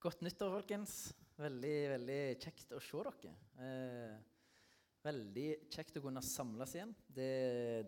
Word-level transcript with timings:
Godt 0.00 0.22
nyttår, 0.24 0.54
folkens. 0.54 0.92
Veldig, 1.36 1.72
veldig 1.90 2.20
kjekt 2.40 2.70
å 2.72 2.78
se 2.80 3.02
dere. 3.04 3.32
Eh, 3.60 4.14
veldig 5.04 5.44
kjekt 5.68 5.98
å 6.00 6.02
kunne 6.06 6.22
samles 6.24 6.72
igjen. 6.72 6.94
Det, 7.04 7.26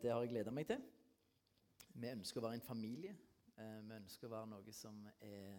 det 0.03 0.11
har 0.12 0.21
jeg 0.21 0.35
gleda 0.35 0.53
meg 0.53 0.69
til. 0.69 0.83
Vi 1.96 2.11
ønsker 2.12 2.43
å 2.43 2.45
være 2.45 2.59
en 2.59 2.67
familie. 2.67 3.14
Eh, 3.56 3.79
vi 3.88 3.96
ønsker 3.96 4.29
å 4.29 4.35
være 4.35 4.51
noe 4.51 4.77
som 4.77 5.01
er 5.25 5.56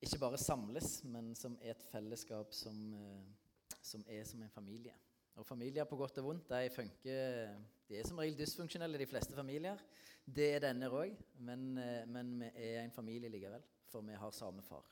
ikke 0.00 0.22
bare 0.24 0.40
samles, 0.40 1.02
men 1.04 1.34
som 1.36 1.60
er 1.60 1.74
et 1.74 1.84
fellesskap 1.90 2.56
som, 2.56 2.80
eh, 2.96 3.72
som 3.84 4.08
er 4.08 4.24
som 4.24 4.40
en 4.40 4.56
familie. 4.56 4.96
Og 5.36 5.44
Familier 5.44 5.84
på 5.84 6.00
godt 6.00 6.22
og 6.22 6.30
vondt 6.30 6.48
de 6.54 6.72
funker, 6.72 7.58
de 7.84 8.00
er 8.00 8.08
som 8.08 8.24
regel 8.24 8.40
dysfunksjonelle, 8.40 8.96
de 8.96 9.12
fleste 9.12 9.36
familier. 9.36 9.84
Det 10.24 10.54
er 10.54 10.70
denne 10.70 10.88
òg, 10.88 11.20
men, 11.36 11.74
eh, 11.76 12.06
men 12.08 12.38
vi 12.40 12.70
er 12.70 12.86
en 12.86 12.96
familie 12.96 13.28
likevel, 13.28 13.74
for 13.92 14.00
vi 14.08 14.16
har 14.16 14.32
samme 14.32 14.64
far. 14.64 14.88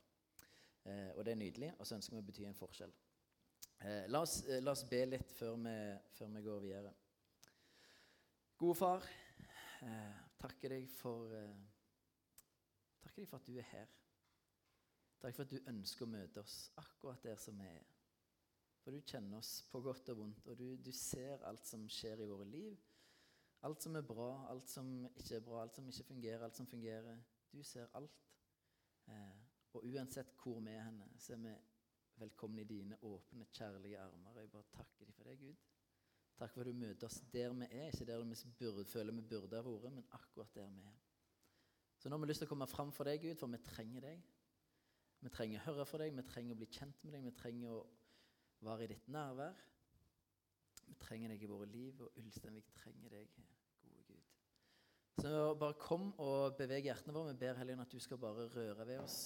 Eh, 0.86 1.10
og 1.16 1.24
det 1.26 1.32
er 1.34 1.40
nydelig, 1.40 1.72
og 1.78 1.86
så 1.86 1.96
ønsker 1.96 2.14
vi 2.14 2.22
å 2.22 2.26
bety 2.26 2.46
en 2.46 2.58
forskjell. 2.58 2.92
Eh, 3.80 4.04
la, 4.08 4.22
oss, 4.22 4.38
eh, 4.46 4.62
la, 4.62 4.72
oss, 4.72 4.84
be 4.88 5.02
litt 5.08 5.32
før 5.34 5.58
vi, 5.64 5.74
før 6.14 6.30
vi, 6.34 6.42
går 6.46 6.62
videre. 6.62 6.92
Gode 8.56 8.78
far, 8.78 9.08
eh, 9.82 10.20
takker 10.40 10.76
deg 10.76 10.86
for 10.92 11.34
eh, 11.36 11.64
Takker 13.06 13.22
deg 13.22 13.28
for 13.30 13.38
at 13.38 13.46
du 13.46 13.58
er 13.60 13.68
her. 13.70 13.90
Takk 15.22 15.36
for 15.36 15.46
at 15.46 15.52
du 15.54 15.68
ønsker 15.70 16.04
å 16.04 16.10
møte 16.10 16.42
oss 16.42 16.56
akkurat 16.80 17.22
der 17.22 17.38
som 17.40 17.58
vi 17.60 17.68
er. 17.70 17.84
For 18.82 18.94
du 18.94 19.02
kjenner 19.06 19.38
oss 19.38 19.60
på 19.70 19.80
godt 19.82 20.10
og 20.12 20.20
vondt, 20.20 20.48
og 20.50 20.58
du, 20.58 20.66
du 20.78 20.90
ser 20.94 21.42
alt 21.48 21.64
som 21.66 21.86
skjer 21.90 22.22
i 22.22 22.28
våre 22.30 22.46
liv. 22.50 22.74
Alt 23.66 23.86
som 23.86 23.96
er 23.98 24.04
bra, 24.06 24.28
alt 24.50 24.68
som 24.70 24.90
ikke 25.08 25.38
er 25.38 25.46
bra, 25.46 25.62
alt 25.62 25.78
som 25.78 25.88
ikke 25.88 26.06
fungerer, 26.10 26.44
alt 26.44 26.58
som 26.58 26.68
fungerer. 26.70 27.22
Du 27.54 27.62
ser 27.66 27.88
alt. 27.98 28.26
Eh, 29.10 29.45
og 29.76 29.86
uansett 29.86 30.34
hvor 30.40 30.60
vi 30.64 30.74
er 30.74 30.86
henne, 30.88 31.08
så 31.20 31.34
er 31.36 31.42
vi 31.44 31.54
velkomne 32.20 32.62
i 32.62 32.68
dine 32.68 32.98
åpne, 33.04 33.48
kjærlige 33.52 33.98
armer. 34.00 34.40
Jeg 34.40 34.52
bare 34.52 34.70
takker 34.72 35.08
deg 35.08 35.16
for 35.16 35.28
det, 35.28 35.36
Gud. 35.40 35.64
Takk 36.36 36.52
for 36.52 36.62
at 36.62 36.68
du 36.68 36.76
møter 36.76 37.08
oss 37.08 37.20
der 37.32 37.52
vi 37.56 37.68
er, 37.70 37.90
ikke 37.90 38.08
der 38.08 38.24
vi 38.24 38.54
burde, 38.58 38.84
føler 38.84 39.12
vi 39.16 39.22
burde 39.24 39.56
ha 39.56 39.64
vært, 39.64 39.92
men 39.92 40.08
akkurat 40.16 40.54
der 40.54 40.72
vi 40.72 40.84
er. 40.84 40.96
Så 41.96 42.08
nå 42.08 42.16
har 42.16 42.24
vi 42.24 42.28
lyst 42.30 42.42
til 42.44 42.48
å 42.48 42.52
komme 42.52 42.68
fram 42.68 42.92
for 42.92 43.08
deg, 43.08 43.22
Gud, 43.22 43.38
for 43.40 43.52
vi 43.52 43.60
trenger 43.64 44.04
deg. 44.04 44.24
Vi 45.24 45.32
trenger 45.32 45.62
å 45.62 45.70
høre 45.70 45.86
for 45.88 46.04
deg, 46.04 46.12
vi 46.16 46.26
trenger 46.28 46.56
å 46.56 46.60
bli 46.60 46.68
kjent 46.68 47.04
med 47.04 47.16
deg, 47.16 47.24
vi 47.24 47.32
trenger 47.40 47.72
å 47.72 47.80
være 48.68 48.84
i 48.84 48.90
ditt 48.92 49.08
nærvær. 49.12 49.62
Vi 50.86 50.96
trenger 51.00 51.32
deg 51.32 51.42
i 51.42 51.50
våre 51.50 51.68
liv, 51.72 52.04
og 52.04 52.20
Ulsteinvik 52.20 52.68
trenger 52.76 53.16
deg, 53.16 53.32
gode 53.80 54.04
Gud. 54.10 54.28
Så 55.16 55.32
bare 55.56 55.80
kom 55.80 56.10
og 56.20 56.58
beveg 56.60 56.90
hjertene 56.90 57.16
våre. 57.16 57.32
Vi 57.32 57.40
ber 57.46 57.56
Helligånd 57.58 57.86
at 57.86 57.96
du 57.96 58.00
skal 58.04 58.20
bare 58.20 58.44
røre 58.52 58.86
ved 58.86 59.00
oss. 59.00 59.20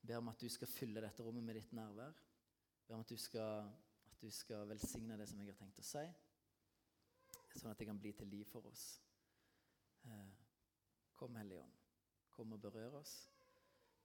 Jeg 0.00 0.08
ber 0.08 0.16
om 0.16 0.28
at 0.32 0.40
du 0.40 0.48
skal 0.48 0.68
fylle 0.68 1.02
dette 1.04 1.22
rommet 1.22 1.44
med 1.44 1.58
ditt 1.60 1.72
nærvær. 1.76 2.16
Jeg 2.16 2.88
ber 2.88 2.94
om 2.94 3.04
at 3.04 3.10
du, 3.10 3.16
skal, 3.20 3.68
at 4.10 4.22
du 4.22 4.30
skal 4.32 4.68
velsigne 4.68 5.18
det 5.20 5.28
som 5.28 5.40
jeg 5.42 5.52
har 5.52 5.58
tenkt 5.60 5.82
å 5.82 5.86
si, 5.86 6.04
sånn 7.60 7.72
at 7.72 7.78
det 7.78 7.88
kan 7.90 8.00
bli 8.00 8.12
til 8.16 8.30
liv 8.32 8.48
for 8.48 8.66
oss. 8.70 8.84
Eh, 10.08 10.32
kom, 11.12 11.36
Hellige 11.36 11.60
Ånd. 11.60 11.78
Kom 12.32 12.56
og 12.56 12.62
berør 12.62 13.00
oss. 13.02 13.14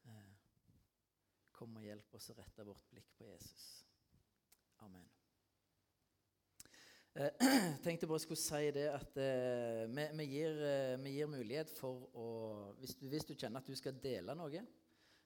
Eh, 0.06 0.32
kom 1.56 1.78
og 1.80 1.86
hjelp 1.88 2.16
oss 2.20 2.30
å 2.34 2.38
rette 2.38 2.68
vårt 2.68 2.90
blikk 2.92 3.16
på 3.16 3.30
Jesus. 3.30 3.68
Amen. 4.84 5.08
Jeg 7.16 7.32
eh, 7.40 7.76
tenkte 7.80 8.09
bare 8.12 8.20
skulle 8.20 8.42
si 8.42 8.74
det 8.76 8.90
at 8.92 9.14
vi, 9.16 10.08
vi, 10.20 10.26
gir, 10.28 10.58
vi, 11.00 11.14
gir, 11.16 11.30
mulighet 11.32 11.72
for 11.72 12.09
å 12.12 12.26
hvis 12.82 12.98
du, 13.00 13.06
hvis 13.08 13.30
du, 13.30 13.38
kjenner 13.40 13.64
at 13.64 13.70
du 13.72 13.78
skal 13.80 13.96
dele 14.04 14.36
noe, 14.36 14.66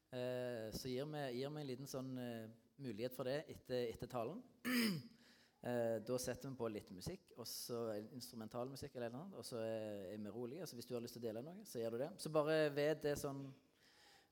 Eh, 0.09 0.71
så 0.73 0.89
gir 0.89 1.05
vi, 1.05 1.21
gir 1.37 1.51
vi, 1.53 1.61
en 1.61 1.69
liten 1.69 1.89
sånn 1.89 2.15
eh, 2.17 2.49
mulighet 2.81 3.13
for 3.13 3.29
det 3.29 3.43
etter, 3.53 3.87
etter 3.93 4.11
talen. 4.11 4.43
Eh, 5.59 5.97
da 6.07 6.15
setter 6.15 6.47
vi 6.47 6.55
på 6.55 6.69
litt 6.71 6.87
musikk, 6.95 7.33
og 7.35 7.43
så 7.43 7.81
instrumentalmusikk, 8.15 8.93
eller 8.95 9.11
noe, 9.11 9.25
og 9.35 9.43
så 9.43 9.57
er, 9.59 10.13
vi 10.15 10.31
rolige. 10.31 10.63
Så 10.63 10.77
hvis 10.77 10.87
du 10.87 10.93
har 10.95 11.03
lyst 11.03 11.17
til 11.17 11.19
å 11.19 11.25
dele 11.25 11.41
noe, 11.43 11.65
så 11.67 11.81
gjør 11.81 11.97
du 11.97 11.99
det. 11.99 12.07
Så 12.23 12.31
bare 12.31 12.69
ved 12.71 13.01
det 13.03 13.17
sånn 13.19 13.41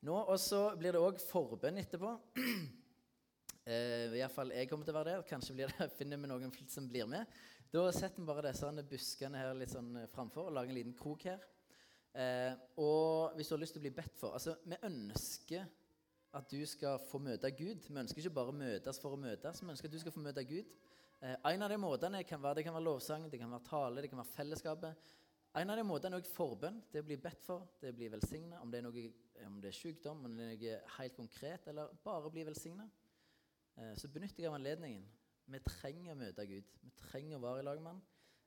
nå. 0.07 0.15
Og 0.15 0.37
så 0.39 0.61
blir 0.79 0.95
det 0.95 1.01
òg 1.03 1.19
forbønn 1.19 1.81
etterpå. 1.83 2.13
Eh, 3.67 4.13
Iallfall 4.15 4.53
jeg 4.55 4.69
kommer 4.71 4.87
til 4.87 4.93
å 4.93 4.99
være 5.01 5.17
der. 5.17 5.23
Kanskje 5.27 5.57
det, 5.57 5.65
finner 5.99 6.21
vi 6.21 6.29
noen 6.31 6.53
som 6.71 6.85
blir 6.87 7.03
med. 7.11 7.27
Da 7.67 7.81
setter 7.91 8.21
vi 8.23 8.29
bare 8.29 8.45
disse 8.45 8.69
buskene 8.87 9.41
her 9.41 9.57
litt 9.59 9.73
sånn 9.73 9.89
framfor 10.13 10.47
og 10.47 10.55
lager 10.55 10.71
en 10.71 10.77
liten 10.77 10.95
krok 10.95 11.25
her. 11.27 11.43
Eh, 12.17 12.53
og 12.81 13.35
hvis 13.37 13.49
du 13.49 13.53
har 13.53 13.61
lyst 13.61 13.75
til 13.77 13.83
å 13.83 13.85
bli 13.85 13.93
bedt 13.93 14.15
for 14.17 14.33
altså, 14.33 14.55
Vi 14.65 14.77
ønsker 14.87 15.67
at 16.37 16.49
du 16.49 16.63
skal 16.65 16.97
få 17.09 17.19
møte 17.21 17.51
Gud. 17.53 17.85
Vi 17.87 17.99
ønsker 18.01 18.23
ikke 18.23 18.37
bare 18.39 18.55
møtes 18.57 18.99
for 19.01 19.13
å 19.13 19.19
møtes, 19.21 19.61
vi 19.61 19.69
ønsker 19.73 19.89
at 19.89 19.93
du 19.93 20.01
skal 20.01 20.15
få 20.15 20.23
møte 20.25 20.43
Gud. 20.49 20.73
Eh, 21.21 21.35
en 21.53 21.65
av 21.65 21.71
de 21.71 21.77
måtene 21.81 22.23
kan 22.27 22.41
være, 22.41 22.59
det 22.59 22.65
kan 22.67 22.75
være 22.75 22.87
lovsang, 22.87 23.29
det 23.31 23.39
kan 23.41 23.53
være 23.53 23.69
tale, 23.69 24.01
det 24.01 24.11
kan 24.11 24.21
være 24.21 24.33
fellesskapet. 24.33 25.13
En 25.57 25.73
av 25.73 25.79
de 25.79 25.85
måtene 25.87 26.17
er 26.17 26.21
også 26.21 26.35
forbønn. 26.35 26.81
Det 26.91 27.01
å 27.01 27.07
bli 27.07 27.17
bedt 27.21 27.45
for, 27.45 27.69
det 27.81 27.93
å 27.93 27.97
bli 27.97 28.09
velsigna. 28.13 28.59
Om, 28.61 28.73
om, 29.47 29.61
det 29.61 29.71
er 29.71 29.77
sykdom, 29.77 30.25
om 30.27 30.35
det 30.37 30.49
er 30.51 30.57
noe 30.57 30.81
helt 30.97 31.15
konkret, 31.17 31.69
eller 31.71 31.95
bare 32.03 32.33
bli 32.33 32.43
velsigna. 32.45 32.85
Eh, 33.77 33.95
så 33.97 34.09
benytter 34.13 34.43
jeg 34.43 34.51
av 34.51 34.59
anledningen. 34.59 35.07
Vi 35.47 35.63
trenger 35.63 36.13
å 36.13 36.19
møte 36.19 36.45
Gud. 36.49 36.77
Vi 36.83 36.93
trenger 36.99 37.37
å 37.37 37.45
være 37.45 37.63
i 37.63 37.65
lag 37.69 37.81
med 37.81 37.93
Han. 37.93 38.05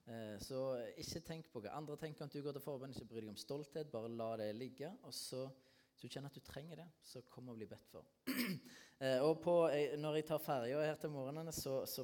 Eh, 0.08 0.36
så 0.42 0.60
ikke 0.98 1.22
tenk 1.26 1.50
på 1.52 1.62
hva 1.62 1.74
andre 1.76 1.96
tenker 2.00 2.24
om 2.24 2.30
du 2.32 2.40
går 2.42 2.56
til 2.56 2.64
forbønn. 2.64 2.94
Ikke 2.94 3.08
bry 3.10 3.22
deg 3.22 3.32
om 3.32 3.40
stolthet. 3.40 3.90
Bare 3.92 4.10
la 4.12 4.30
det 4.40 4.50
ligge. 4.56 4.90
Og 5.06 5.14
så, 5.14 5.46
hvis 5.92 6.04
du 6.04 6.08
kjenner 6.08 6.32
at 6.32 6.38
du 6.38 6.44
trenger 6.44 6.82
det, 6.82 6.88
så 7.04 7.22
kom 7.30 7.50
og 7.52 7.60
bli 7.60 7.68
bedt 7.70 7.90
for. 7.92 8.08
Eh, 9.00 9.16
og 9.24 9.38
på, 9.40 9.52
når 9.96 10.18
jeg 10.18 10.24
tar 10.28 10.42
ferja 10.44 10.82
her 10.84 10.98
til 11.00 11.08
morgenene, 11.08 11.54
så, 11.56 11.86
så, 11.88 12.02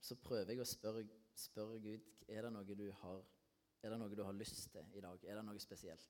så, 0.00 0.14
prøver 0.16 0.54
jeg 0.54 0.62
å 0.62 0.64
spørre, 0.64 1.02
spørre 1.36 1.74
Gud 1.84 2.06
er 2.24 2.46
det, 2.46 2.52
noe 2.54 2.64
du 2.78 2.86
har, 3.02 3.18
er 3.84 3.92
det 3.92 3.98
noe 4.00 4.16
du 4.16 4.22
har 4.24 4.32
lyst 4.32 4.70
til 4.72 4.96
i 4.96 5.02
dag. 5.04 5.26
Er 5.28 5.36
det 5.36 5.42
noe 5.44 5.60
spesielt? 5.60 6.08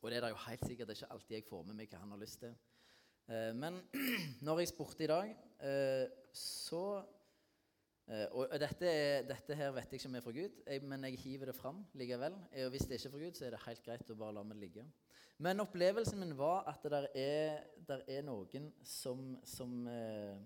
Og 0.00 0.10
det 0.10 0.18
er 0.18 0.26
det 0.26 0.32
jo 0.32 0.40
helt 0.48 0.66
sikkert 0.66 0.90
det 0.90 0.96
er 0.96 0.98
ikke 1.04 1.14
alltid 1.14 1.36
jeg 1.36 1.46
får 1.46 1.62
med 1.68 1.78
meg 1.78 1.94
hva 1.94 2.02
han 2.02 2.16
har 2.16 2.22
lyst 2.24 2.42
til. 2.42 2.58
Eh, 3.30 3.52
men 3.54 3.78
når 4.48 4.64
jeg 4.64 4.72
spurte 4.72 5.06
i 5.06 5.12
dag, 5.14 5.30
så 6.34 6.82
og 8.36 8.52
dette, 8.60 8.88
dette, 9.24 9.56
her 9.56 9.70
vet 9.72 9.92
jeg 9.92 10.00
ikke 10.00 10.08
om 10.10 10.16
er 10.18 10.24
fra 10.24 10.32
Gud, 10.36 10.58
men 10.84 11.06
jeg 11.08 11.20
hiver 11.22 11.48
det 11.48 11.54
fram 11.56 11.78
likevel. 11.96 12.34
Og 12.64 12.74
hvis 12.74 12.84
det 12.84 12.98
ikke 12.98 13.08
er 13.08 13.14
fra 13.14 13.22
Gud, 13.22 13.38
så 13.38 13.46
er 13.46 13.54
det 13.54 13.62
helt 13.64 13.84
greit 13.86 14.10
å 14.12 14.16
bare 14.20 14.36
la 14.36 14.42
meg 14.44 14.60
ligge. 14.60 14.84
Men 15.42 15.62
opplevelsen 15.64 16.20
min 16.20 16.36
var 16.38 16.68
at 16.70 16.84
det 16.84 17.00
er, 17.18 17.64
der 17.88 18.04
er 18.06 18.26
noen 18.26 18.68
som, 18.86 19.32
som 19.42 19.80
uh, 19.88 20.36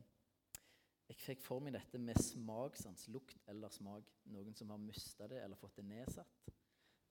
Jeg 1.11 1.19
fikk 1.19 1.43
for 1.45 1.61
meg 1.65 1.75
dette 1.77 2.01
med 2.01 2.17
smakssans, 2.21 3.09
lukt 3.13 3.51
eller 3.51 3.73
smak. 3.73 4.09
Noen 4.33 4.57
som 4.57 4.71
har 4.73 4.81
mista 4.81 5.29
det 5.29 5.43
eller 5.43 5.61
fått 5.61 5.81
det 5.81 5.87
nedsatt. 5.89 6.49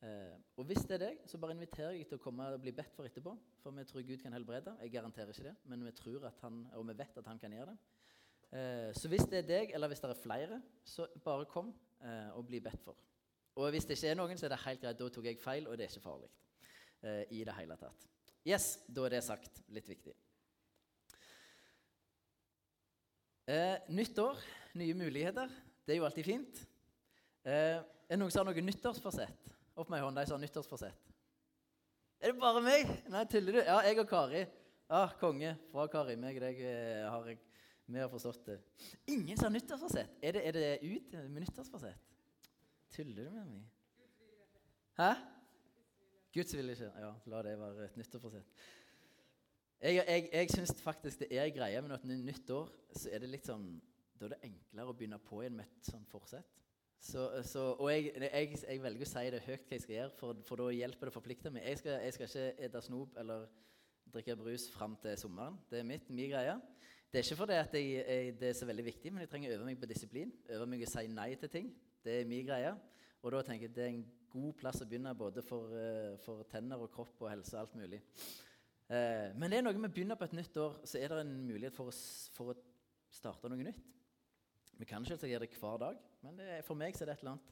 Eh, 0.05 0.35
og 0.61 0.67
hvis 0.69 0.83
det 0.85 0.99
er 0.99 1.01
deg, 1.01 1.21
så 1.25 1.39
bare 1.41 1.55
inviterer 1.55 1.95
jeg 1.95 2.05
til 2.05 2.19
å 2.19 2.21
komme 2.21 2.45
og 2.53 2.61
bli 2.61 2.73
bedt 2.77 2.93
for 2.93 3.09
etterpå. 3.09 3.33
For 3.63 3.73
vi 3.73 3.85
tror 3.89 4.05
Gud 4.05 4.21
kan 4.21 4.35
helbrede. 4.37 4.75
Jeg 4.83 4.93
garanterer 4.93 5.33
ikke 5.33 5.47
det, 5.47 5.55
men 5.65 5.85
vi 5.87 5.93
tror 5.97 6.27
at 6.29 6.37
han, 6.45 6.59
og 6.77 6.85
vi 6.91 6.97
vet 6.99 7.17
at 7.17 7.29
han 7.31 7.41
kan 7.41 7.55
gjøre 7.57 7.73
det. 7.73 7.77
Eh, 8.51 8.93
så 8.95 9.09
hvis 9.11 9.25
det 9.27 9.41
er 9.41 9.47
deg, 9.47 9.71
eller 9.75 9.91
hvis 9.91 9.99
det 9.99 10.09
er 10.09 10.21
flere, 10.21 10.61
så 10.87 11.07
bare 11.23 11.47
kom 11.51 11.73
eh, 11.99 12.29
og 12.37 12.45
bli 12.47 12.61
bedt 12.63 12.83
for. 12.83 12.95
Og 13.57 13.71
hvis 13.73 13.87
det 13.89 13.97
ikke 13.97 14.13
er 14.13 14.19
noen, 14.19 14.37
så 14.39 14.47
er 14.47 14.53
det 14.53 14.61
helt 14.63 14.83
greit. 14.83 14.99
Da 14.99 15.09
tok 15.09 15.27
jeg 15.27 15.41
feil, 15.41 15.67
og 15.67 15.77
det 15.77 15.87
er 15.87 15.91
ikke 15.91 16.05
farlig 16.05 16.29
eh, 17.03 17.23
i 17.35 17.43
det 17.47 17.55
hele 17.57 17.77
tatt. 17.79 18.07
Yes, 18.47 18.77
da 18.87 19.03
er 19.05 19.17
det 19.17 19.23
sagt. 19.25 19.61
Litt 19.75 19.89
viktig. 19.89 20.13
Nyttår, 23.47 23.93
nytt 23.95 24.19
år, 24.19 24.39
nye 24.79 24.95
muligheter. 24.99 25.51
Det 25.87 25.95
er 25.95 25.99
jo 26.01 26.07
alltid 26.07 26.27
fint. 26.27 26.63
Er 27.47 27.83
det 28.09 28.17
noen 28.19 28.31
som 28.31 28.43
har 28.43 28.49
noe 28.49 28.63
nyttårsforsett? 28.63 29.53
Opp 29.79 29.91
med 29.91 30.03
hånda, 30.03 30.23
de 30.23 30.29
som 30.29 30.35
har 30.35 30.43
nyttårsforsett. 30.43 31.03
Er 32.19 32.33
det 32.33 32.41
bare 32.41 32.63
meg? 32.65 32.91
Nei, 33.11 33.23
tuller 33.29 33.55
du? 33.55 33.61
Ja, 33.61 33.77
jeg 33.87 33.99
og 34.03 34.09
Kari. 34.09 34.43
Ah, 34.91 35.13
konge. 35.19 35.53
Fra 35.71 35.87
Kari. 35.91 36.17
Meg 36.19 36.39
og 36.39 36.47
deg 36.47 36.63
har 37.07 37.31
jeg 37.31 37.39
vi 37.87 37.99
har 37.99 38.09
forstått 38.11 38.45
det. 38.45 38.57
Ingen 39.07 39.37
som 39.37 39.47
har 39.47 39.55
nyttårsforsett. 39.55 40.17
Er 40.21 40.35
det, 40.35 40.43
er 40.47 40.51
det 40.51 40.65
ut 40.83 41.13
med 41.13 41.41
nyttårsforsett? 41.45 42.07
Tuller 42.91 43.23
du 43.23 43.29
med 43.31 43.45
meg? 43.51 43.63
Hæ? 44.97 45.11
Guds 46.33 46.55
vilje 46.57 46.75
ikke. 46.75 46.91
Ja, 46.99 47.13
la 47.31 47.41
det 47.45 47.55
være 47.59 47.85
et 47.85 47.97
nyttårsforsett. 47.97 48.59
Jeg, 49.81 50.03
jeg, 50.07 50.29
jeg 50.33 50.49
syns 50.51 50.81
faktisk 50.81 51.19
det 51.21 51.29
er 51.31 51.53
greia 51.53 51.81
med 51.81 51.95
at 51.95 52.05
nytt 52.05 52.49
år. 52.49 52.71
Så 52.91 53.09
er 53.13 53.23
det 53.23 53.29
litt 53.31 53.47
sånn 53.47 53.69
Da 54.17 54.25
er 54.25 54.33
det 54.33 54.45
enklere 54.47 54.91
å 54.91 54.95
begynne 54.97 55.19
på 55.21 55.43
igjen 55.43 55.59
med 55.59 55.69
et 55.69 55.91
sånt 55.91 56.09
forsett. 56.09 56.55
Så, 56.99 57.27
så, 57.45 57.61
og 57.77 57.91
jeg, 57.91 58.09
jeg, 58.17 58.57
jeg, 58.57 58.81
velger 58.81 59.05
å 59.05 59.09
si 59.11 59.25
det 59.29 59.43
høyt 59.45 59.67
hva 59.67 59.75
jeg 59.75 59.83
skal 59.83 59.95
gjøre, 59.95 60.13
for, 60.17 60.39
for 60.47 60.59
da 60.59 60.71
hjelper 60.73 61.07
det 61.07 61.13
å 61.13 61.15
forplikte 61.19 61.51
meg. 61.53 61.67
Jeg 61.69 61.81
skal, 61.83 62.07
skal 62.15 62.31
ikke 62.31 62.65
ete 62.65 62.81
snop 62.81 63.19
eller 63.21 63.45
drikke 64.11 64.35
brus 64.39 64.65
fram 64.73 64.95
til 65.03 65.13
sommeren. 65.21 65.59
Det 65.69 65.79
er 65.79 65.85
mitt, 65.87 66.09
min 66.09 66.31
greie. 66.33 66.57
Det 67.07 67.19
er 67.19 67.23
ikke 67.23 67.39
fordi 67.39 67.57
at 67.57 67.75
jeg, 67.77 67.91
jeg, 68.03 68.33
det 68.39 68.49
er 68.49 68.57
så 68.57 68.67
veldig 68.67 68.85
viktig, 68.85 69.13
men 69.13 69.23
jeg 69.23 69.31
trenger 69.31 69.53
å 69.53 69.57
øve 69.57 69.67
meg 69.69 69.79
på 69.79 69.89
disiplin. 69.89 70.33
Øve 70.51 70.67
meg 70.67 70.83
å 70.83 70.91
si 70.91 71.05
nei 71.11 71.29
til 71.39 71.51
ting. 71.53 71.69
Det 72.03 72.19
er 72.21 72.27
min 72.27 72.45
greie. 72.47 72.73
Og 73.23 73.31
da 73.33 73.41
tenker 73.47 73.69
jeg 73.69 73.75
det 73.75 73.85
er 73.85 73.93
en 73.93 74.03
god 74.33 74.57
plass 74.59 74.83
å 74.83 74.89
begynne 74.89 75.15
både 75.17 75.41
for, 75.45 75.71
uh, 75.71 76.17
for 76.25 76.43
tenner 76.51 76.83
og 76.83 76.91
kropp 76.93 77.23
og 77.23 77.31
helse 77.31 77.55
og 77.55 77.63
alt 77.63 77.79
mulig. 77.79 78.01
Eh, 78.87 79.33
men 79.35 79.51
det 79.51 79.59
er 79.59 79.65
noe 79.65 79.75
med 79.75 79.89
å 79.89 79.93
begynne 79.93 80.15
på 80.15 80.27
et 80.29 80.35
nytt 80.37 80.57
år, 80.63 80.77
så 80.87 80.99
er 80.99 81.11
det 81.11 81.23
en 81.25 81.33
mulighet 81.43 81.75
for 81.75 81.91
å, 81.91 81.95
for 82.37 82.53
å 82.53 82.57
starte 83.11 83.49
noe 83.51 83.65
nytt. 83.67 83.81
Vi 84.77 84.87
kan 84.87 85.03
ikke 85.03 85.27
gjøre 85.27 85.47
det 85.47 85.59
hver 85.59 85.79
dag, 85.81 85.97
men 86.23 86.39
er, 86.43 86.61
for 86.63 86.79
meg 86.79 86.95
er 86.95 87.09
det 87.09 87.17
et 87.17 87.23
eller 87.25 87.33
annet 87.33 87.49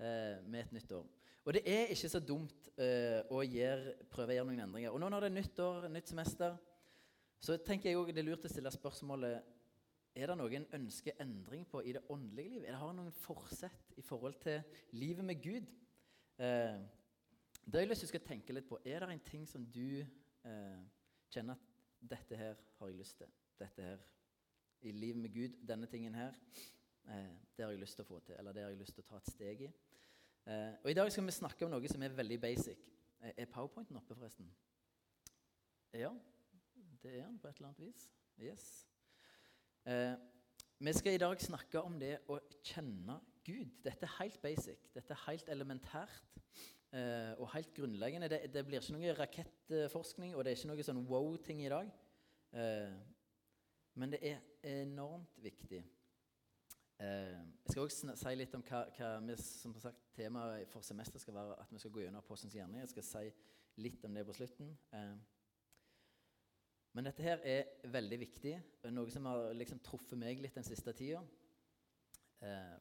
eh, 0.00 0.46
med 0.46 0.62
et 0.62 0.72
nytt 0.78 0.94
år. 0.96 1.04
Og 1.44 1.56
det 1.56 1.62
er 1.68 1.92
ikke 1.92 2.10
så 2.12 2.20
dumt 2.24 2.70
eh, 2.80 3.20
å 3.32 3.42
gjøre, 3.44 3.94
prøve 4.12 4.32
å 4.32 4.38
gjøre 4.38 4.48
noen 4.48 4.64
endringer. 4.64 4.94
Og 4.94 5.02
nå 5.02 5.10
når 5.12 5.26
det 5.26 5.30
er 5.30 5.36
nytt 5.36 5.62
år, 5.66 5.88
nytt 5.92 6.12
semester, 6.12 6.56
så 7.40 7.56
tenker 7.64 7.90
jeg 7.90 7.98
også 7.98 8.14
det 8.14 8.22
er 8.22 8.28
lurt 8.28 8.44
å 8.44 8.52
stille 8.52 8.72
spørsmålet 8.74 9.56
er 10.20 10.26
det 10.26 10.36
noe 10.36 10.56
en 10.58 10.66
ønsker 10.74 11.20
endring 11.22 11.62
på 11.70 11.80
i 11.86 11.92
det 11.94 12.02
åndelige 12.10 12.56
livet? 12.56 12.68
Er 12.68 12.74
det 12.74 12.80
Har 12.80 12.94
noen 12.96 13.12
forsett 13.14 13.92
i 13.96 14.02
forhold 14.02 14.40
til 14.42 14.62
livet 14.92 15.24
med 15.24 15.42
Gud? 15.42 15.68
Eh, 16.38 16.80
det 17.64 17.78
har 17.78 17.84
jeg 17.84 17.92
lyst 17.92 18.06
til 18.08 18.18
å 18.18 18.26
tenke 18.26 18.52
litt 18.56 18.66
på. 18.68 18.80
Er 18.84 19.04
det 19.04 19.14
en 19.14 19.22
ting 19.30 19.46
som 19.48 19.64
du 19.70 20.02
eh, 20.02 20.80
kjenner 21.30 21.54
at 21.54 22.08
dette 22.10 22.36
her 22.36 22.56
har 22.78 22.90
jeg 22.90 22.98
lyst 22.98 23.18
til. 23.20 23.30
Dette 23.60 23.82
her 23.82 24.02
i 24.80 24.92
livet 24.92 25.22
med 25.22 25.32
Gud, 25.34 25.56
denne 25.68 25.86
tingen 25.86 26.14
her, 26.14 26.34
eh, 27.08 27.36
det 27.56 27.64
har 27.64 27.70
jeg 27.70 27.80
lyst 27.80 27.98
til 28.00 28.04
å 28.04 28.08
få 28.08 28.20
til. 28.24 28.34
Eller 28.38 28.52
det 28.52 28.62
har 28.62 28.70
jeg 28.70 28.80
lyst 28.80 28.96
til 28.96 29.04
å 29.04 29.10
ta 29.10 29.20
et 29.20 29.30
steg 29.30 29.62
i. 29.66 29.70
Eh, 30.46 30.74
og 30.82 30.90
I 30.90 30.96
dag 30.96 31.12
skal 31.12 31.26
vi 31.26 31.36
snakke 31.36 31.64
om 31.66 31.70
noe 31.74 31.88
som 31.88 32.02
er 32.02 32.16
veldig 32.16 32.40
basic. 32.40 32.78
Eh, 33.20 33.32
er 33.36 33.52
powerpointen 33.52 33.96
oppe, 33.96 34.14
forresten? 34.14 34.48
Ja, 35.92 36.14
det 37.02 37.18
er 37.18 37.24
han 37.24 37.38
på 37.38 37.48
et 37.48 37.56
eller 37.56 37.68
annet 37.68 37.86
vis. 37.86 38.10
Yes. 38.40 38.66
Eh, 39.86 40.14
vi 40.80 40.92
skal 40.92 41.14
i 41.14 41.20
dag 41.20 41.40
snakke 41.40 41.82
om 41.82 41.98
det 42.00 42.18
å 42.28 42.38
kjenne 42.64 43.20
Gud. 43.44 43.70
Dette 43.84 44.06
er 44.06 44.16
helt 44.18 44.40
basic. 44.42 44.90
Dette 44.94 45.16
er 45.16 45.24
helt 45.26 45.48
elementært. 45.48 46.36
eh, 46.92 47.32
og 47.38 47.52
helt 47.54 47.74
grunnleggende 47.74 48.28
det, 48.28 48.40
det, 48.54 48.64
blir 48.66 48.80
ikke 48.80 48.92
noe 48.96 49.14
rakettforskning, 49.14 50.34
og 50.34 50.44
det 50.44 50.52
er 50.52 50.56
ikke 50.58 50.70
noe 50.72 50.86
sånn 50.88 51.04
wow-ting 51.06 51.62
i 51.62 51.70
dag. 51.70 51.90
Eh, 52.52 52.96
men 53.94 54.10
det 54.10 54.20
er 54.26 54.40
enormt 54.82 55.38
viktig. 55.42 55.84
Eh, 57.00 57.38
jeg 57.64 57.70
skal 57.70 57.82
også 57.82 58.16
si 58.18 58.34
litt 58.36 58.56
om 58.58 58.64
hva, 58.66 58.82
hva 58.96 59.10
vi, 59.24 59.36
som 59.40 59.76
sagt, 59.80 60.02
temaet 60.16 60.68
for 60.68 60.84
semesteret 60.84 61.22
skal 61.22 61.38
være 61.38 61.60
at 61.62 61.70
vi 61.72 61.78
skal 61.78 61.94
gå 61.94 62.02
gjennom 62.04 62.24
Apostelens 62.24 62.58
hjerne. 62.58 62.82
Jeg 62.82 62.92
skal 62.92 63.06
si 63.06 63.26
litt 63.80 64.04
om 64.04 64.14
det 64.14 64.26
på 64.26 64.36
slutten. 64.36 64.74
Men 66.92 67.06
dette 67.06 67.22
her 67.22 67.42
er 67.46 67.90
veldig 67.92 68.18
viktig. 68.18 68.56
Noe 68.90 69.12
som 69.14 69.28
har 69.30 69.52
liksom 69.54 69.78
truffet 69.84 70.18
meg 70.18 70.40
litt 70.42 70.56
den 70.58 70.66
siste 70.66 70.92
tida. 70.96 71.22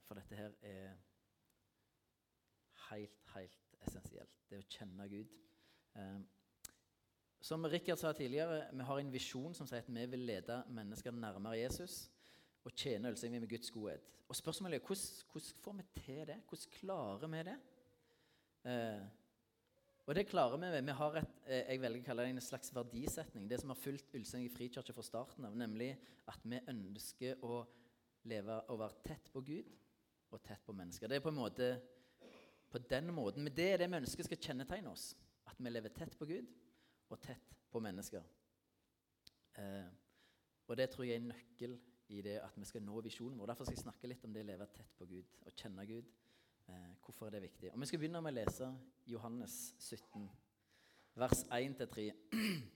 for 0.07 0.15
dette 0.15 0.35
her 0.35 0.53
er 0.63 0.93
helt, 2.89 3.17
helt 3.35 3.79
essensielt. 3.85 4.35
Det 4.49 4.59
å 4.61 4.67
kjenne 4.71 5.07
Gud. 5.11 5.33
Eh, 5.99 6.21
som 7.41 7.65
Rikard 7.65 7.99
sa 7.99 8.11
tidligere, 8.13 8.65
vi 8.73 8.87
har 8.87 8.99
en 8.99 9.11
visjon 9.13 9.53
som 9.55 9.67
sier 9.67 9.83
at 9.83 9.91
vi 9.91 10.05
vil 10.11 10.25
lede 10.27 10.61
mennesker 10.75 11.15
nærmere 11.15 11.61
Jesus 11.61 12.09
og 12.67 12.73
tjene 12.75 13.13
og 13.13 13.31
med 13.31 13.49
Guds 13.49 13.71
godhet. 13.71 14.09
Og 14.27 14.35
spørsmålet 14.35 14.81
er 14.81 14.85
hvordan, 14.85 15.23
hvordan 15.31 15.61
får 15.63 15.73
vi 15.73 15.85
til 16.01 16.27
det? 16.27 16.41
Hvordan 16.49 16.73
klarer 16.79 17.27
vi 17.27 17.43
det? 17.47 17.57
Eh, 18.65 19.05
og 20.09 20.15
det 20.17 20.25
klarer 20.25 20.57
vi 20.57 20.71
ved. 20.73 20.87
Vi 20.87 20.93
har 20.97 21.17
et, 21.19 21.33
eh, 21.45 21.67
jeg 21.69 21.81
velger 21.83 22.01
å 22.01 22.05
kalle 22.07 22.23
det 22.25 22.33
en 22.33 22.41
slags 22.41 22.71
verdisetning. 22.73 23.47
Det 23.47 23.59
som 23.61 23.69
har 23.69 23.77
fulgt 23.77 24.15
Ulsteinvik 24.17 24.55
frikirke 24.55 24.93
fra 24.95 25.05
starten 25.05 25.45
av, 25.45 25.53
nemlig 25.53 25.91
at 26.27 26.41
vi 26.43 26.57
ønsker 26.73 27.43
å 27.45 27.59
leve 28.25 28.55
og 28.69 28.79
være 28.79 29.03
tett 29.05 29.29
på 29.31 29.43
Gud 29.45 29.69
og 30.31 30.41
tett 30.41 30.65
på 30.65 30.73
mennesker. 30.73 31.07
Det 31.07 31.19
er 31.19 31.21
på 31.21 31.29
en 31.29 31.37
måte 31.37 31.69
på 32.69 32.81
den 32.89 33.13
måten. 33.13 33.43
Men 33.43 33.53
det 33.53 33.67
er 33.73 33.77
det 33.77 33.89
vi 33.91 34.01
ønsker 34.01 34.25
skal 34.25 34.41
kjennetegne 34.41 34.89
oss. 34.89 35.11
At 35.45 35.61
vi 35.61 35.69
lever 35.69 35.93
tett 35.93 36.17
på 36.17 36.25
Gud 36.29 36.49
og 37.09 37.21
tett 37.21 37.53
på 37.69 37.81
mennesker. 37.81 38.25
Eh, 39.61 39.89
og 40.69 40.77
det 40.77 40.89
tror 40.89 41.05
jeg 41.05 41.19
er 41.19 41.21
en 41.21 41.31
nøkkel 41.35 41.77
i 42.09 42.23
det 42.25 42.39
at 42.41 42.57
vi 42.57 42.65
skal 42.65 42.81
nå 42.85 43.01
visjonen 43.05 43.37
vår. 43.37 43.53
Derfor 43.53 43.69
skal 43.69 43.77
jeg 43.77 43.85
snakke 43.85 44.09
litt 44.09 44.25
om 44.25 44.33
det 44.33 44.41
å 44.41 44.49
leve 44.49 44.69
tett 44.73 44.97
på 44.97 45.05
Gud 45.09 45.37
og 45.45 45.53
kjenne 45.53 45.85
Gud. 45.89 46.09
Eh, 46.69 46.89
hvorfor 47.03 47.29
det 47.33 47.41
viktig? 47.41 47.71
Og 47.73 47.79
Vi 47.81 47.89
skal 47.89 47.99
begynne 47.99 48.21
med 48.21 48.35
å 48.35 48.37
lese 48.37 48.69
Johannes 49.09 49.55
17, 49.79 50.29
vers 51.15 51.45
1-3. 51.49 52.11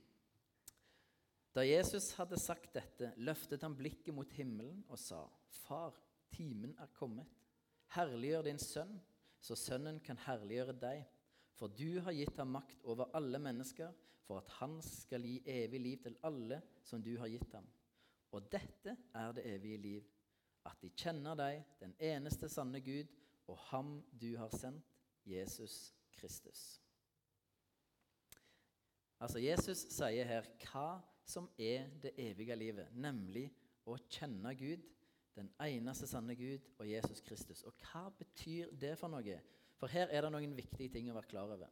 Da 1.54 1.62
Jesus 1.62 2.08
hadde 2.18 2.40
sagt 2.42 2.72
dette, 2.74 3.12
løftet 3.22 3.62
han 3.62 3.76
blikket 3.78 4.16
mot 4.18 4.32
himmelen 4.34 4.80
og 4.90 4.98
sa, 4.98 5.20
Far, 5.62 5.94
timen 6.34 6.74
er 6.82 6.90
kommet. 6.98 7.30
Herliggjør 7.94 8.48
din 8.48 8.58
sønn 8.58 8.96
så 9.44 9.58
Sønnen 9.60 10.00
kan 10.04 10.18
herliggjøre 10.24 10.76
deg. 10.80 11.04
For 11.60 11.70
du 11.70 12.00
har 12.02 12.16
gitt 12.16 12.40
ham 12.40 12.56
makt 12.56 12.86
over 12.90 13.12
alle 13.14 13.40
mennesker, 13.44 13.92
for 14.24 14.40
at 14.40 14.50
han 14.58 14.78
skal 14.82 15.26
gi 15.28 15.42
evig 15.46 15.82
liv 15.84 16.02
til 16.02 16.16
alle 16.26 16.62
som 16.88 17.04
du 17.04 17.12
har 17.20 17.30
gitt 17.30 17.52
ham. 17.54 17.68
Og 18.34 18.48
dette 18.50 18.96
er 19.14 19.36
det 19.36 19.46
evige 19.52 19.78
liv, 19.78 20.08
at 20.66 20.80
de 20.82 20.90
kjenner 20.96 21.36
deg, 21.38 21.60
den 21.84 21.94
eneste 22.00 22.50
sanne 22.50 22.80
Gud, 22.82 23.12
og 23.48 23.58
ham 23.70 23.98
du 24.22 24.36
har 24.38 24.52
sendt, 24.56 24.86
Jesus 25.26 25.94
Kristus. 26.18 26.82
Altså 29.24 29.40
Jesus 29.40 29.86
sier 29.94 30.28
her 30.28 30.48
hva 30.66 31.00
som 31.24 31.48
er 31.56 31.88
det 32.04 32.12
evige 32.20 32.56
livet, 32.60 32.92
nemlig 32.92 33.48
å 33.88 33.96
kjenne 34.12 34.52
Gud 34.60 34.84
den 35.38 35.50
eneste 35.64 36.08
sanne 36.10 36.36
Gud 36.38 36.66
og 36.78 36.88
Jesus 36.90 37.22
Kristus. 37.26 37.64
Og 37.64 37.74
hva 37.88 38.10
betyr 38.20 38.74
det 38.80 38.94
for 39.00 39.12
noe? 39.12 39.40
For 39.80 39.92
her 39.92 40.12
er 40.12 40.26
det 40.26 40.34
noen 40.36 40.56
viktige 40.58 40.92
ting 40.94 41.10
å 41.10 41.16
være 41.18 41.32
klar 41.32 41.56
over. 41.56 41.72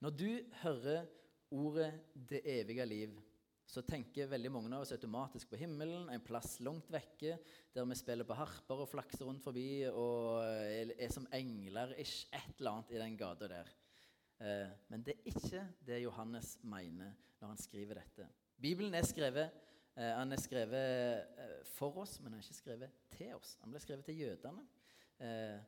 Når 0.00 0.14
du 0.14 0.30
hører 0.62 1.08
ordet 1.50 1.92
'det 2.14 2.40
evige 2.44 2.86
liv', 2.86 3.18
så 3.68 3.82
tenker 3.84 4.30
veldig 4.30 4.50
mange 4.52 4.72
av 4.72 4.86
oss 4.86 4.94
automatisk 4.96 5.50
på 5.50 5.60
himmelen, 5.60 6.08
en 6.08 6.24
plass 6.24 6.56
langt 6.64 6.88
vekke, 6.92 7.36
der 7.74 7.88
vi 7.90 7.98
spiller 8.00 8.24
på 8.24 8.36
harper 8.38 8.82
og 8.84 8.88
flakser 8.88 9.28
rundt 9.28 9.44
forbi 9.44 9.84
og 9.90 10.40
er 10.42 11.12
som 11.12 11.28
engler, 11.36 11.92
ikke 12.00 12.40
et 12.40 12.58
eller 12.58 12.78
annet 12.78 12.96
i 12.96 13.02
den 13.02 13.18
gata 13.20 13.50
der. 13.52 13.72
Eh, 14.40 14.74
men 14.88 15.04
det 15.04 15.18
er 15.18 15.32
ikke 15.34 15.64
det 15.84 16.02
Johannes 16.06 16.56
mener 16.64 17.12
når 17.38 17.52
han 17.52 17.60
skriver 17.60 18.00
dette. 18.00 18.28
Bibelen 18.58 18.96
er 18.96 19.06
skrevet 19.06 19.52
Eh, 19.98 20.14
han 20.14 20.32
er 20.32 20.38
skrevet 20.38 21.24
eh, 21.42 21.64
for 21.74 21.96
oss, 22.04 22.20
men 22.20 22.32
han 22.32 22.38
er 22.38 22.46
ikke 22.46 22.54
skrevet 22.54 22.98
til 23.10 23.32
oss. 23.34 23.56
Han 23.64 23.72
ble 23.72 23.80
skrevet 23.82 24.06
til 24.06 24.20
jødene. 24.20 24.62
Eh, 25.18 25.58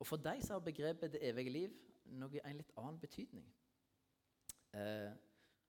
og 0.00 0.08
for 0.08 0.18
dem 0.18 0.42
så 0.42 0.56
har 0.56 0.64
begrepet 0.64 1.12
'det 1.12 1.28
evige 1.28 1.50
liv' 1.50 1.76
noe, 2.04 2.40
en 2.44 2.56
litt 2.56 2.72
annen 2.76 3.00
betydning. 3.00 3.54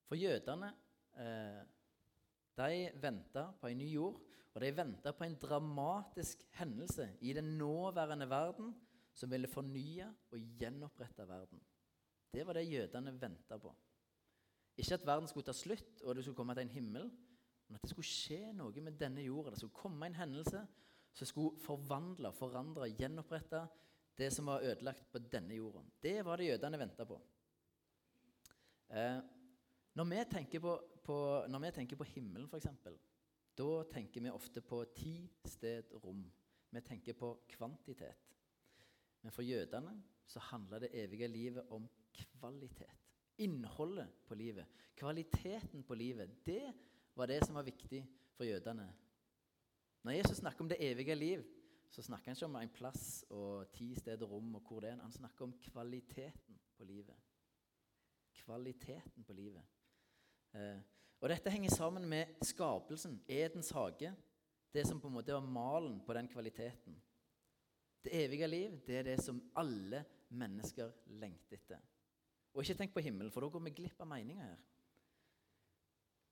for 0.07 0.15
jødene 0.15 0.73
de 1.15 2.77
venta 3.01 3.47
på 3.61 3.67
en 3.67 3.77
ny 3.77 3.89
jord, 3.93 4.21
og 4.51 4.61
de 4.63 4.71
venta 4.75 5.13
på 5.15 5.25
en 5.25 5.37
dramatisk 5.39 6.43
hendelse 6.57 7.07
i 7.21 7.33
den 7.33 7.57
nåværende 7.59 8.27
verden 8.29 8.73
som 9.15 9.31
ville 9.31 9.47
fornye 9.47 10.07
og 10.31 10.39
gjenopprette 10.59 11.27
verden. 11.27 11.61
Det 12.31 12.45
var 12.47 12.55
det 12.55 12.69
jødene 12.69 13.13
venta 13.21 13.57
på. 13.59 13.73
Ikke 14.77 14.95
at 14.95 15.05
verden 15.05 15.27
skulle 15.27 15.45
ta 15.45 15.55
slutt 15.55 16.03
og 16.05 16.15
det 16.15 16.23
skulle 16.23 16.35
komme 16.35 16.55
til 16.55 16.65
en 16.65 16.75
himmel, 16.75 17.09
men 17.67 17.75
at 17.75 17.83
det 17.83 17.91
skulle 17.91 18.07
skje 18.07 18.53
noe 18.55 18.83
med 18.83 18.97
denne 18.99 19.23
jorda. 19.23 19.51
Det 19.51 19.61
skulle 19.61 19.79
komme 19.79 20.07
en 20.07 20.15
hendelse 20.15 20.63
som 21.13 21.27
skulle 21.27 21.59
forvandle, 21.63 22.31
forandre, 22.35 22.89
gjenopprette 22.95 23.65
det 24.17 24.29
som 24.33 24.47
var 24.51 24.63
ødelagt 24.63 25.11
på 25.11 25.19
denne 25.31 25.55
jorda. 25.55 25.83
Det 26.03 26.17
var 26.25 26.39
det 26.39 26.49
jødene 26.51 26.79
venta 26.79 27.05
på. 27.07 27.19
Eh, 28.91 29.19
når, 29.95 30.07
vi 30.07 30.23
tenker 30.31 30.63
på, 30.63 30.75
på, 31.03 31.17
når 31.49 31.65
vi 31.65 31.71
tenker 31.75 31.99
på 31.99 32.07
himmelen, 32.13 32.47
f.eks., 32.49 32.67
da 33.57 33.83
tenker 33.91 34.23
vi 34.23 34.31
ofte 34.31 34.61
på 34.63 34.79
tid, 34.95 35.27
sted, 35.45 35.91
rom. 36.03 36.23
Vi 36.71 36.81
tenker 36.81 37.17
på 37.17 37.33
kvantitet. 37.51 38.31
Men 39.21 39.33
for 39.35 39.45
jødene 39.45 39.97
så 40.25 40.39
handler 40.39 40.79
det 40.79 40.93
evige 41.03 41.27
livet 41.27 41.67
om 41.69 41.89
kvalitet. 42.13 42.95
Innholdet 43.37 44.07
på 44.27 44.35
livet. 44.35 44.65
Kvaliteten 44.95 45.83
på 45.83 45.93
livet. 45.93 46.45
Det 46.45 46.73
var 47.15 47.27
det 47.27 47.41
som 47.45 47.55
var 47.55 47.67
viktig 47.67 48.05
for 48.37 48.47
jødene. 48.47 48.87
Når 50.03 50.11
Jesus 50.11 50.37
snakker 50.37 50.61
om 50.61 50.69
det 50.69 50.79
evige 50.79 51.15
liv, 51.15 51.43
så 51.91 52.01
snakker 52.01 52.31
han 52.31 52.37
ikke 52.37 52.45
om 52.45 52.55
en 52.55 52.69
plass 52.69 53.25
og 53.29 53.71
ti 53.75 53.91
steder 53.95 54.25
rom 54.25 54.55
og 54.55 54.63
hvor 54.67 54.79
det 54.79 54.89
er. 54.89 55.01
Han 55.03 55.11
snakker 55.11 55.45
om 55.45 55.53
kvaliteten 55.59 56.59
på 56.77 56.83
livet. 56.83 57.15
Kvaliteten 58.33 59.23
på 59.23 59.33
livet. 59.33 59.63
Eh, 60.55 60.79
og 61.21 61.29
dette 61.29 61.53
henger 61.53 61.73
sammen 61.73 62.07
med 62.09 62.41
skapelsen, 62.43 63.19
Edens 63.29 63.69
hage. 63.75 64.13
Det 64.73 64.85
som 64.87 64.99
på 65.01 65.07
en 65.07 65.17
måte 65.19 65.35
var 65.35 65.45
malen 65.45 65.99
på 66.05 66.13
den 66.17 66.27
kvaliteten. 66.31 66.95
Det 68.01 68.13
evige 68.23 68.47
liv 68.47 68.79
det 68.87 68.97
er 68.97 69.03
det 69.11 69.17
som 69.21 69.41
alle 69.55 70.03
mennesker 70.29 70.91
lengter 71.21 71.59
etter. 71.59 71.81
Og 72.53 72.63
ikke 72.63 72.77
tenk 72.79 72.93
på 72.93 73.03
himmelen, 73.03 73.31
for 73.31 73.43
da 73.43 73.51
går 73.51 73.63
vi 73.67 73.75
glipp 73.75 74.01
av 74.01 74.09
meninga 74.11 74.47
her. 74.47 74.61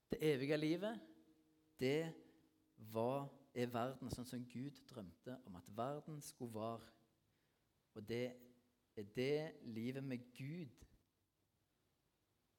Det 0.09 0.19
evige 0.25 0.57
livet, 0.57 0.99
det 1.79 2.11
var, 2.91 3.29
er 3.53 3.69
verden 3.71 4.09
sånn 4.11 4.27
som 4.27 4.47
Gud 4.49 4.79
drømte 4.89 5.37
om 5.45 5.55
at 5.59 5.69
verden 5.77 6.17
skulle 6.23 6.55
være. 6.55 6.89
Og 7.95 8.07
det 8.09 8.25
er 8.97 9.11
det 9.15 9.51
livet 9.69 10.03
med 10.03 10.25
Gud 10.35 10.88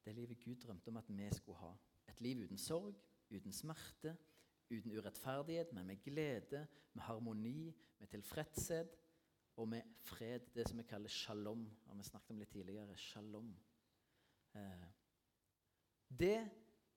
det 0.04 0.14
livet 0.14 0.40
Gud 0.40 0.56
drømte 0.62 0.88
om 0.88 0.96
at 0.96 1.08
vi 1.08 1.28
skulle 1.36 1.58
ha. 1.58 1.74
Et 2.08 2.20
liv 2.20 2.44
uten 2.44 2.58
sorg, 2.58 2.96
uten 3.30 3.52
smerte, 3.52 4.16
uten 4.70 4.92
urettferdighet, 4.96 5.72
men 5.72 5.86
med 5.86 6.02
glede, 6.04 6.66
med 6.92 7.02
harmoni, 7.02 7.74
med 7.98 8.08
tilfredshet 8.08 8.96
og 9.56 9.68
med 9.68 9.82
fred. 9.98 10.50
Det 10.54 10.68
som 10.68 10.78
vi 10.78 10.86
kaller 10.88 11.08
shalom. 11.08 11.68
har 11.86 11.94
vi 11.94 12.02
snakket 12.02 12.30
om 12.30 12.38
litt 12.38 12.52
tidligere. 12.52 12.96
Shalom. 12.96 13.54
Eh, 14.54 14.88
det 16.08 16.36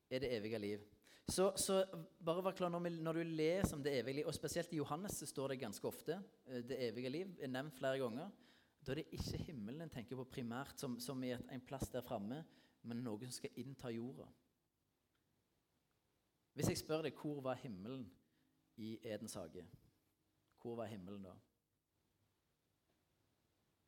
er 0.09 0.19
det 0.19 0.35
evige 0.37 0.59
liv. 0.59 0.85
Så, 1.27 1.53
så 1.55 1.85
bare 2.25 2.43
vær 2.43 2.55
klar 2.57 2.69
når, 2.69 2.89
når, 2.99 3.13
du 3.13 3.23
leser 3.23 3.77
om 3.77 3.83
det 3.83 3.93
evige 3.99 4.17
liv, 4.19 4.27
og 4.27 4.35
spesielt 4.35 4.73
i 4.73 4.81
Johannes 4.81 5.15
så 5.19 5.27
står 5.29 5.53
det 5.53 5.61
ganske 5.61 5.87
ofte 5.87 6.17
eh, 6.47 6.63
det 6.67 6.79
evige 6.89 7.09
liv 7.09 7.37
er 7.39 7.51
nevnt 7.51 7.77
flere 7.77 8.01
ganger. 8.01 8.31
Da 8.83 8.91
er 8.91 8.99
det 8.99 9.15
ikke 9.15 9.39
himmelen 9.45 9.85
en 9.85 9.93
tenker 9.93 10.19
på 10.19 10.27
primært 10.27 10.79
som, 10.79 10.97
som 10.99 11.23
i 11.23 11.31
et, 11.31 11.45
en 11.51 11.63
plass 11.63 11.87
der 11.93 12.03
framme, 12.03 12.41
men 12.83 13.03
noen 13.03 13.29
som 13.29 13.37
skal 13.37 13.59
innta 13.61 13.91
jorda. 13.93 14.27
Hvis 16.53 16.69
jeg 16.69 16.81
spør 16.83 17.07
deg 17.07 17.17
hvor 17.17 17.41
var 17.41 17.57
himmelen 17.63 18.05
i 18.77 18.97
Edens 19.03 19.33
hage, 19.39 19.65
hvor 20.61 20.77
var 20.77 20.91
himmelen 20.91 21.25
da? 21.25 21.33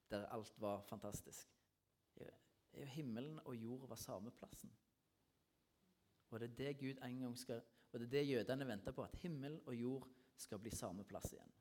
Der 0.10 0.26
alt 0.34 0.62
var 0.62 0.82
fantastisk. 0.82 1.52
Jo, 2.16 2.32
himmelen 2.74 3.40
og 3.46 3.56
jorda 3.56 3.88
var 3.88 4.00
samme 4.00 4.32
plassen. 4.32 4.72
Og 6.30 6.40
det 6.40 6.50
er 6.50 6.56
det 6.56 6.78
Gud 6.80 7.04
en 7.04 7.20
gang 7.20 7.38
skal, 7.38 7.62
og 7.92 8.00
det 8.00 8.06
er 8.06 8.12
det 8.12 8.30
jødene 8.30 8.68
venter 8.68 8.92
på, 8.92 9.04
at 9.04 9.16
himmel 9.16 9.62
og 9.66 9.76
jord 9.76 10.08
skal 10.38 10.60
bli 10.60 10.70
samme 10.70 11.04
plass 11.04 11.32
igjen. 11.34 11.54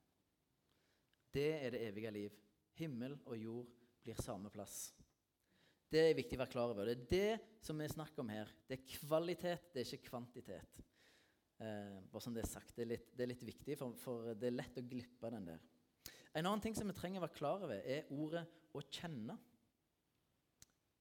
Det 1.35 1.65
er 1.65 1.71
det 1.71 1.87
evige 1.89 2.11
liv. 2.11 2.31
Himmel 2.73 3.19
og 3.25 3.39
jord 3.39 3.67
blir 4.03 4.15
samme 4.23 4.51
plass. 4.51 4.95
Det 5.95 6.01
er 6.03 6.17
viktig 6.19 6.35
å 6.35 6.41
være 6.41 6.51
klar 6.51 6.73
over. 6.73 6.89
Det 6.89 6.95
er 6.97 7.05
det 7.13 7.59
som 7.63 7.79
vi 7.79 7.87
snakker 7.87 8.25
om 8.25 8.31
her. 8.33 8.49
Det 8.67 8.81
er 8.81 8.97
kvalitet, 8.97 9.69
det 9.71 9.85
er 9.85 9.93
ikke 9.93 10.09
kvantitet. 10.09 10.81
Eh, 11.63 12.01
bare 12.11 12.23
som 12.25 12.35
det 12.35 12.43
er 12.43 12.51
sagt. 12.51 12.73
Det 12.75 12.83
er 12.83 12.89
litt, 12.97 13.13
det 13.15 13.23
er 13.23 13.31
litt 13.31 13.45
viktig, 13.47 13.77
for, 13.79 13.95
for, 14.03 14.33
det 14.35 14.49
er 14.49 14.57
lett 14.57 14.81
å 14.81 14.83
glippe 14.91 15.31
den 15.31 15.47
der. 15.53 15.61
En 16.35 16.49
annen 16.49 16.65
ting 16.65 16.75
som 16.75 16.91
vi 16.91 16.97
trenger 16.99 17.23
å 17.23 17.25
være 17.29 17.37
klar 17.37 17.63
over, 17.63 17.79
er 17.79 18.11
ordet 18.11 18.43
'å 18.75 18.83
kjenne'. 18.83 19.37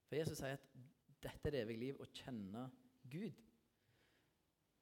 For 0.06 0.20
Jesus 0.20 0.38
sier 0.44 0.60
at 0.60 0.70
dette 1.26 1.50
er 1.50 1.56
det 1.56 1.64
evige 1.64 1.84
liv, 1.88 1.98
å 1.98 2.12
kjenne 2.14 2.68
Gud. 3.10 3.42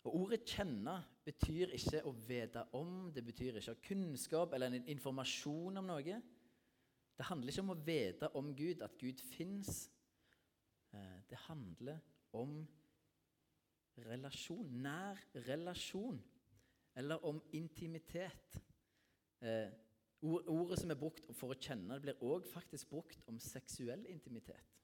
Og 0.04 0.20
Ordet 0.26 0.44
'kjenne' 0.44 0.98
betyr 1.24 1.72
ikke 1.78 2.04
å 2.04 2.12
vite 2.12 2.66
om, 2.76 3.14
det 3.16 3.24
betyr 3.24 3.62
ikke 3.62 3.72
å 3.72 3.80
ha 3.80 3.88
kunnskap 3.88 4.60
eller 4.60 4.76
informasjon 4.82 5.80
om 5.80 5.88
noe. 5.88 6.20
Det 7.16 7.32
handler 7.32 7.54
ikke 7.54 7.64
om 7.64 7.74
å 7.78 7.80
vite 7.86 8.34
om 8.36 8.54
Gud, 8.58 8.82
at 8.82 9.00
Gud 9.00 9.24
fins. 9.32 9.88
Eh, 10.94 11.20
det 11.30 11.38
handler 11.38 12.00
om 12.34 12.68
relasjon, 13.98 14.68
nær 14.82 15.20
relasjon, 15.48 16.24
eller 16.96 17.26
om 17.26 17.42
intimitet. 17.54 18.60
Eh, 19.42 19.72
ordet 20.22 20.80
som 20.80 20.92
er 20.92 21.00
brukt 21.00 21.32
for 21.36 21.54
å 21.54 21.60
kjenne, 21.60 21.96
det 21.96 22.06
blir 22.06 22.24
òg 22.28 22.46
faktisk 22.46 22.92
brukt 22.92 23.24
om 23.28 23.40
seksuell 23.40 24.06
intimitet. 24.12 24.76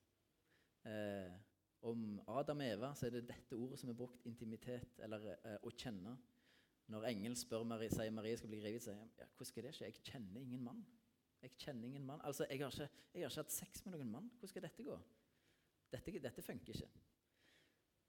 Eh, 0.87 1.33
om 1.87 2.21
Adam 2.27 2.63
og 2.63 2.71
Eva 2.71 2.93
så 2.95 3.05
er 3.05 3.17
det 3.17 3.27
dette 3.29 3.55
ordet 3.55 3.79
som 3.79 3.91
er 3.91 3.99
brukt, 3.99 4.25
intimitet, 4.25 4.97
eller 5.03 5.59
å 5.61 5.71
kjenne. 5.77 6.15
Når 6.87 7.05
engel 7.11 7.35
spør 7.35 7.67
Marie, 7.67 7.91
sier 7.91 8.11
Marie 8.15 8.37
skal 8.39 8.49
bli 8.49 8.61
gravid, 8.61 8.81
sier 8.81 8.95
han 8.95 9.11
ja, 9.19 9.27
hvordan 9.27 9.49
skal 9.51 9.67
det 9.67 9.73
skje? 9.75 9.91
Jeg 9.91 10.03
kjenner 10.07 10.41
ingen 10.41 10.63
mann. 10.63 10.81
Jeg 11.43 11.53
kjenner 11.59 11.85
ingen 11.85 12.05
mann. 12.07 12.21
Altså, 12.23 12.47
jeg 12.49 12.63
har, 12.63 12.71
ikke, 12.71 12.89
jeg 13.13 13.23
har 13.23 13.29
ikke 13.29 13.43
hatt 13.43 13.53
sex 13.53 13.85
med 13.85 13.93
noen 13.93 14.11
mann. 14.11 14.29
Hvordan 14.39 14.53
skal 14.53 14.65
dette 14.65 14.85
gå? 14.87 14.97
Dette, 15.91 16.20
dette 16.22 16.44
funker 16.44 16.75
ikke. 16.75 16.89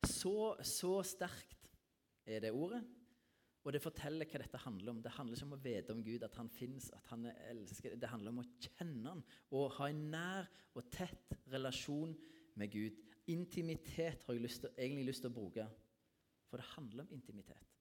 Så, 0.08 0.34
så 0.66 0.92
sterkt 1.06 1.68
er 2.28 2.42
det 2.44 2.54
ordet. 2.54 2.82
Og 3.66 3.74
det 3.74 3.82
forteller 3.82 4.28
hva 4.28 4.40
dette 4.40 4.60
handler 4.62 4.94
om. 4.94 5.00
Det 5.04 5.12
handler 5.12 5.36
ikke 5.36 5.46
om 5.48 5.56
å 5.56 5.60
vite 5.60 5.94
om 5.94 6.02
Gud, 6.04 6.22
at 6.24 6.36
han 6.38 6.48
fins, 6.52 6.88
at 6.96 7.10
han 7.10 7.26
er 7.28 7.40
elsket. 7.50 7.98
Det 8.00 8.10
handler 8.10 8.32
om 8.32 8.40
å 8.40 8.46
kjenne 8.64 9.12
han 9.12 9.24
og 9.52 9.74
ha 9.76 9.88
en 9.90 10.04
nær 10.14 10.48
og 10.78 10.86
tett 10.94 11.34
relasjon 11.52 12.14
med 12.58 12.72
Gud. 12.72 13.02
Intimitet 13.28 14.24
har 14.24 14.36
jeg 14.36 14.44
lyst 14.46 14.64
til, 14.64 14.72
egentlig 14.78 15.10
lyst 15.10 15.24
til 15.24 15.32
å 15.32 15.36
bruke, 15.36 15.66
for 16.48 16.62
det 16.62 16.70
handler 16.78 17.04
om 17.04 17.12
intimitet. 17.12 17.74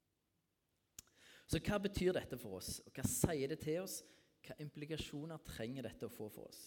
Så 1.48 1.62
hva 1.64 1.80
betyr 1.80 2.18
dette 2.18 2.36
for 2.42 2.58
oss, 2.60 2.82
og 2.84 2.92
hva 2.92 3.06
sier 3.08 3.54
det 3.54 3.62
til 3.64 3.86
oss? 3.86 4.02
Hva 4.44 4.58
implikasjoner 4.64 5.40
trenger 5.48 5.88
dette 5.88 6.10
å 6.10 6.12
få 6.12 6.28
for 6.34 6.50
oss? 6.52 6.66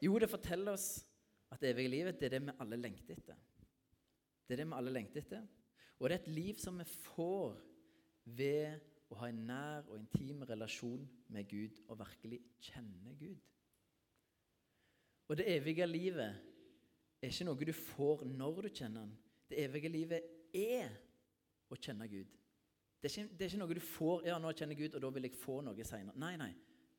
Jo, 0.00 0.16
det 0.20 0.30
forteller 0.32 0.78
oss 0.78 0.88
at 1.54 1.62
det 1.62 1.70
evige 1.72 1.92
livet 1.92 2.18
det 2.20 2.28
er 2.28 2.36
det 2.36 2.46
vi 2.46 2.56
alle 2.60 2.78
lengter 2.80 3.14
etter. 3.16 3.38
Det 4.44 4.56
er 4.56 4.62
det 4.62 4.66
vi 4.68 4.78
alle 4.78 4.92
lengter 4.92 5.22
etter. 5.22 5.46
Og 6.00 6.10
det 6.10 6.16
er 6.16 6.22
et 6.22 6.34
liv 6.36 6.58
som 6.60 6.78
vi 6.78 6.84
får 6.84 7.56
ved 8.24 8.80
å 9.12 9.18
ha 9.20 9.28
en 9.30 9.42
nær 9.46 9.88
og 9.88 9.98
intim 9.98 10.42
relasjon 10.48 11.04
med 11.32 11.48
Gud 11.48 11.80
og 11.88 12.00
virkelig 12.00 12.40
kjenne 12.66 13.14
Gud. 13.18 13.38
Og 15.28 15.38
det 15.38 15.48
evige 15.54 15.86
livet 15.86 16.34
er 17.22 17.30
ikke 17.30 17.46
noe 17.48 17.68
du 17.68 17.72
får 17.72 18.24
når 18.28 18.66
du 18.66 18.68
kjenner 18.68 19.06
Han. 19.06 19.14
Det 19.48 19.60
evige 19.60 19.92
livet 19.92 20.32
er 20.56 20.90
å 21.70 21.78
kjenne 21.78 22.08
Gud. 22.08 22.28
Det 23.00 23.10
er, 23.10 23.20
ikke, 23.20 23.36
det 23.36 23.44
er 23.44 23.50
ikke, 23.52 23.60
noe 23.60 23.76
du 23.76 23.84
får 23.84 24.26
ja, 24.28 24.38
nå 24.40 24.52
kjenner 24.56 24.78
Gud, 24.78 24.94
og 24.96 25.02
da 25.04 25.10
vil 25.12 25.26
jeg 25.28 25.36
få 25.36 25.58
noe 25.64 25.84
senere. 25.84 26.16
Nei, 26.20 26.34
nei. 26.40 26.52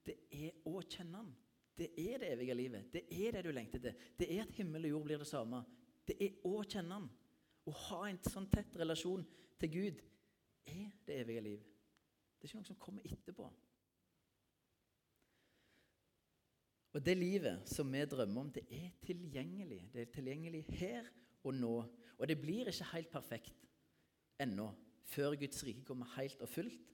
Det 0.06 0.20
er 0.38 0.54
å 0.70 0.82
kjenne 0.86 1.22
Han. 1.22 1.32
Det 1.76 1.90
er 2.00 2.20
det 2.22 2.32
evige 2.32 2.56
livet. 2.56 2.88
Det 2.94 3.04
er 3.12 3.36
det 3.36 3.44
du 3.46 3.52
lengter 3.52 3.80
til. 3.84 3.94
Det 4.20 4.28
er 4.32 4.46
at 4.46 4.56
himmel 4.56 4.88
og 4.88 4.90
jord 4.90 5.06
blir 5.10 5.22
det 5.22 5.28
samme. 5.28 5.62
Det 6.08 6.16
er 6.22 6.38
å 6.48 6.64
kjenne 6.64 7.00
Han. 7.00 7.10
Å 7.66 7.72
ha 7.90 8.02
en 8.08 8.20
sånn 8.22 8.48
tett 8.52 8.76
relasjon 8.78 9.26
til 9.60 9.72
Gud 9.74 10.02
er 10.70 10.92
det 11.08 11.20
evige 11.24 11.42
liv. 11.42 11.62
Det 12.38 12.46
er 12.46 12.52
ikke 12.52 12.62
noe 12.62 12.70
som 12.70 12.80
kommer 12.80 13.08
etterpå. 13.10 13.48
Og 16.96 17.04
det 17.04 17.18
livet 17.18 17.68
som 17.68 17.90
vi 17.92 18.06
drømmer 18.08 18.46
om, 18.46 18.52
det 18.56 18.64
er 18.72 18.94
tilgjengelig. 19.04 19.82
Det 19.92 20.06
er 20.06 20.12
tilgjengelig 20.16 20.62
her 20.78 21.10
og 21.44 21.58
nå. 21.58 21.74
Og 22.16 22.30
det 22.30 22.38
blir 22.40 22.70
ikke 22.72 22.92
helt 22.94 23.10
perfekt 23.12 23.66
ennå, 24.40 24.70
før 25.04 25.36
Guds 25.40 25.64
rike 25.68 25.84
kommer 25.84 26.14
helt 26.16 26.40
og 26.42 26.50
fullt. 26.50 26.94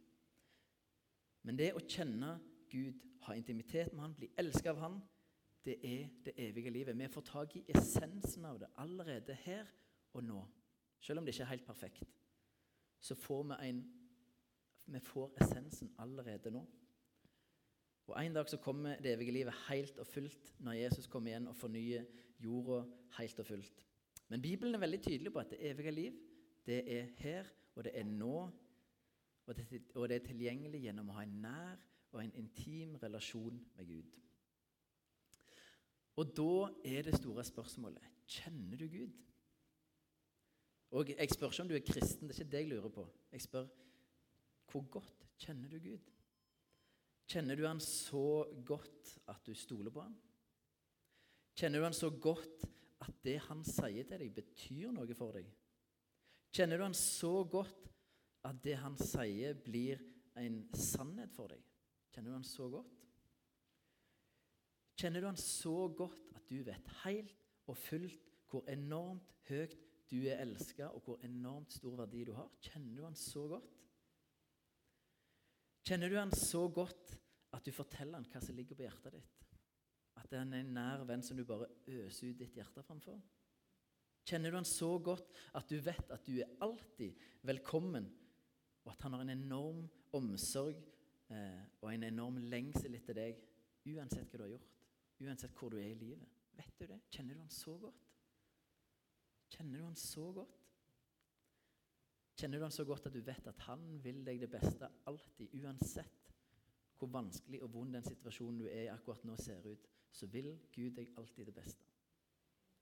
Men 1.46 1.58
det 1.58 1.74
å 1.78 1.84
kjenne 1.86 2.34
Gud, 2.72 2.94
ha 3.28 3.36
intimitet 3.38 3.94
med 3.94 4.02
Han, 4.06 4.16
bli 4.16 4.32
elsket 4.40 4.72
av 4.72 4.80
Han, 4.82 5.00
det 5.66 5.78
er 5.86 6.08
det 6.26 6.34
evige 6.38 6.70
livet. 6.74 6.98
Vi 6.98 7.08
får 7.08 7.22
tak 7.22 7.56
i 7.56 7.64
essensen 7.70 8.46
av 8.46 8.60
det 8.60 8.72
allerede 8.82 9.36
her 9.44 9.68
og 10.14 10.24
nå. 10.24 10.42
Selv 11.00 11.20
om 11.20 11.26
det 11.26 11.36
ikke 11.36 11.44
er 11.44 11.54
helt 11.54 11.66
perfekt, 11.66 12.16
så 13.02 13.16
får 13.16 13.44
vi 13.44 13.70
en 13.70 13.82
Vi 14.86 15.00
får 15.00 15.36
essensen 15.42 15.92
allerede 16.00 16.52
nå. 16.52 16.66
Og 18.08 18.26
En 18.26 18.34
dag 18.34 18.50
så 18.50 18.58
kommer 18.58 18.98
det 18.98 19.14
evige 19.14 19.32
livet 19.32 19.54
helt 19.70 20.00
og 20.00 20.08
fullt 20.08 20.54
når 20.60 20.72
Jesus 20.72 21.08
kommer 21.08 21.30
igjen 21.30 21.48
og 21.48 21.56
fornyer 21.56 22.04
jorda 22.44 22.84
helt 23.18 23.40
og 23.40 23.46
fullt. 23.46 23.86
Men 24.28 24.42
Bibelen 24.42 24.76
er 24.76 24.80
veldig 24.80 25.02
tydelig 25.02 25.34
på 25.34 25.40
at 25.40 25.50
det 25.50 25.70
evige 25.70 25.92
liv, 25.92 26.18
det 26.66 26.98
er 26.98 27.08
her, 27.18 27.46
og 27.76 27.84
det 27.84 27.92
er 28.00 28.04
nå. 28.04 28.50
Og 29.46 29.56
det, 29.58 29.82
og 29.96 30.10
det 30.10 30.16
er 30.16 30.26
tilgjengelig 30.26 30.82
gjennom 30.82 31.10
å 31.10 31.14
ha 31.14 31.24
en 31.24 31.40
nær 31.42 31.80
og 32.12 32.24
en 32.24 32.34
intim 32.36 32.96
relasjon 33.02 33.60
med 33.78 33.88
Gud. 33.88 34.18
Og 36.20 36.32
da 36.38 36.54
er 36.86 37.08
det 37.08 37.18
store 37.18 37.44
spørsmålet 37.48 38.08
kjenner 38.32 38.78
du 38.78 38.88
Gud? 38.92 39.12
Og 40.92 41.10
Jeg 41.10 41.30
spør 41.32 41.52
ikke 41.52 41.62
om 41.64 41.70
du 41.70 41.76
er 41.76 41.86
kristen, 41.88 42.28
det 42.28 42.36
er 42.36 42.42
ikke 42.42 42.52
det 42.52 42.60
jeg 42.60 42.70
lurer 42.70 42.90
på. 42.90 43.06
Jeg 43.32 43.42
spør 43.42 43.68
hvor 44.72 44.84
godt 44.92 45.28
kjenner 45.40 45.70
du 45.70 45.80
Gud? 45.80 46.12
Kjenner 47.28 47.56
du 47.56 47.66
han 47.68 47.80
så 47.80 48.44
godt 48.66 49.18
at 49.32 49.40
du 49.48 49.54
stoler 49.56 49.92
på 49.92 50.04
han? 50.04 50.16
Kjenner 51.56 51.80
du 51.80 51.86
han 51.86 51.96
så 51.96 52.10
godt 52.10 52.68
at 53.02 53.24
det 53.24 53.38
han 53.48 53.64
sier 53.66 54.08
til 54.08 54.20
deg, 54.20 54.34
betyr 54.36 54.92
noe 54.96 55.16
for 55.16 55.36
deg? 55.36 55.48
Kjenner 56.52 56.80
du 56.80 56.86
han 56.90 56.98
så 56.98 57.44
godt 57.48 57.88
at 58.48 58.60
det 58.64 58.76
han 58.82 58.98
sier, 59.00 59.56
blir 59.56 60.02
en 60.40 60.64
sannhet 60.76 61.32
for 61.36 61.52
deg? 61.52 61.71
Kjenner 62.12 62.32
du 62.32 62.36
han 62.36 62.48
så 62.48 62.68
godt? 62.72 62.98
Kjenner 65.00 65.24
du 65.24 65.30
han 65.30 65.40
så 65.40 65.76
godt 65.98 66.34
at 66.36 66.50
du 66.52 66.60
vet 66.68 66.92
helt 67.06 67.48
og 67.72 67.78
fullt 67.80 68.28
hvor 68.52 68.68
enormt 68.70 69.32
høyt 69.48 69.78
du 70.12 70.18
er 70.28 70.42
elska, 70.44 70.90
og 70.92 71.06
hvor 71.06 71.22
enormt 71.24 71.72
stor 71.72 71.96
verdi 72.02 72.26
du 72.28 72.34
har? 72.36 72.50
Kjenner 72.60 72.98
du 72.98 73.06
han 73.06 73.16
så 73.16 73.46
godt? 73.48 73.70
Kjenner 75.88 76.12
du 76.12 76.18
han 76.20 76.34
så 76.36 76.66
godt 76.68 77.16
at 77.56 77.64
du 77.66 77.72
forteller 77.74 78.20
han 78.20 78.28
hva 78.28 78.42
som 78.44 78.58
ligger 78.58 78.78
på 78.78 78.86
hjertet 78.86 79.16
ditt? 79.16 79.46
At 80.20 80.28
det 80.30 80.42
er 80.42 80.50
en 80.60 80.74
nær 80.76 81.06
venn 81.08 81.24
som 81.24 81.40
du 81.40 81.46
bare 81.48 81.70
øser 81.88 82.34
ut 82.34 82.44
ditt 82.44 82.60
hjerte 82.60 82.84
framfor? 82.86 83.22
Kjenner 84.28 84.52
du 84.52 84.60
han 84.60 84.68
så 84.68 84.92
godt 85.02 85.32
at 85.58 85.72
du 85.72 85.80
vet 85.82 86.12
at 86.14 86.28
du 86.28 86.36
er 86.44 86.52
alltid 86.62 87.16
velkommen, 87.48 88.12
og 88.84 88.92
at 88.94 89.08
han 89.08 89.16
har 89.16 89.24
en 89.24 89.34
enorm 89.34 89.86
omsorg 90.18 90.78
eh, 91.32 91.64
og 91.82 91.90
en 91.92 92.08
enorm 92.08 92.40
lengsel 92.52 92.96
etter 92.98 93.18
deg, 93.18 93.42
uansett 93.92 94.30
hva 94.30 94.40
du 94.40 94.46
har 94.46 94.54
gjort, 94.56 94.72
uansett 95.26 95.58
hvor 95.58 95.74
du 95.74 95.80
er 95.82 95.92
i 95.92 96.00
livet? 96.00 96.40
Vet 96.58 96.80
du 96.80 96.88
det? 96.90 97.00
Kjenner 97.12 97.38
du 97.38 97.44
han 97.44 97.54
så 97.54 97.78
godt? 97.82 98.08
Kjenner 99.52 99.82
du 99.82 99.86
han 99.86 100.00
så 100.00 100.26
godt? 100.36 100.58
Kjenner 102.40 102.58
du 102.58 102.66
han 102.66 102.74
så 102.74 102.86
godt 102.88 103.08
at 103.10 103.16
du 103.16 103.22
vet 103.26 103.48
at 103.52 103.64
han 103.68 103.86
vil 104.04 104.24
deg 104.26 104.42
det 104.42 104.50
beste 104.52 104.90
alltid, 105.10 105.54
uansett 105.62 106.32
hvor 107.02 107.10
vanskelig 107.10 107.64
og 107.66 107.72
vond 107.74 107.96
den 107.98 108.06
situasjonen 108.06 108.62
du 108.62 108.68
er 108.70 108.86
i 108.86 108.92
akkurat 108.94 109.24
nå 109.26 109.36
ser 109.42 109.66
ut, 109.66 109.88
så 110.14 110.28
vil 110.30 110.52
Gud 110.74 110.94
deg 111.00 111.10
alltid 111.18 111.50
det 111.50 111.56
beste. 111.56 111.88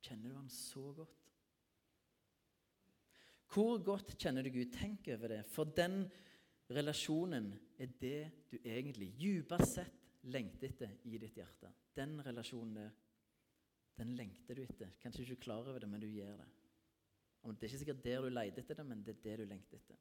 Kjenner 0.03 0.31
du 0.31 0.35
han 0.35 0.49
så 0.51 0.83
godt? 0.97 1.15
Hvor 3.49 3.79
godt 3.83 4.13
kjenner 4.19 4.43
du 4.45 4.51
Gud? 4.53 4.73
Tenk 4.75 5.07
over 5.15 5.31
det. 5.31 5.39
For 5.49 5.63
den 5.63 6.03
relasjonen 6.69 7.49
er 7.79 7.93
det 8.01 8.31
du 8.51 8.57
egentlig 8.59 9.13
dypest 9.17 9.75
sett 9.79 9.95
lengter 10.29 10.69
etter 10.69 10.97
i 11.07 11.17
ditt 11.21 11.37
hjerte. 11.39 11.71
Den 11.95 12.19
relasjonen 12.25 12.75
der, 12.77 12.91
den 13.99 14.13
lengter 14.17 14.57
du 14.57 14.63
etter. 14.63 14.93
Kanskje 15.01 15.23
du 15.23 15.27
ikke 15.27 15.39
er 15.39 15.45
klar 15.47 15.69
over 15.69 15.79
det, 15.81 15.89
men 15.89 16.03
du 16.03 16.07
gjør 16.07 16.37
det. 16.37 16.49
Det 17.39 17.63
er 17.63 17.71
ikke 17.71 17.81
sikkert 17.81 18.03
der 18.03 18.21
du 18.21 18.29
leter 18.29 18.61
etter 18.61 18.79
det, 18.81 18.85
men 18.85 19.03
det 19.03 19.15
er 19.15 19.23
det 19.23 19.37
du 19.39 19.45
lengter 19.49 19.79
etter. 19.79 19.99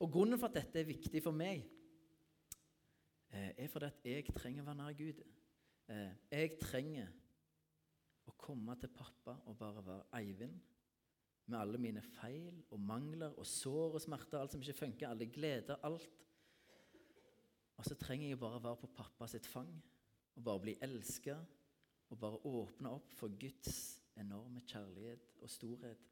Og 0.00 0.10
Grunnen 0.12 0.40
for 0.40 0.48
at 0.48 0.58
dette 0.58 0.80
er 0.80 0.88
viktig 0.88 1.22
for 1.22 1.36
meg, 1.36 1.62
eh, 3.30 3.52
er 3.56 3.68
fordi 3.68 3.86
at 3.86 4.06
jeg 4.08 4.34
trenger 4.34 4.64
å 4.64 4.70
være 4.70 4.80
nær 4.80 4.96
Gud. 4.98 5.22
Eh, 5.88 6.14
jeg 6.32 6.56
trenger 6.60 7.12
å 8.26 8.34
komme 8.38 8.76
til 8.80 8.92
pappa 8.94 9.36
og 9.46 9.58
bare 9.58 9.84
være 9.86 10.20
Eivind 10.20 10.60
med 11.46 11.58
alle 11.58 11.78
mine 11.78 12.02
feil 12.02 12.60
og 12.70 12.80
mangler 12.80 13.34
og 13.38 13.46
sår 13.46 13.96
og 13.96 14.04
smerter, 14.04 14.38
alt 14.40 14.54
som 14.54 14.62
ikke 14.62 14.78
funker, 14.78 15.08
alle 15.08 15.26
gleder, 15.26 15.80
alt. 15.82 16.20
Og 17.76 17.88
så 17.88 17.96
trenger 17.98 18.28
jeg 18.28 18.38
bare 18.38 18.62
være 18.62 18.82
på 18.84 18.92
pappa 18.96 19.26
sitt 19.26 19.46
fang 19.46 19.72
og 20.36 20.44
bare 20.44 20.62
bli 20.62 20.76
elska 20.84 21.36
og 22.12 22.18
bare 22.20 22.40
åpne 22.46 22.92
opp 22.92 23.12
for 23.16 23.32
Guds 23.40 24.02
enorme 24.20 24.62
kjærlighet 24.68 25.32
og 25.42 25.50
storhet. 25.50 26.08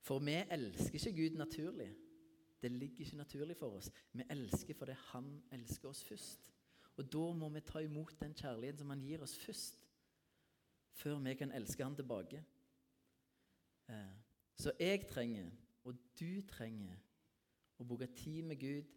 For 0.00 0.22
vi 0.24 0.36
elsker 0.50 0.98
ikke 0.98 1.16
Gud 1.16 1.36
naturlig. 1.38 1.90
Det 2.60 2.70
ligger 2.72 3.04
ikke 3.04 3.16
naturlig 3.16 3.56
for 3.56 3.76
oss. 3.76 3.90
Vi 4.12 4.24
elsker 4.30 4.74
fordi 4.74 4.92
Han 5.12 5.42
elsker 5.52 5.88
oss 5.88 6.04
først. 6.04 6.52
Og 6.96 7.12
da 7.12 7.32
må 7.32 7.48
vi 7.48 7.60
ta 7.64 7.80
imot 7.80 8.20
den 8.20 8.34
kjærligheten 8.34 8.82
som 8.82 8.90
Han 8.90 9.04
gir 9.04 9.22
oss 9.22 9.36
først, 9.38 9.84
før 10.92 11.20
vi 11.24 11.34
kan 11.34 11.52
elske 11.52 11.84
Han 11.84 11.96
tilbake. 11.96 12.44
Eh, 13.90 14.16
så 14.60 14.72
jeg 14.80 15.06
trenger, 15.08 15.50
og 15.84 15.96
du 16.20 16.42
trenger, 16.48 16.98
å 17.80 17.84
bruke 17.88 18.10
tid 18.12 18.44
med 18.44 18.60
Gud 18.60 18.88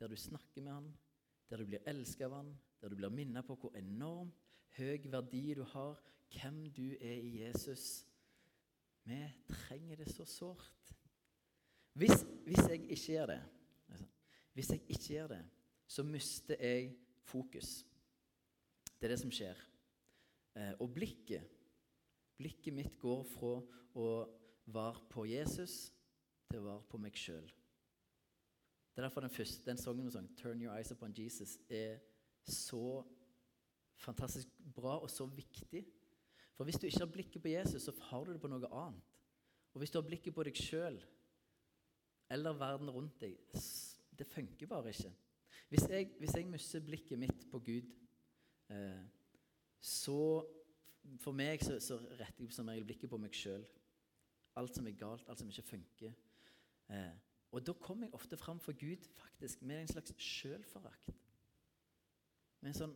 der 0.00 0.10
du 0.10 0.16
snakker 0.18 0.62
med 0.62 0.72
Han, 0.72 0.88
der 1.48 1.60
du 1.62 1.68
blir 1.68 1.84
elsket 1.86 2.26
av 2.26 2.34
Han, 2.40 2.50
der 2.82 2.90
du 2.90 2.98
blir 2.98 3.12
minnet 3.14 3.46
på 3.46 3.54
hvor 3.60 3.76
enormt 3.78 4.34
høy 4.74 5.06
verdi 5.06 5.54
du 5.54 5.62
har, 5.70 6.00
hvem 6.34 6.64
du 6.74 6.96
er 6.98 7.20
i 7.22 7.36
Jesus. 7.44 8.04
Vi 9.06 9.20
trenger 9.48 10.00
det 10.02 10.08
så 10.10 10.26
sårt. 10.26 10.94
Hvis, 11.94 12.24
hvis 12.44 12.66
jeg 12.66 12.80
ikke 12.90 13.12
gjør 13.12 13.26
det, 13.30 13.42
altså, 13.88 14.06
hvis 14.52 14.70
jeg 14.70 14.82
ikke 14.88 15.12
gjør 15.12 15.28
det, 15.36 15.42
så 15.86 16.02
mister 16.02 16.58
jeg 16.58 16.96
fokus. 17.22 17.84
Det 18.98 19.06
er 19.06 19.14
det 19.14 19.20
som 19.20 19.30
skjer. 19.30 19.60
Eh, 20.58 20.72
og 20.80 20.90
blikket 20.94 21.53
Blikket 22.38 22.74
mitt 22.74 22.98
går 22.98 23.22
fra 23.34 23.58
å 23.94 24.08
være 24.74 25.04
på 25.10 25.26
Jesus 25.28 25.92
til 26.50 26.60
å 26.60 26.66
være 26.68 26.86
på 26.90 27.00
meg 27.02 27.18
sjøl. 27.18 27.46
Det 28.94 29.02
er 29.02 29.08
derfor 29.08 29.24
den 29.24 29.34
første, 29.34 29.64
den 29.66 29.78
sangen 29.78 30.06
vi 30.06 30.10
sang, 30.14 30.28
'Turn 30.36 30.62
Your 30.62 30.74
Eyes 30.76 30.92
Upon 30.92 31.14
Jesus', 31.18 31.58
er 31.68 31.98
så 32.46 33.02
fantastisk 33.96 34.48
bra 34.74 34.98
og 34.98 35.10
så 35.10 35.26
viktig. 35.26 35.84
For 36.54 36.64
hvis 36.64 36.78
du 36.78 36.86
ikke 36.86 36.98
har 36.98 37.12
blikket 37.12 37.42
på 37.42 37.48
Jesus, 37.48 37.82
så 37.82 37.92
har 38.00 38.24
du 38.24 38.32
det 38.32 38.40
på 38.40 38.48
noe 38.48 38.70
annet. 38.70 39.02
Og 39.74 39.78
hvis 39.78 39.90
du 39.90 39.98
har 39.98 40.06
blikket 40.06 40.34
på 40.34 40.42
deg 40.46 40.56
sjøl 40.56 41.00
eller 42.30 42.58
verden 42.58 42.90
rundt 42.90 43.20
deg, 43.20 43.38
det 44.18 44.26
funker 44.26 44.70
bare 44.70 44.94
ikke. 44.94 45.12
Hvis 45.68 45.88
jeg, 45.90 46.10
hvis 46.18 46.34
jeg 46.36 46.46
mister 46.46 46.80
blikket 46.80 47.18
mitt 47.18 47.50
på 47.50 47.58
Gud, 47.58 47.90
eh, 48.70 49.02
så 49.80 50.44
For 51.20 51.36
meg 51.36 51.62
så, 51.64 51.78
så, 51.80 51.98
retter 52.18 52.46
jeg 52.46 52.52
som 52.56 52.68
regel 52.68 52.86
blikket 52.88 53.10
på 53.12 53.20
meg 53.20 53.36
sjøl. 53.36 53.64
Alt 54.56 54.76
som 54.76 54.86
er 54.88 54.96
galt, 54.98 55.28
alt 55.28 55.40
som 55.40 55.50
ikke 55.50 55.66
funker. 55.68 56.14
Eh, 56.92 57.16
og 57.54 57.62
da 57.66 57.74
kommer 57.78 58.06
jeg 58.06 58.14
ofte 58.16 58.36
fram 58.36 58.60
for 58.60 58.76
Gud 58.78 59.04
faktisk 59.14 59.62
med 59.62 59.80
en 59.80 59.92
slags 59.92 60.14
sjølforakt. 60.18 61.12
Med 62.60 62.72
en 62.72 62.78
sånn 62.78 62.94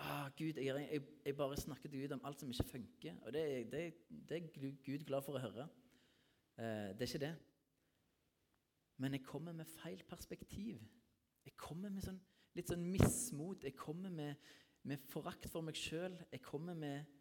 ah, 0.00 0.30
Gud, 0.38 0.56
jeg, 0.56 0.66
jeg, 0.66 1.04
jeg, 1.26 1.36
bare 1.36 1.58
snakker 1.60 1.90
til 1.90 2.02
Gud 2.02 2.16
om 2.16 2.24
alt 2.24 2.40
som 2.40 2.50
ikke 2.50 2.68
funker. 2.72 3.20
Og 3.22 3.34
det, 3.36 3.44
det, 3.72 3.84
det 4.08 4.40
er 4.40 4.72
Gud 4.86 5.04
glad 5.06 5.26
for 5.26 5.38
å 5.38 5.44
høre. 5.44 5.68
Eh, 6.56 6.90
det 6.96 7.04
er 7.04 7.10
ikke 7.10 7.24
det. 7.26 7.34
Men 9.00 9.16
jeg 9.16 9.24
kommer 9.24 9.56
med 9.56 9.68
feil 9.78 10.02
perspektiv. 10.08 10.80
Jeg 11.44 11.56
kommer 11.56 11.92
med 11.92 12.04
sånn, 12.04 12.18
litt 12.56 12.68
sånn 12.68 12.82
mismot. 12.92 13.64
Jeg 13.64 13.76
kommer 13.78 14.12
med, 14.12 14.50
med 14.88 15.06
forakt 15.12 15.48
for 15.48 15.64
meg 15.64 15.78
sjøl. 15.78 16.18
Jeg 16.32 16.42
kommer 16.44 16.76
med 16.76 17.19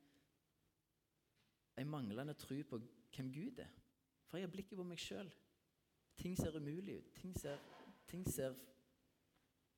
en 1.79 1.89
manglende 1.89 2.33
tro 2.33 2.57
på 2.69 2.79
hvem 3.15 3.33
Gud 3.33 3.61
er. 3.63 3.71
For 4.29 4.37
jeg 4.37 4.47
har 4.47 4.53
blikket 4.53 4.77
på 4.77 4.85
meg 4.85 5.01
sjøl. 5.01 5.29
Ting 6.19 6.35
ser 6.37 6.57
umulig 6.57 6.99
ut. 6.99 7.13
Ting 7.15 7.35
ser, 7.39 7.61
ting 8.07 8.25
ser 8.27 8.55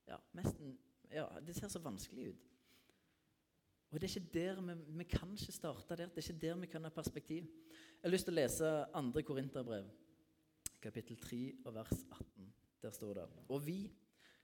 ja, 0.08 0.18
nesten, 0.36 0.74
ja, 1.12 1.28
det 1.46 1.56
ser 1.56 1.72
så 1.72 1.80
vanskelig 1.80 2.32
ut. 2.34 2.48
Og 3.92 4.00
det 4.00 4.08
er 4.08 4.16
ikke 4.16 4.34
der 4.34 4.62
vi, 4.62 4.76
vi 4.98 5.04
kan 5.04 5.32
ikke 5.36 5.52
starte 5.52 5.96
der. 5.96 6.08
Det 6.10 6.24
er 6.24 6.32
ikke 6.32 6.42
der 6.48 6.60
vi 6.62 6.70
kan 6.72 6.84
ha 6.88 6.90
perspektiv. 6.90 7.44
Jeg 7.44 8.08
har 8.08 8.14
lyst 8.14 8.28
til 8.28 8.34
å 8.34 8.40
lese 8.40 8.70
2. 8.96 9.24
Korinterbrev, 9.28 9.90
kapittel 10.82 11.20
3 11.20 11.42
og 11.66 11.76
vers 11.76 12.06
18. 12.10 12.54
Der 12.82 12.96
står 12.96 13.14
det 13.14 13.26
Og 13.50 13.66
vi 13.66 13.92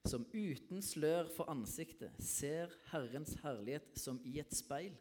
som 0.07 0.27
uten 0.33 0.81
slør 0.83 1.31
for 1.35 1.49
ansiktet 1.51 2.13
ser 2.23 2.71
Herrens 2.91 3.33
herlighet 3.41 3.97
som 3.99 4.19
i 4.23 4.37
et 4.39 4.53
speil. 4.55 4.93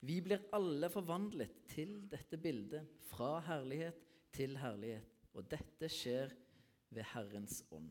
Vi 0.00 0.20
blir 0.22 0.44
alle 0.54 0.90
forvandlet 0.90 1.64
til 1.72 1.96
dette 2.10 2.38
bildet, 2.38 2.86
fra 3.08 3.38
herlighet 3.48 3.98
til 4.32 4.58
herlighet. 4.60 5.08
Og 5.34 5.46
dette 5.50 5.88
skjer 5.90 6.34
ved 6.94 7.02
Herrens 7.12 7.64
ånd. 7.70 7.90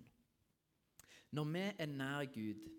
Når 1.31 1.49
vi 1.51 1.65
er 1.77 1.91
nær 1.91 2.25
Gud, 2.31 2.69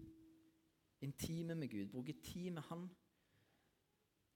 intime 1.05 1.55
med 1.55 1.69
Gud, 1.69 1.87
bruker 1.93 2.14
tid 2.23 2.51
med 2.51 2.62
Han, 2.62 2.88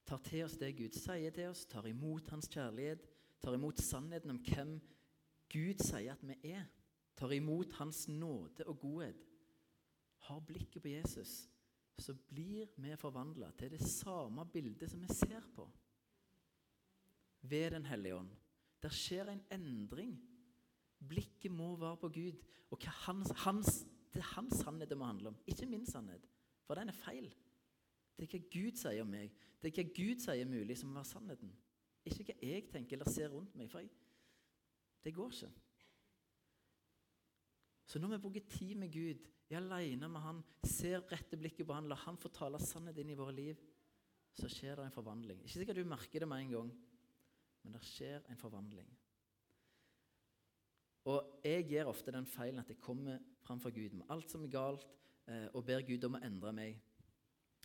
tar 0.07 0.21
til 0.25 0.45
oss 0.45 0.59
det 0.61 0.75
Gud 0.77 0.93
sier 0.97 1.33
til 1.33 1.49
oss, 1.49 1.65
tar 1.67 1.87
imot 1.89 2.29
Hans 2.31 2.51
kjærlighet, 2.53 3.07
tar 3.41 3.57
imot 3.57 3.81
sannheten 3.81 4.35
om 4.35 4.41
hvem 4.45 4.77
Gud 5.53 5.81
sier 5.81 6.13
at 6.13 6.27
vi 6.29 6.37
er, 6.53 6.69
tar 7.17 7.33
imot 7.33 7.73
Hans 7.81 8.07
nåde 8.09 8.67
og 8.67 8.79
godhet, 8.81 9.25
har 10.29 10.45
blikket 10.47 10.83
på 10.83 10.93
Jesus, 10.93 11.49
så 11.99 12.15
blir 12.15 12.71
vi 12.77 12.97
forvandla 12.97 13.51
til 13.59 13.71
det 13.75 13.81
samme 13.85 14.45
bildet 14.53 14.91
som 14.91 15.03
vi 15.03 15.15
ser 15.15 15.45
på. 15.55 15.69
Ved 17.43 17.71
Den 17.71 17.87
hellige 17.87 18.17
ånd. 18.17 18.31
Der 18.83 18.89
skjer 18.89 19.31
en 19.31 19.43
endring. 19.51 20.17
Blikket 21.09 21.53
må 21.53 21.77
være 21.77 21.97
på 21.97 22.09
Gud. 22.09 22.39
Og 22.71 22.79
hans, 22.83 23.31
hans, 23.31 23.87
det 24.15 24.21
er 24.21 24.35
hans 24.35 24.55
sannhet 24.55 24.89
det 24.89 24.99
må 24.99 25.05
handle 25.05 25.29
om, 25.29 25.37
ikke 25.47 25.67
min 25.67 25.87
sannhet. 25.87 26.27
For 26.65 26.75
den 26.75 26.89
er 26.89 26.93
feil. 26.93 27.35
Det 28.17 28.27
er 28.27 28.39
hva 28.39 28.49
Gud 28.53 28.79
sier 28.79 29.03
om 29.03 29.11
meg. 29.11 29.33
Det 29.63 29.71
er 29.71 29.83
hva 29.83 29.93
Gud 29.97 30.23
sier 30.23 30.49
mulig 30.49 30.79
som 30.79 30.89
må 30.89 31.01
være 31.01 31.11
sannheten. 31.11 31.53
Ikke 32.07 32.25
hva 32.25 32.39
jeg 32.43 32.69
tenker 32.71 32.97
eller 32.97 33.11
ser 33.11 33.29
rundt 33.29 33.55
meg. 33.59 33.71
For 33.71 33.83
jeg, 33.83 33.91
det 35.05 35.15
går 35.15 35.33
ikke. 35.33 35.53
Så 37.87 37.99
når 37.99 38.15
vi 38.15 38.23
bruker 38.25 38.49
tid 38.49 38.75
med 38.75 38.93
Gud, 38.93 39.27
er 39.57 39.63
aleine 39.63 40.09
med 40.11 40.25
Han, 40.25 40.41
ser 40.67 41.05
rette 41.11 41.39
blikket 41.39 41.67
på 41.69 41.77
Han, 41.77 41.89
lar 41.91 42.01
Han 42.07 42.19
få 42.21 42.31
tale 42.33 42.61
sannhet 42.63 42.99
inn 43.03 43.13
i 43.13 43.19
våre 43.19 43.35
liv, 43.37 43.61
så 44.33 44.49
skjer 44.49 44.79
det 44.79 44.89
en 44.89 44.95
forvandling. 44.95 45.43
Ikke 45.45 45.61
sikkert 45.61 45.81
du 45.81 45.89
merker 45.89 46.25
det 46.25 46.29
med 46.29 46.45
en 46.45 46.55
gang, 46.57 46.71
men 47.63 47.77
det 47.77 47.83
skjer 47.85 48.25
en 48.33 48.41
forvandling. 48.41 48.89
Og 51.11 51.43
jeg 51.45 51.67
gjør 51.67 51.91
ofte 51.91 52.15
den 52.15 52.29
feilen 52.31 52.63
at 52.63 52.71
jeg 52.71 52.81
kommer 52.81 53.19
framfor 53.43 53.75
Gud 53.75 53.97
med 53.99 54.11
alt 54.15 54.31
som 54.31 54.45
er 54.47 54.55
galt, 54.55 54.87
eh, 55.27 55.49
og 55.53 55.67
ber 55.67 55.83
Gud 55.87 56.05
om 56.07 56.17
å 56.17 56.23
endre 56.23 56.53
meg. 56.55 56.79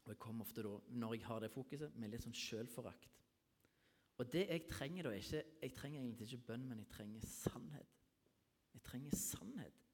Og 0.04 0.14
jeg 0.14 0.22
kommer 0.24 0.48
ofte 0.48 0.64
da, 0.66 0.74
når 0.90 1.16
jeg 1.16 1.26
har 1.28 1.44
det 1.44 1.54
fokuset, 1.54 1.96
med 1.96 2.12
litt 2.12 2.26
sånn 2.26 2.36
sjølforakt. 2.36 3.14
Og 4.18 4.32
det 4.34 4.48
jeg 4.48 4.66
trenger 4.72 5.06
da, 5.06 5.12
ikke, 5.14 5.44
Jeg 5.62 5.74
trenger 5.76 6.02
egentlig 6.02 6.28
ikke 6.28 6.46
bønn, 6.48 6.66
men 6.68 6.80
jeg 6.80 6.90
trenger 6.90 7.26
sannhet. 7.30 7.98
Jeg 8.74 8.82
trenger 8.84 9.16
sannhet. 9.16 9.87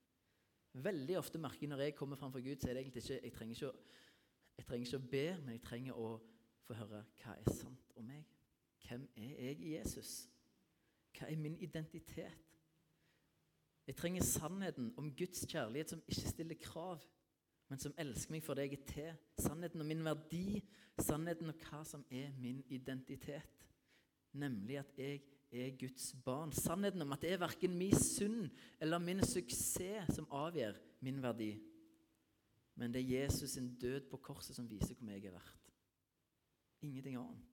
Veldig 0.73 1.17
ofte 1.19 1.37
merker 1.37 1.67
jeg 1.67 1.69
når 1.69 1.81
jeg 1.85 1.95
kommer 1.95 2.17
framfor 2.17 2.41
Gud, 2.41 2.55
så 2.57 2.69
er 2.69 2.73
det 2.73 2.81
egentlig 2.81 3.03
ikke 3.03 3.19
jeg 3.23 3.33
trenger 3.33 3.55
ikke, 3.55 3.67
å, 3.69 3.73
jeg 4.57 4.65
trenger 4.65 4.87
ikke 4.87 5.01
å 5.01 5.09
be, 5.11 5.25
men 5.43 5.51
jeg 5.53 5.65
trenger 5.67 5.99
å 6.01 6.07
få 6.65 6.77
høre 6.79 7.03
hva 7.21 7.35
er 7.37 7.57
sant 7.59 7.93
om 7.99 8.07
meg. 8.09 8.23
Hvem 8.87 9.05
er 9.15 9.35
jeg 9.47 9.59
i 9.59 9.75
Jesus? 9.75 10.13
Hva 11.13 11.29
er 11.29 11.37
min 11.37 11.59
identitet? 11.61 12.49
Jeg 13.87 13.95
trenger 13.99 14.23
sannheten 14.23 14.93
om 14.97 15.11
Guds 15.15 15.43
kjærlighet 15.45 15.93
som 15.93 16.01
ikke 16.07 16.31
stiller 16.31 16.59
krav, 16.61 17.03
men 17.69 17.79
som 17.79 17.93
elsker 17.99 18.33
meg 18.33 18.43
for 18.45 18.57
det 18.57 18.65
jeg 18.67 18.79
er 18.79 18.87
til. 18.89 19.21
Sannheten 19.43 19.83
om 19.83 19.87
min 19.87 20.03
verdi, 20.05 20.63
sannheten 20.99 21.51
om 21.51 21.59
hva 21.67 21.83
som 21.87 22.05
er 22.09 22.31
min 22.39 22.63
identitet. 22.71 23.67
Nemlig 24.33 24.79
at 24.81 24.97
jeg 24.97 25.21
er 25.53 25.77
Guds 25.77 26.13
barn. 26.25 26.51
Sannheten 26.51 27.01
om 27.01 27.13
at 27.15 27.21
det 27.21 27.33
er 27.33 27.41
verken 27.41 27.77
min 27.77 27.95
synd 27.95 28.49
eller 28.81 29.01
min 29.01 29.21
suksess 29.25 30.15
som 30.15 30.29
avgjør 30.31 30.79
min 31.05 31.21
verdi. 31.23 31.53
Men 32.75 32.93
det 32.93 33.03
er 33.03 33.21
Jesus 33.21 33.53
sin 33.53 33.75
død 33.79 34.09
på 34.09 34.17
korset 34.17 34.55
som 34.55 34.69
viser 34.69 34.95
hvor 34.97 35.11
jeg 35.13 35.25
er 35.25 35.35
verdt. 35.35 35.73
Ingenting 36.81 37.17
annet. 37.17 37.49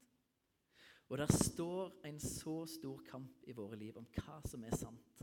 Og 1.10 1.18
der 1.18 1.26
står 1.26 2.06
en 2.06 2.20
så 2.20 2.66
stor 2.66 3.02
kamp 3.10 3.42
i 3.42 3.52
våre 3.52 3.76
liv 3.76 3.96
om 3.98 4.06
hva 4.14 4.38
som 4.46 4.64
er 4.64 4.76
sant. 4.78 5.22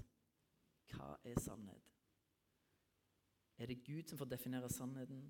Hva 0.91 1.13
er 1.23 1.39
sannhet? 1.39 1.93
Er 3.57 3.65
det 3.65 3.83
Gud 3.85 4.03
som 4.07 4.19
får 4.19 4.29
definere 4.29 4.69
sannheten? 4.69 5.23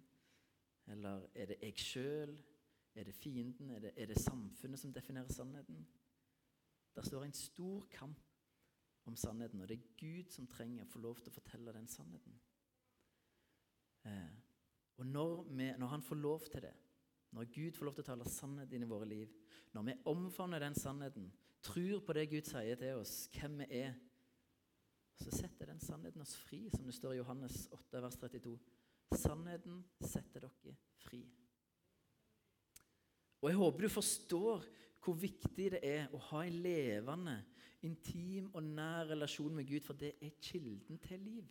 Eller 0.88 1.28
er 1.36 1.46
det 1.46 1.58
jeg 1.62 1.80
sjøl? 1.80 2.34
Er 2.96 3.04
det 3.04 3.14
fienden? 3.14 3.70
Er 3.70 3.80
det, 3.80 3.92
er 3.96 4.06
det, 4.06 4.18
samfunnet 4.18 4.80
som 4.80 4.94
definerer 4.94 5.32
sannheten? 5.32 5.86
Der 6.98 7.06
står 7.06 7.24
en 7.24 7.34
stor 7.34 7.86
kamp 7.92 8.20
om 9.06 9.16
sannheten, 9.16 9.62
og 9.62 9.70
det 9.70 9.78
er 9.78 9.90
Gud 10.00 10.32
som 10.34 10.48
trenger 10.50 10.84
å 10.84 10.90
få 10.90 11.00
lov 11.04 11.20
til 11.22 11.30
å 11.30 11.36
fortelle 11.36 11.74
den 11.76 11.86
sannheten. 11.88 12.40
Eh, 14.10 14.34
og 14.98 15.06
når, 15.06 15.44
vi, 15.44 15.68
når, 15.78 15.88
Han 15.88 16.02
får 16.02 16.16
lov 16.16 16.48
til 16.50 16.66
det, 16.66 16.74
når 17.32 17.52
Gud 17.54 17.78
får 17.78 17.86
lov 17.86 17.94
til 17.94 18.06
å 18.06 18.08
tale 18.08 18.30
sannhet 18.34 18.74
inn 18.74 18.88
i 18.88 18.90
våre 18.90 19.06
liv, 19.06 19.36
når 19.78 19.86
vi 19.92 19.96
omfavner 20.10 20.66
den 20.66 20.76
sannheten, 20.76 21.30
tror 21.62 22.02
på 22.02 22.18
det 22.18 22.26
Gud 22.32 22.50
sier 22.50 22.82
til 22.82 23.04
oss, 23.04 23.16
hvem 23.36 23.62
vi 23.62 23.70
er, 23.84 23.94
så 25.22 25.38
setter 25.38 25.70
den 25.70 25.82
sannheten 25.82 26.26
oss 26.26 26.34
fri, 26.48 26.64
som 26.74 26.90
det 26.90 26.98
står 26.98 27.14
i 27.14 27.22
Johannes 27.22 27.68
8, 27.78 28.02
vers 28.02 28.18
32. 28.26 28.58
Sannheten 29.22 29.84
setter 30.02 30.48
dere 30.50 30.76
fri. 31.06 31.22
Og 33.42 33.50
Jeg 33.52 33.62
håper 33.62 33.86
du 33.86 33.90
forstår 33.94 34.66
hvor 35.08 35.16
viktig 35.16 35.70
det 35.72 35.80
er 35.88 36.10
å 36.12 36.20
ha 36.32 36.42
en 36.44 36.58
levende, 36.66 37.38
intim 37.88 38.50
og 38.52 38.66
nær 38.66 39.08
relasjon 39.08 39.56
med 39.56 39.70
Gud, 39.70 39.86
for 39.86 39.96
det 39.96 40.18
er 40.22 40.34
kilden 40.44 41.00
til 41.00 41.22
liv. 41.24 41.46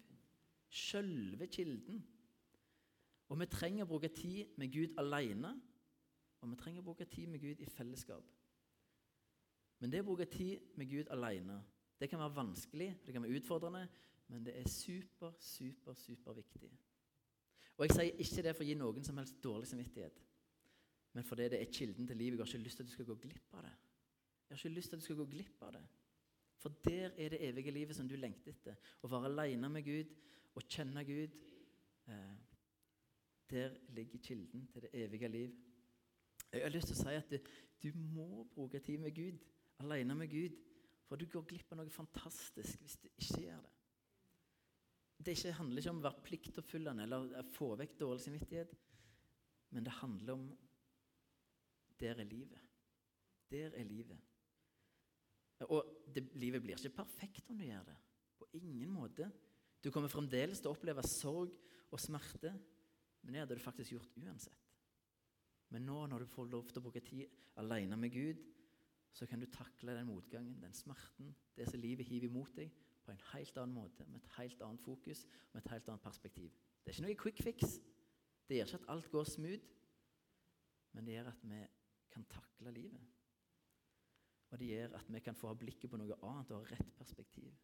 Sjølve 0.68 1.46
kilden. 1.46 2.02
Og 3.32 3.40
vi 3.40 3.46
trenger 3.48 3.86
å 3.86 3.88
bruke 3.88 4.10
tid 4.12 4.52
med 4.60 4.74
Gud 4.74 4.98
alene, 5.00 5.54
og 6.42 6.50
vi 6.52 6.58
trenger 6.60 6.84
å 6.84 6.88
bruke 6.90 7.08
tid 7.08 7.32
med 7.32 7.40
Gud 7.40 7.62
i 7.64 7.70
fellesskap. 7.70 8.28
Men 9.80 9.92
det 9.92 10.04
å 10.04 10.08
bruke 10.10 10.28
tid 10.28 10.76
med 10.76 10.92
Gud 10.92 11.08
alene 11.14 11.62
det 11.96 12.10
kan 12.12 12.20
være 12.20 12.36
vanskelig, 12.36 12.90
det 13.06 13.14
kan 13.14 13.24
være 13.24 13.40
utfordrende, 13.40 13.86
men 14.28 14.44
det 14.44 14.52
er 14.60 14.68
super, 14.68 15.32
super, 15.40 15.94
super 15.96 16.36
viktig. 16.36 16.68
Og 17.76 17.86
Jeg 17.86 17.96
sier 17.96 18.20
ikke 18.20 18.44
det 18.44 18.56
for 18.56 18.64
å 18.64 18.68
gi 18.68 18.76
noen 18.76 19.04
som 19.04 19.16
helst 19.16 19.40
dårlig 19.44 19.70
samvittighet, 19.70 20.25
men 21.16 21.24
fordi 21.24 21.48
det 21.52 21.62
er 21.62 21.72
kilden 21.72 22.06
til 22.06 22.18
livet. 22.20 22.38
Jeg 22.38 22.44
har 22.44 22.52
ikke 22.52 22.66
lyst 22.68 22.76
til 22.76 22.84
at 22.84 22.90
du 22.90 22.94
skal 22.94 23.08
gå 23.08 23.16
glipp 23.24 23.54
av 23.56 23.64
det. 23.64 23.72
Jeg 24.46 24.54
har 24.54 24.60
ikke 24.60 24.76
lyst 24.76 24.92
til 24.92 24.96
at 24.96 25.02
du 25.02 25.06
skal 25.06 25.18
gå 25.22 25.26
glipp 25.32 25.62
av 25.64 25.72
det. 25.78 25.82
For 26.60 26.74
der 26.84 27.10
er 27.16 27.32
det 27.32 27.42
evige 27.48 27.72
livet 27.74 27.96
som 27.96 28.08
du 28.08 28.16
lengter 28.20 28.52
etter. 28.52 28.76
Å 29.02 29.10
være 29.10 29.30
alene 29.32 29.70
med 29.72 29.86
Gud 29.86 30.14
å 30.56 30.64
kjenne 30.64 31.04
Gud. 31.06 31.36
Eh, 32.08 32.36
der 33.50 33.76
ligger 33.94 34.22
kilden 34.22 34.66
til 34.72 34.86
det 34.86 34.92
evige 35.04 35.28
liv. 35.28 35.54
Jeg 36.52 36.62
har 36.62 36.72
lyst 36.72 36.90
til 36.90 36.96
å 36.96 37.02
si 37.02 37.14
at 37.18 37.30
du, 37.30 37.38
du 37.82 37.90
må 37.98 38.46
bruke 38.54 38.80
tid 38.82 39.02
med 39.02 39.14
Gud, 39.14 39.42
alene 39.82 40.16
med 40.18 40.30
Gud. 40.32 40.56
For 41.06 41.20
du 41.20 41.28
går 41.30 41.44
glipp 41.46 41.72
av 41.72 41.80
noe 41.80 41.92
fantastisk 41.92 42.80
hvis 42.82 42.98
du 43.02 43.08
ikke 43.12 43.42
gjør 43.44 43.60
det. 43.62 43.72
Det 45.26 45.36
ikke, 45.36 45.52
handler 45.58 45.80
ikke 45.80 45.92
om 45.94 46.00
å 46.00 46.06
være 46.06 46.24
pliktoppfyllende 46.26 47.04
eller 47.06 47.52
få 47.54 47.70
vekk 47.80 47.94
dårlig 48.02 48.24
samvittighet, 48.24 48.74
men 49.72 49.86
det 49.86 49.94
handler 50.02 50.34
om 50.34 50.42
der 52.00 52.20
er 52.20 52.28
livet. 52.28 52.62
Der 53.50 53.70
er 53.74 53.84
livet. 53.84 54.18
Og 55.60 55.86
det, 56.14 56.28
livet 56.36 56.62
blir 56.62 56.76
ikke 56.76 56.96
perfekt 56.98 57.50
om 57.50 57.58
du 57.58 57.64
gjør 57.64 57.84
det. 57.88 57.96
På 58.38 58.48
ingen 58.52 58.90
måte. 58.92 59.30
Du 59.84 59.90
kommer 59.90 60.12
fremdeles 60.12 60.60
til 60.60 60.70
å 60.70 60.74
oppleve 60.76 61.04
sorg 61.08 61.54
og 61.92 62.00
smerte, 62.02 62.52
men 63.22 63.34
det 63.34 63.42
hadde 63.42 63.56
du 63.56 63.64
faktisk 63.64 63.94
gjort 63.94 64.18
uansett. 64.20 64.66
Men 65.72 65.86
nå 65.86 66.02
når 66.10 66.24
du 66.24 66.30
får 66.30 66.50
lov 66.50 66.68
til 66.68 66.80
å 66.80 66.84
bruke 66.84 67.02
tid 67.04 67.30
alene 67.60 67.96
med 67.98 68.12
Gud, 68.14 68.42
så 69.16 69.26
kan 69.26 69.40
du 69.40 69.46
takle 69.48 69.94
den 69.96 70.10
motgangen, 70.10 70.58
den 70.60 70.74
smerten, 70.76 71.32
det 71.56 71.68
som 71.70 71.80
livet 71.80 72.06
hiver 72.06 72.28
imot 72.28 72.52
deg, 72.58 72.72
på 73.06 73.14
en 73.14 73.22
helt 73.32 73.56
annen 73.56 73.74
måte, 73.78 74.04
med 74.10 74.20
et 74.20 74.32
helt 74.36 74.62
annet 74.66 74.82
fokus, 74.82 75.22
med 75.52 75.62
et 75.62 75.72
helt 75.72 75.88
annet 75.88 76.04
perspektiv. 76.04 76.50
Det 76.82 76.90
er 76.90 76.96
ikke 76.96 77.06
noe 77.06 77.18
quick 77.22 77.42
fix. 77.46 77.76
Det 78.46 78.58
gjør 78.58 78.68
ikke 78.68 78.80
at 78.82 78.90
alt 78.92 79.10
går 79.10 79.28
smooth, 79.30 79.70
men 80.92 81.06
det 81.06 81.16
gjør 81.16 81.30
at 81.30 81.46
vi 81.46 81.62
kan 82.16 82.26
takle 82.32 82.72
livet. 82.74 83.14
Og 84.50 84.60
det 84.60 84.72
gjør 84.72 84.98
at 84.98 85.08
vi 85.12 85.20
kan 85.20 85.36
få 85.36 85.50
ha 85.50 85.58
blikket 85.58 85.90
på 85.90 85.98
noe 86.00 86.16
annet 86.24 86.52
og 86.54 86.62
ha 86.62 86.74
rett 86.74 86.92
perspektiv. 86.96 87.54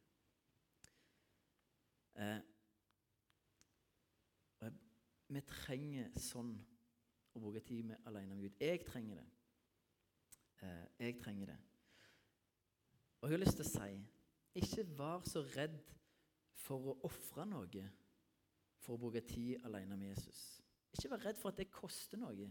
Eh, 2.20 2.40
vi 5.32 5.40
trenger 5.48 6.10
sånn 6.20 6.52
å 7.32 7.40
bruke 7.40 7.62
tid 7.64 7.86
med 7.88 8.08
alene 8.08 8.36
med 8.36 8.44
Gud. 8.44 8.58
Jeg 8.60 8.82
trenger 8.84 9.22
det. 9.22 9.28
Eh, 10.66 10.88
jeg 11.06 11.16
trenger 11.22 11.54
det. 11.54 11.58
Og 13.22 13.30
jeg 13.30 13.38
har 13.38 13.44
lyst 13.44 13.56
til 13.60 13.64
å 13.64 13.72
si 13.72 14.02
ikke 14.60 14.84
vær 14.98 15.24
så 15.24 15.40
redd 15.54 15.78
for 16.60 16.92
å 16.92 16.98
ofre 17.08 17.46
noe 17.48 17.86
for 18.82 18.96
å 18.96 19.00
bruke 19.00 19.22
tid 19.24 19.62
alene 19.64 19.96
med 19.96 20.10
Jesus. 20.10 20.42
Ikke 20.92 21.14
vær 21.14 21.24
redd 21.30 21.38
for 21.40 21.52
at 21.52 21.62
det 21.62 21.70
koster 21.72 22.20
noe. 22.20 22.50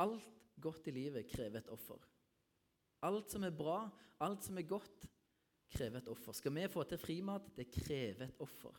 Alt 0.00 0.26
godt 0.60 0.88
i 0.88 0.94
livet 0.94 1.28
krever 1.28 1.60
et 1.60 1.72
offer. 1.72 2.00
Alt 3.06 3.32
som 3.32 3.44
er 3.44 3.56
bra, 3.56 3.82
alt 4.24 4.44
som 4.44 4.58
er 4.60 4.68
godt, 4.68 5.06
krever 5.70 6.00
et 6.00 6.10
offer. 6.10 6.36
Skal 6.36 6.54
vi 6.56 6.68
få 6.72 6.84
til 6.88 7.00
frimat, 7.00 7.50
det 7.56 7.70
krever 7.72 8.28
et 8.28 8.40
offer. 8.44 8.76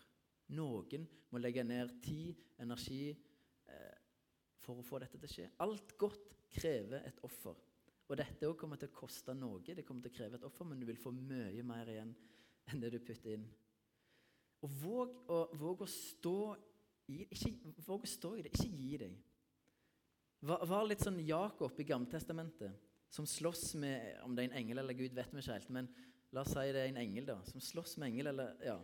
Noen 0.58 1.08
må 1.32 1.40
legge 1.40 1.64
ned 1.64 1.94
tid, 2.04 2.42
energi, 2.60 3.12
eh, 3.68 4.00
for 4.62 4.82
å 4.82 4.86
få 4.86 5.00
dette 5.02 5.18
til 5.18 5.30
å 5.30 5.34
skje. 5.34 5.50
Alt 5.64 5.96
godt 5.98 6.36
krever 6.52 7.08
et 7.08 7.22
offer. 7.24 7.56
Og 8.12 8.18
dette 8.20 8.48
også 8.48 8.60
kommer 8.60 8.80
til 8.80 8.92
å 8.92 8.98
koste 8.98 9.34
noe. 9.34 9.62
Det 9.64 9.86
kommer 9.88 10.04
til 10.04 10.12
å 10.12 10.18
kreve 10.18 10.38
et 10.38 10.46
offer, 10.46 10.68
men 10.68 10.82
du 10.82 10.86
vil 10.90 11.00
få 11.00 11.14
mye 11.16 11.64
mer 11.64 11.88
igjen 11.88 12.12
enn 12.68 12.82
det 12.84 12.92
du 12.92 13.00
putter 13.00 13.38
inn. 13.38 13.46
Og 14.62 14.74
våg 14.82 15.14
å, 15.32 15.40
våg 15.58 15.86
å 15.86 15.90
stå 15.90 16.38
i 17.12 17.24
ikke, 17.24 17.72
Våg 17.88 18.06
å 18.06 18.10
stå 18.10 18.36
i 18.38 18.44
det, 18.46 18.52
ikke 18.54 18.70
gi 18.76 18.98
deg. 19.02 19.16
Var, 20.42 20.64
var 20.66 20.88
litt 20.90 21.04
sånn 21.06 21.20
Jakob 21.22 21.78
i 21.78 21.86
Gammeltestamentet, 21.86 22.90
som 23.12 23.28
slåss 23.28 23.76
med 23.82 24.24
Om 24.26 24.34
det 24.34 24.46
er 24.46 24.50
en 24.50 24.58
engel 24.62 24.82
eller 24.82 24.98
Gud, 24.98 25.14
vet 25.14 25.34
vi 25.34 25.42
ikke 25.44 25.58
helt. 25.58 25.74
Men 25.76 25.90
la 26.34 26.42
oss 26.42 26.54
si 26.56 26.64
det 26.74 26.82
er 26.82 26.90
en 26.90 27.02
engel 27.02 27.28
da, 27.28 27.38
som 27.46 27.62
slåss 27.62 27.98
med 28.02 28.10
engel. 28.10 28.32
eller, 28.32 28.56
ja. 28.66 28.78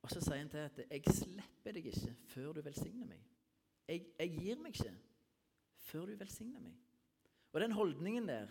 Og 0.00 0.12
så 0.12 0.20
sier 0.20 0.40
han 0.40 0.48
til 0.48 0.58
at 0.64 0.78
'Jeg 0.78 1.14
slipper 1.14 1.72
deg 1.72 1.86
ikke 1.86 2.14
før 2.32 2.52
du 2.52 2.60
velsigner 2.62 3.06
meg'. 3.06 3.24
Jeg, 3.88 4.06
jeg 4.18 4.30
gir 4.30 4.60
meg 4.60 4.74
ikke 4.74 4.94
før 5.76 6.06
du 6.06 6.16
velsigner 6.16 6.60
meg. 6.60 6.76
Og 7.52 7.60
den 7.60 7.72
holdningen 7.72 8.28
der, 8.28 8.48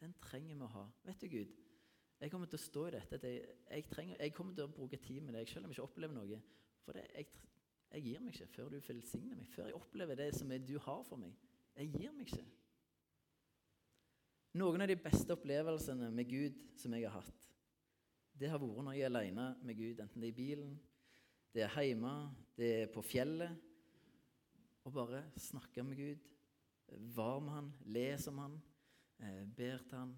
den 0.00 0.14
trenger 0.20 0.54
vi 0.54 0.62
å 0.62 0.72
ha. 0.74 0.86
Vet 1.04 1.20
du, 1.20 1.28
Gud, 1.28 1.52
jeg 2.20 2.30
kommer 2.30 2.46
til 2.46 2.58
å 2.58 2.64
stå 2.64 2.86
i 2.86 2.90
dette. 2.96 3.20
Jeg, 3.22 3.44
jeg, 3.70 3.84
trenger, 3.90 4.16
jeg, 4.20 4.34
kommer 4.36 4.54
til 4.54 4.66
å 4.66 4.72
bruke 4.74 4.96
tid 4.96 5.22
med 5.24 5.34
deg 5.38 5.48
selv 5.48 5.64
om 5.64 5.70
jeg 5.70 5.78
ikke 5.78 5.88
opplever 5.88 6.14
noe. 6.14 6.40
For 6.84 6.98
det, 6.98 7.06
jeg, 7.14 7.30
jeg, 7.92 8.02
gir 8.02 8.20
meg 8.20 8.34
ikke 8.34 8.52
før 8.56 8.68
du 8.74 8.80
velsigner 8.88 9.38
meg, 9.38 9.48
før 9.48 9.70
jeg 9.70 9.78
opplever 9.78 10.20
det 10.20 10.28
som 10.36 10.52
du 10.66 10.76
har 10.78 11.02
for 11.08 11.20
meg. 11.20 11.36
Jeg 11.78 11.92
gir 11.94 12.14
meg 12.14 12.28
ikke. 12.28 12.46
Noen 14.60 14.82
av 14.82 14.90
de 14.90 14.98
beste 14.98 15.34
opplevelsene 15.36 16.08
med 16.10 16.26
Gud 16.26 16.56
som 16.80 16.94
jeg 16.96 17.06
har 17.06 17.22
hatt, 17.22 17.46
det 18.40 18.48
har 18.50 18.58
vært 18.58 18.82
når 18.82 18.96
jeg 18.96 19.04
er 19.04 19.12
alene 19.12 19.46
med 19.62 19.76
Gud, 19.78 20.00
enten 20.00 20.22
det 20.22 20.30
er 20.30 20.32
i 20.32 20.38
bilen, 20.38 20.72
det 21.54 21.62
er 21.66 21.76
hjemme, 21.84 22.14
det 22.56 22.70
er 22.80 22.90
på 22.94 23.02
fjellet. 23.04 23.66
Og 24.88 24.94
bare 24.96 25.22
snakke 25.36 25.84
med 25.84 25.98
Gud, 25.98 26.28
var 27.14 27.40
med 27.44 27.52
han, 27.52 27.72
leser 27.84 28.32
om 28.32 28.38
han, 28.38 28.56
eh, 29.20 29.44
ber 29.56 29.84
til 29.86 29.98
han, 29.98 30.14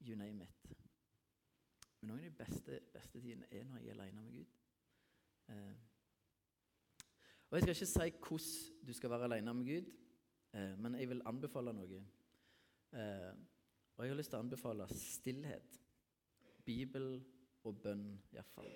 you 0.00 0.16
name 0.16 0.42
it. 0.42 0.76
Men 2.00 2.10
noen 2.10 2.24
av 2.24 2.24
de 2.24 2.38
beste, 2.38 2.80
beste 2.94 3.20
tidene 3.20 3.46
er 3.50 3.68
når 3.68 3.82
jeg 3.82 3.92
er 3.92 4.00
alene 4.00 4.24
med 4.24 4.32
Gud. 4.38 4.56
Eh, 5.48 5.76
og 7.50 7.58
Jeg 7.58 7.62
skal 7.62 7.76
ikke 7.76 7.86
si 7.86 8.10
hvordan 8.26 8.86
du 8.86 8.92
skal 8.92 9.10
være 9.10 9.24
alene 9.30 9.54
med 9.54 9.66
Gud, 9.66 9.92
eh, 10.56 10.74
men 10.80 10.96
jeg 10.98 11.10
vil 11.12 11.22
anbefale 11.28 11.74
noe. 11.76 12.00
Eh, 12.96 13.32
og 13.96 14.04
jeg 14.04 14.12
har 14.12 14.18
lyst 14.18 14.32
til 14.32 14.40
å 14.40 14.44
anbefale 14.44 14.88
stillhet. 14.92 15.78
Bibel 16.66 17.20
og 17.66 17.78
bønn, 17.82 18.08
iallfall. 18.34 18.68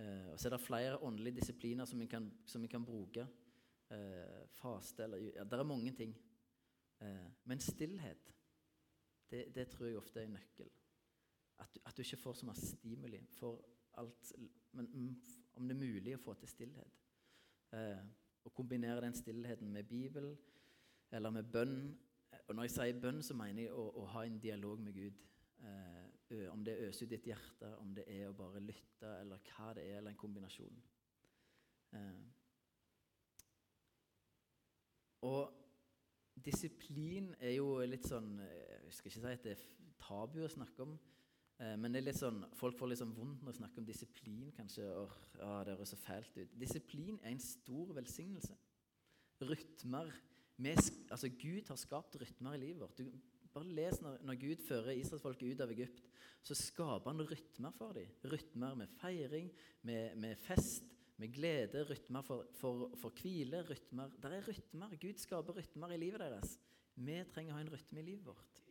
Eh, 0.00 0.28
og 0.32 0.38
så 0.40 0.48
er 0.48 0.56
det 0.56 0.64
flere 0.64 1.00
åndelige 1.04 1.40
disipliner 1.40 1.88
som 1.88 2.00
vi 2.00 2.06
kan, 2.10 2.28
kan 2.70 2.84
bruke. 2.84 3.26
Eh, 3.92 4.46
faste 4.48 5.04
eller 5.04 5.18
ja, 5.32 5.44
Det 5.44 5.58
er 5.58 5.68
mange 5.68 5.92
ting. 5.96 6.14
Eh, 7.00 7.28
men 7.44 7.60
stillhet, 7.60 8.34
det, 9.30 9.54
det, 9.54 9.68
tror 9.68 9.86
jeg 9.86 9.96
ofte 9.96 10.20
er 10.20 10.24
en 10.28 10.38
nøkkel. 10.38 10.70
At 11.58 11.74
du, 11.74 11.80
at 11.86 11.96
du 11.96 12.02
ikke 12.02 12.22
får 12.22 12.38
så 12.38 12.46
mye 12.46 12.58
stimuli 12.58 13.20
for 13.36 13.60
alt 14.00 14.32
Men 14.72 14.88
om 15.54 15.68
det 15.68 15.74
er 15.74 15.80
mulig 15.80 16.14
å 16.16 16.22
få 16.22 16.34
til 16.40 16.48
stillhet. 16.48 17.02
Eh, 17.76 18.04
og 18.44 18.54
kombinere 18.54 19.04
den 19.04 19.14
stillheten 19.14 19.72
med 19.72 19.84
Bibel 19.84 20.32
eller 21.12 21.30
med 21.30 21.50
bønn. 21.52 21.76
Og 22.48 22.54
når 22.56 22.66
jeg 22.66 22.74
sier 22.76 23.00
bønn, 23.00 23.22
så 23.22 23.36
mener 23.38 23.66
jeg 23.66 23.72
å, 23.76 23.84
å 24.02 24.06
ha 24.14 24.24
en 24.26 24.40
dialog 24.42 24.80
med 24.82 24.96
Gud. 24.96 25.22
Eh, 25.62 26.48
om 26.50 26.64
det 26.64 26.74
er 26.74 26.88
øse 26.88 27.04
ut 27.04 27.12
ditt 27.12 27.26
hjerte, 27.28 27.74
om 27.78 27.92
det 27.94 28.06
er 28.08 28.30
å 28.30 28.36
bare 28.36 28.60
lytte, 28.64 29.10
eller 29.20 29.42
hva 29.50 29.72
det 29.76 29.84
er, 29.84 29.98
eller 30.00 30.14
en 30.14 30.20
kombinasjon. 30.20 30.78
Eh. 31.98 32.22
Og 35.28 35.52
disiplin 36.42 37.30
er 37.38 37.52
jo 37.52 37.76
litt 37.86 38.08
sånn 38.08 38.32
Jeg 38.40 38.94
skal 38.96 39.10
ikke 39.10 39.20
si 39.20 39.28
at 39.28 39.44
det 39.44 39.52
er 39.52 39.66
tabu 40.02 40.40
å 40.42 40.50
snakke 40.50 40.86
om. 40.86 40.96
Eh, 41.62 41.76
men 41.78 41.92
det 41.92 42.02
er 42.02 42.08
litt 42.08 42.18
sånn, 42.18 42.42
folk 42.58 42.78
får 42.80 42.90
litt 42.90 43.02
sånn 43.02 43.14
vondt 43.14 43.44
når 43.44 43.54
de 43.54 43.60
snakker 43.60 43.82
om 43.82 43.88
disiplin. 43.88 44.50
kanskje, 44.56 44.88
og, 44.98 45.14
å, 45.38 45.52
det 45.66 45.76
høres 45.76 45.94
så 45.94 46.00
fælt 46.00 46.36
ut. 46.40 46.58
Disiplin 46.58 47.20
er 47.22 47.34
en 47.34 47.42
stor 47.42 47.92
velsignelse. 47.98 48.56
Rytmer 49.42 50.10
altså 50.66 51.28
Gud 51.28 51.68
har 51.68 51.76
skapt 51.80 52.16
rytmer 52.20 52.54
i 52.54 52.62
livet 52.62 52.80
vårt. 52.80 52.98
Du, 52.98 53.10
bare 53.52 53.68
les 53.68 54.00
når, 54.00 54.18
når 54.24 54.38
Gud 54.40 54.64
fører 54.68 54.96
israelsfolket 54.96 55.54
ut 55.54 55.60
av 55.64 55.72
Egypt. 55.74 56.02
Så 56.42 56.56
skaper 56.58 57.10
han 57.10 57.22
rytmer 57.30 57.74
for 57.76 57.94
dem. 57.96 58.08
Rytmer 58.32 58.74
med 58.74 58.90
feiring, 59.00 59.50
med, 59.82 60.16
med 60.16 60.36
fest, 60.36 60.84
med 61.16 61.32
glede. 61.34 61.84
Rytmer 61.90 62.22
for, 62.26 62.46
for, 62.58 62.90
for 63.00 63.14
hvile. 63.22 63.62
rytmer. 63.68 64.10
Der 64.22 64.38
er 64.38 64.48
rytmer. 64.48 64.96
Gud 65.00 65.18
skaper 65.18 65.56
rytmer 65.56 65.92
i 65.92 66.00
livet 66.00 66.20
deres. 66.20 66.58
Vi 66.94 67.18
trenger 67.32 67.54
å 67.54 67.56
ha 67.56 67.64
en 67.64 67.72
rytme 67.72 68.00
i 68.00 68.06
livet 68.10 68.26
vårt. 68.26 68.62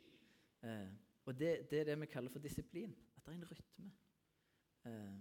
Eh, 0.68 0.90
og 1.26 1.38
det, 1.40 1.52
det, 1.72 1.80
er 1.80 1.92
det 1.92 2.00
vi 2.02 2.10
kaller 2.12 2.34
for 2.34 2.44
disiplin. 2.44 2.96
At 3.16 3.26
det 3.26 3.34
er 3.34 3.38
en 3.40 3.52
rytme. 3.52 3.92
Eh, 4.86 5.20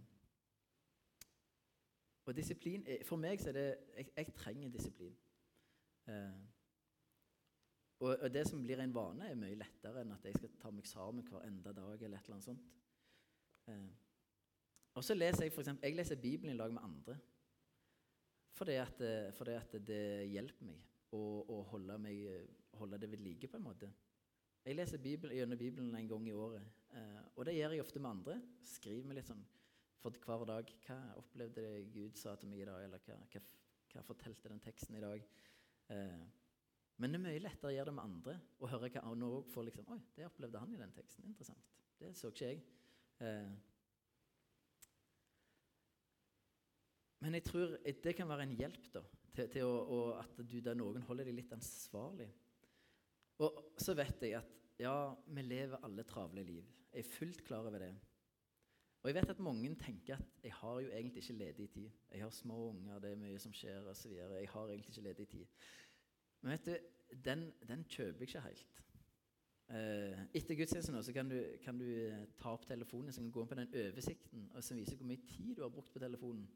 og 2.30 2.36
disiplin 2.36 2.84
For 3.04 3.18
meg 3.18 3.40
så 3.42 3.50
er 3.50 3.56
det 3.56 3.64
Jeg, 3.96 4.06
jeg 4.16 4.34
trenger 4.36 4.70
disiplin. 4.70 5.16
Eh, 6.08 6.49
og, 8.00 8.14
og, 8.16 8.28
det 8.32 8.46
som 8.48 8.62
blir 8.64 8.80
en 8.80 8.94
vane, 8.94 9.28
er 9.28 9.38
mye 9.38 9.58
lettere 9.60 10.02
enn 10.02 10.14
at 10.14 10.24
jeg 10.24 10.38
skal 10.38 10.54
ta 10.60 10.70
meg 10.72 10.86
sammen 10.88 11.26
hver 11.28 11.44
enda 11.46 11.72
dag. 11.76 12.02
eller 12.02 12.18
et 12.18 12.24
eller 12.24 12.38
annet 12.38 12.48
sånt. 12.48 12.70
Eh, 13.68 13.90
og 14.96 15.04
så 15.04 15.14
leser 15.14 15.44
jeg 15.44 15.52
for 15.52 15.62
eksempel, 15.62 15.88
jeg 15.88 15.98
leser 15.98 16.20
Bibelen 16.20 16.54
i 16.54 16.58
lag 16.58 16.72
med 16.72 16.82
andre. 16.82 17.18
Fordi 18.56 18.78
at, 18.80 19.00
eh, 19.00 19.32
fordi 19.32 19.56
at 19.56 19.76
det 19.86 20.04
hjelper 20.32 20.66
meg 20.66 20.80
å, 21.12 21.20
å 21.48 21.62
holde, 21.70 21.98
meg, 21.98 22.24
holde, 22.80 22.98
det 22.98 23.10
ved 23.10 23.22
like, 23.24 23.48
på 23.48 23.60
en 23.60 23.68
måte. 23.68 23.92
Jeg 24.64 24.76
leser 24.76 25.00
Bibelen, 25.00 25.36
gjennom 25.36 25.58
Bibelen 25.58 25.94
en 25.96 26.08
gang 26.08 26.26
i 26.28 26.32
året. 26.36 26.66
Eh, 26.96 27.22
og 27.36 27.46
det 27.46 27.56
gjør 27.56 27.76
jeg 27.76 27.84
ofte 27.84 28.02
med 28.02 28.10
andre. 28.10 28.40
Skriver 28.66 29.06
meg 29.08 29.20
litt 29.20 29.30
sånn 29.30 29.44
for 30.00 30.16
hver 30.24 30.44
dag. 30.48 30.74
Hva 30.86 30.98
opplevde 31.20 31.64
det 31.64 31.86
Gud 31.94 32.18
sa 32.20 32.34
til 32.36 32.50
meg 32.52 32.64
i 32.64 32.68
dag? 32.68 32.84
Eller 32.84 33.04
hva, 33.06 33.16
hva, 33.32 33.42
hva 33.94 34.04
fortalte 34.04 34.52
den 34.52 34.62
teksten 34.64 34.98
i 34.98 35.04
dag? 35.04 35.24
Eh, 35.92 36.20
men 37.00 37.14
det 37.14 37.16
er 37.16 37.24
mye 37.24 37.40
lettere 37.40 37.70
å 37.70 37.74
gjøre 37.74 37.88
det 37.88 37.96
med 37.96 38.04
andre 38.04 38.34
og 38.60 38.68
høre 38.74 38.90
hva 38.92 39.02
andre 39.08 39.28
òg 39.38 39.48
får 39.48 39.66
liksom, 39.70 39.86
Oi, 39.94 40.00
det 40.16 40.26
opplevde 40.28 40.60
han 40.60 40.74
i 40.74 40.80
den 40.80 40.92
teksten. 40.92 41.24
Interessant. 41.30 41.70
Det 42.00 42.10
så 42.16 42.28
ikke 42.32 42.50
jeg. 42.50 42.60
Eh, 43.24 43.50
men 47.24 47.36
jeg 47.38 47.46
tror 47.48 47.74
det 48.04 48.14
kan 48.16 48.28
være 48.28 48.46
en 48.48 48.54
hjelp 48.58 48.92
da, 48.92 49.02
til, 49.36 49.48
til 49.56 49.64
å, 49.68 49.72
å, 49.80 49.98
at 50.20 50.44
du, 50.44 50.58
der 50.64 50.76
noen 50.76 51.04
holder 51.08 51.28
deg 51.28 51.40
litt 51.40 51.56
ansvarlig. 51.56 52.28
Og 53.40 53.64
så 53.80 53.96
vet 53.96 54.24
jeg 54.26 54.36
at 54.36 54.56
ja, 54.80 54.94
vi 55.28 55.44
lever 55.44 55.80
alle 55.84 56.04
travle 56.08 56.44
liv. 56.44 56.68
Jeg 56.92 57.04
er 57.04 57.12
fullt 57.16 57.44
klar 57.46 57.68
over 57.68 57.80
det. 57.80 57.92
Og 59.00 59.08
jeg 59.08 59.16
vet 59.16 59.32
at 59.32 59.38
mange 59.40 59.68
tenker 59.80 60.18
at 60.18 60.44
jeg 60.44 60.52
har 60.52 60.80
jo 60.84 60.90
egentlig 60.92 61.22
ikke 61.22 61.38
ledig 61.38 61.68
tid. 61.72 61.92
Jeg 62.12 62.22
har 62.22 62.32
små 62.36 62.58
unger, 62.74 62.98
det 63.00 63.14
er 63.14 63.20
mye 63.20 63.38
som 63.40 63.52
skjer 63.56 63.88
osv. 63.88 64.12
Jeg 64.12 64.50
har 64.52 64.72
egentlig 64.72 64.92
ikke 64.92 65.06
ledig 65.06 65.28
tid. 65.28 65.46
Men 66.40 66.54
vet 66.54 66.68
du, 66.68 66.76
den, 67.24 67.48
den 67.68 67.84
kjøper 67.90 68.24
jeg 68.24 68.30
ikke 68.30 68.44
helt. 68.46 68.80
Eh, 69.70 70.22
etter 70.34 70.58
gudstjenesten 70.58 71.14
kan 71.14 71.28
du, 71.30 71.36
kan 71.62 71.78
du 71.78 71.86
uh, 71.86 72.22
ta 72.40 72.56
opp 72.56 72.64
telefonen 72.66 73.14
så 73.14 73.20
kan 73.20 73.28
du 73.28 73.34
gå 73.36 73.44
inn 73.44 73.50
på 73.52 73.58
den 73.60 73.76
oversikten 73.84 74.48
og 74.50 74.64
som 74.66 74.80
viser 74.80 74.98
hvor 74.98 75.06
mye 75.06 75.22
tid 75.28 75.52
du 75.54 75.62
har 75.62 75.70
brukt 75.70 75.92
på 75.94 76.02
telefonen. 76.02 76.48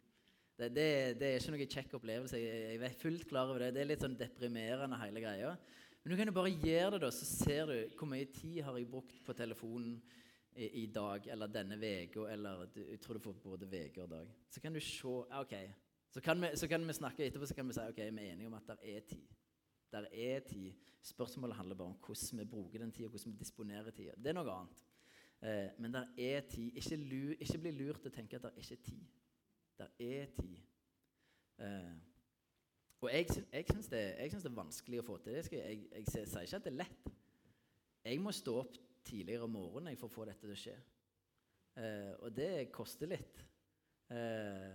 Det, 0.59 0.71
det, 0.75 0.87
det 1.21 1.29
er 1.29 1.39
ikke 1.39 1.55
noe 1.55 1.69
kjekk 1.77 1.95
opplevelse. 1.99 2.41
Jeg, 2.43 2.65
jeg, 2.73 2.81
er 2.87 2.99
fullt 2.99 3.29
klar 3.31 3.51
over 3.51 3.63
det. 3.63 3.73
Det 3.75 3.83
er 3.83 3.89
litt 3.91 4.03
sånn 4.03 4.19
deprimerende, 4.19 4.99
hele 5.03 5.23
greia. 5.23 5.55
Men 6.03 6.13
du 6.13 6.19
kan 6.19 6.31
jo 6.31 6.35
bare 6.37 6.53
gjøre 6.53 6.91
det, 6.95 7.01
da, 7.07 7.11
så 7.15 7.27
ser 7.27 7.71
du 7.71 7.97
hvor 7.99 8.11
mye 8.11 8.29
tid 8.35 8.61
har 8.67 8.79
jeg 8.79 8.91
brukt 8.91 9.23
på 9.27 9.35
telefonen 9.39 9.97
i, 10.55 10.69
i 10.83 10.85
dag 10.95 11.27
eller 11.31 11.51
denne 11.51 11.79
uka, 11.79 12.27
eller 12.31 12.67
jeg 12.77 13.01
tror 13.03 13.19
du 13.19 13.25
får 13.25 13.39
både 13.43 13.71
uke 13.71 14.03
og 14.05 14.11
dag. 14.11 14.35
Så 14.51 14.63
kan 14.63 14.75
du 14.75 14.83
se 14.83 15.15
OK. 15.41 15.55
Så 16.15 16.23
kan, 16.23 16.43
vi, 16.43 16.53
så 16.59 16.71
kan 16.71 16.87
vi 16.87 16.95
snakke 16.95 17.27
etterpå 17.27 17.47
så 17.51 17.57
kan 17.59 17.67
vi 17.67 17.75
si 17.75 17.87
ok, 17.95 18.05
vi 18.11 18.27
er 18.27 18.35
enige 18.35 18.51
om 18.51 18.59
at 18.59 18.75
det 18.75 18.95
er 18.95 19.07
tid. 19.15 19.25
Der 19.95 20.09
er 20.11 20.41
tid. 20.49 20.73
Spørsmålet 21.05 21.57
handler 21.57 21.79
bare 21.79 21.93
om 21.93 21.99
hvordan 22.07 22.41
vi 22.41 22.45
bruker 22.51 22.79
den 22.83 22.93
tida, 22.93 23.09
hvordan 23.09 23.33
vi 23.33 23.39
disponerer 23.39 23.91
tida. 23.91 24.15
Det 24.17 24.33
er 24.33 24.37
noe 24.39 24.57
annet. 24.57 24.81
Eh, 25.45 25.69
men 25.79 25.95
der 25.95 26.07
er 26.19 26.41
tid. 26.51 26.73
Ikke, 26.81 26.97
lur, 26.97 27.35
ikke 27.39 27.61
bli 27.63 27.73
lurt 27.77 28.01
til 28.03 28.11
å 28.11 28.15
tenke 28.15 28.41
at 28.41 28.49
det 28.49 28.65
er 28.65 28.83
tid. 28.89 29.05
Der 29.79 29.93
er 30.09 30.33
tid. 30.41 30.57
Eh, 31.59 31.95
og 33.05 33.11
jeg, 33.13 33.27
jeg 33.53 33.67
syns 33.69 33.91
det, 33.93 34.03
det, 34.17 34.45
er 34.49 34.57
vanskelig 34.57 35.03
å 35.03 35.07
få 35.07 35.19
til. 35.21 35.37
det. 35.37 35.45
Jeg, 35.53 35.61
jeg, 35.69 35.85
jeg, 35.93 36.09
sier 36.09 36.47
ikke 36.47 36.57
at 36.57 36.67
det 36.67 36.73
er 36.73 36.81
lett. 36.81 37.13
Jeg 38.05 38.21
må 38.25 38.33
stå 38.33 38.57
opp 38.63 38.79
tidligere 39.05 39.45
om 39.45 39.53
morgenen 39.59 40.01
for 40.01 40.09
å 40.09 40.15
få 40.15 40.25
dette 40.29 40.41
til 40.47 40.55
å 40.55 40.59
skje. 40.59 40.77
Eh, 41.77 42.13
og 42.25 42.33
det 42.33 42.71
koster 42.73 43.11
litt. 43.13 43.45
Eh, 44.15 44.75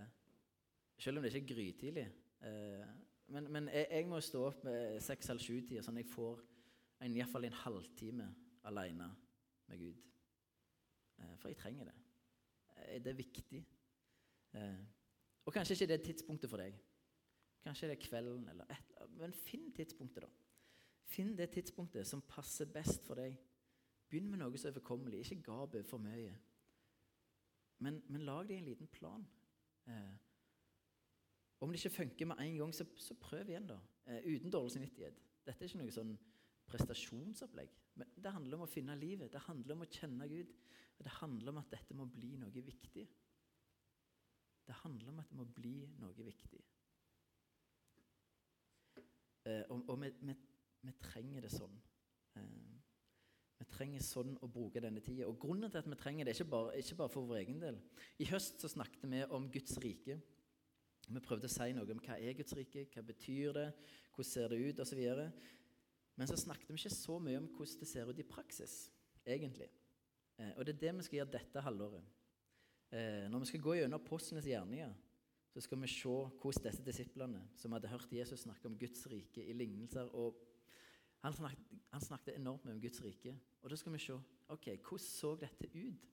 selv 1.00 1.18
om 1.18 1.24
det 1.24 1.32
ikke 1.32 1.42
er 1.42 1.54
grytidlig. 1.54 2.06
Eh, 2.46 2.86
men, 3.30 3.48
men 3.52 3.68
jeg, 3.72 3.86
jeg, 3.90 4.06
må 4.10 4.20
stå 4.24 4.44
opp 4.48 4.64
med 4.66 5.00
seks 5.04 5.30
eller 5.30 5.42
sju-tida, 5.44 5.82
sånn 5.86 5.98
at 5.98 6.04
jeg 6.04 6.12
får 6.12 6.40
en, 7.00 7.10
i 7.10 7.18
hvert 7.18 7.32
fall 7.32 7.46
en 7.48 7.58
halvtime 7.62 8.28
alene 8.68 9.08
med 9.70 9.82
Gud. 9.84 10.00
Eh, 11.20 11.34
for 11.40 11.52
jeg 11.52 11.60
trenger 11.60 11.90
det. 11.90 11.96
Eh, 12.76 12.98
det 13.02 13.12
er 13.12 13.20
viktig. 13.20 13.62
Eh, 14.58 14.80
og 15.46 15.54
kanskje 15.54 15.76
ikke 15.76 15.90
det 15.90 15.98
er 15.98 16.06
tidspunktet 16.08 16.52
for 16.52 16.62
deg. 16.62 16.76
Kanskje 17.64 17.90
det 17.90 17.96
er 17.98 18.04
kvelden, 18.04 18.48
eller 18.48 18.72
et, 18.72 18.94
men 19.20 19.34
finn 19.36 19.70
tidspunktet, 19.76 20.24
da. 20.24 20.30
Finn 21.10 21.34
det 21.38 21.50
tidspunktet 21.50 22.06
som 22.06 22.22
passer 22.22 22.70
best 22.70 23.02
for 23.06 23.18
deg. 23.18 23.34
Begynn 24.10 24.30
med 24.30 24.40
noe 24.42 24.54
er 24.54 24.70
overkommelig. 24.70 25.24
Ikke 25.24 25.42
gap 25.50 25.74
for 25.86 26.02
mye. 26.02 26.34
Men, 27.80 28.02
men, 28.06 28.24
lag 28.26 28.48
deg 28.48 28.60
en 28.60 28.68
liten 28.68 28.90
plan. 28.92 29.24
Eh, 29.88 30.12
om 31.60 31.70
det 31.70 31.80
ikke 31.80 31.96
funker 31.98 32.30
med 32.30 32.40
en 32.40 32.58
gang, 32.62 32.74
så, 32.74 32.86
så 32.96 33.14
prøv 33.20 33.50
igjen, 33.52 33.68
da. 33.68 33.76
Eh, 34.08 34.24
uten 34.34 34.52
dårlig 34.52 34.72
samvittighet. 34.72 35.20
Dette 35.44 35.64
er 35.64 35.68
ikke 35.68 35.82
noe 35.82 35.94
sånn 35.94 36.14
prestasjonsopplegg. 36.70 37.74
Men 38.00 38.12
det 38.16 38.32
handler 38.32 38.56
om 38.56 38.64
å 38.64 38.70
finne 38.70 38.96
livet. 38.96 39.32
Det 39.32 39.42
handler 39.44 39.76
om 39.76 39.84
å 39.84 39.90
kjenne 39.90 40.28
Gud. 40.30 40.54
Det 41.00 41.16
handler 41.20 41.52
om 41.52 41.60
at 41.60 41.72
dette 41.72 41.96
må 41.96 42.06
bli 42.08 42.34
noe 42.40 42.64
viktig. 42.64 43.06
Det 44.66 44.76
handler 44.84 45.12
om 45.12 45.20
at 45.20 45.30
det 45.30 45.36
må 45.36 45.46
bli 45.50 45.76
noe 46.00 46.26
viktig. 46.26 46.60
Eh, 49.48 49.64
og, 49.72 49.84
og 49.88 49.96
vi, 50.02 50.10
vi, 50.28 50.36
vi, 50.86 50.96
trenger 51.02 51.46
det 51.46 51.52
sånn. 51.52 51.78
Eh, 52.38 52.80
vi 53.60 53.68
trenger 53.72 54.04
sånn 54.04 54.36
å 54.44 54.48
bruke 54.48 54.80
denne 54.80 55.02
tida. 55.04 55.28
Og 55.28 55.40
grunnen 55.40 55.72
til 55.72 55.82
at 55.82 55.88
vi 55.90 55.98
trenger 56.00 56.24
det, 56.24 56.34
er 56.34 56.40
ikke 56.40 56.52
bare, 56.52 56.76
ikke 56.80 57.00
bare 57.00 57.12
for 57.12 57.28
vår 57.28 57.42
egen 57.42 57.60
del. 57.60 57.80
I 58.20 58.28
høst 58.30 58.62
så 58.62 58.70
snakket 58.70 59.08
vi 59.10 59.24
om 59.36 59.48
Guds 59.52 59.80
rike. 59.82 60.20
Vi 61.10 61.22
prøvde 61.24 61.48
å 61.48 61.52
si 61.52 61.72
noe 61.74 61.90
om 61.90 62.02
hva 62.04 62.16
er 62.18 62.36
Guds 62.38 62.54
rike, 62.54 62.86
hva 62.94 63.02
betyr 63.02 63.56
det, 63.56 63.66
hvordan 64.14 64.30
ser 64.30 64.52
det 64.52 64.60
ut 64.62 64.82
osv. 64.84 65.02
Men 66.16 66.30
så 66.30 66.38
snakket 66.38 66.70
vi 66.70 66.78
ikke 66.78 66.94
så 66.94 67.18
mye 67.22 67.40
om 67.40 67.48
hvordan 67.56 67.82
det 67.82 67.88
ser 67.90 68.10
ut 68.10 68.22
i 68.22 68.26
praksis, 68.28 68.74
egentlig. 69.26 69.70
Eh, 70.38 70.52
og 70.56 70.66
det 70.66 70.76
er 70.76 70.82
det 70.84 70.96
vi 70.98 71.06
skal 71.06 71.20
gjøre 71.20 71.34
dette 71.34 71.64
halvåret. 71.66 72.04
Eh, 72.90 73.26
når 73.30 73.42
vi 73.42 73.50
skal 73.50 73.64
gå 73.64 73.78
gjennom 73.78 74.00
apostlenes 74.00 74.46
gjerninger, 74.46 74.92
så 75.50 75.64
skal 75.64 75.80
vi 75.82 75.90
se 75.90 76.12
hvordan 76.12 76.66
disse 76.68 76.86
disiplene, 76.86 77.42
som 77.58 77.72
hadde 77.74 77.90
hørt 77.90 78.12
Jesus 78.14 78.46
snakke 78.46 78.70
om 78.70 78.78
Guds 78.78 79.06
rike 79.10 79.42
i 79.42 79.56
lignelser 79.56 80.14
og 80.14 80.38
han 81.20 81.34
snakket, 81.36 81.80
han 81.90 82.00
snakket 82.00 82.38
enormt 82.38 82.64
mye 82.64 82.78
om 82.78 82.80
Guds 82.80 83.02
rike. 83.04 83.34
Og 83.60 83.70
da 83.70 83.76
skal 83.76 83.92
vi 83.92 83.98
se 84.00 84.14
ok, 84.48 84.70
hvordan 84.76 85.04
så 85.04 85.34
dette 85.40 85.68
ut 85.74 86.06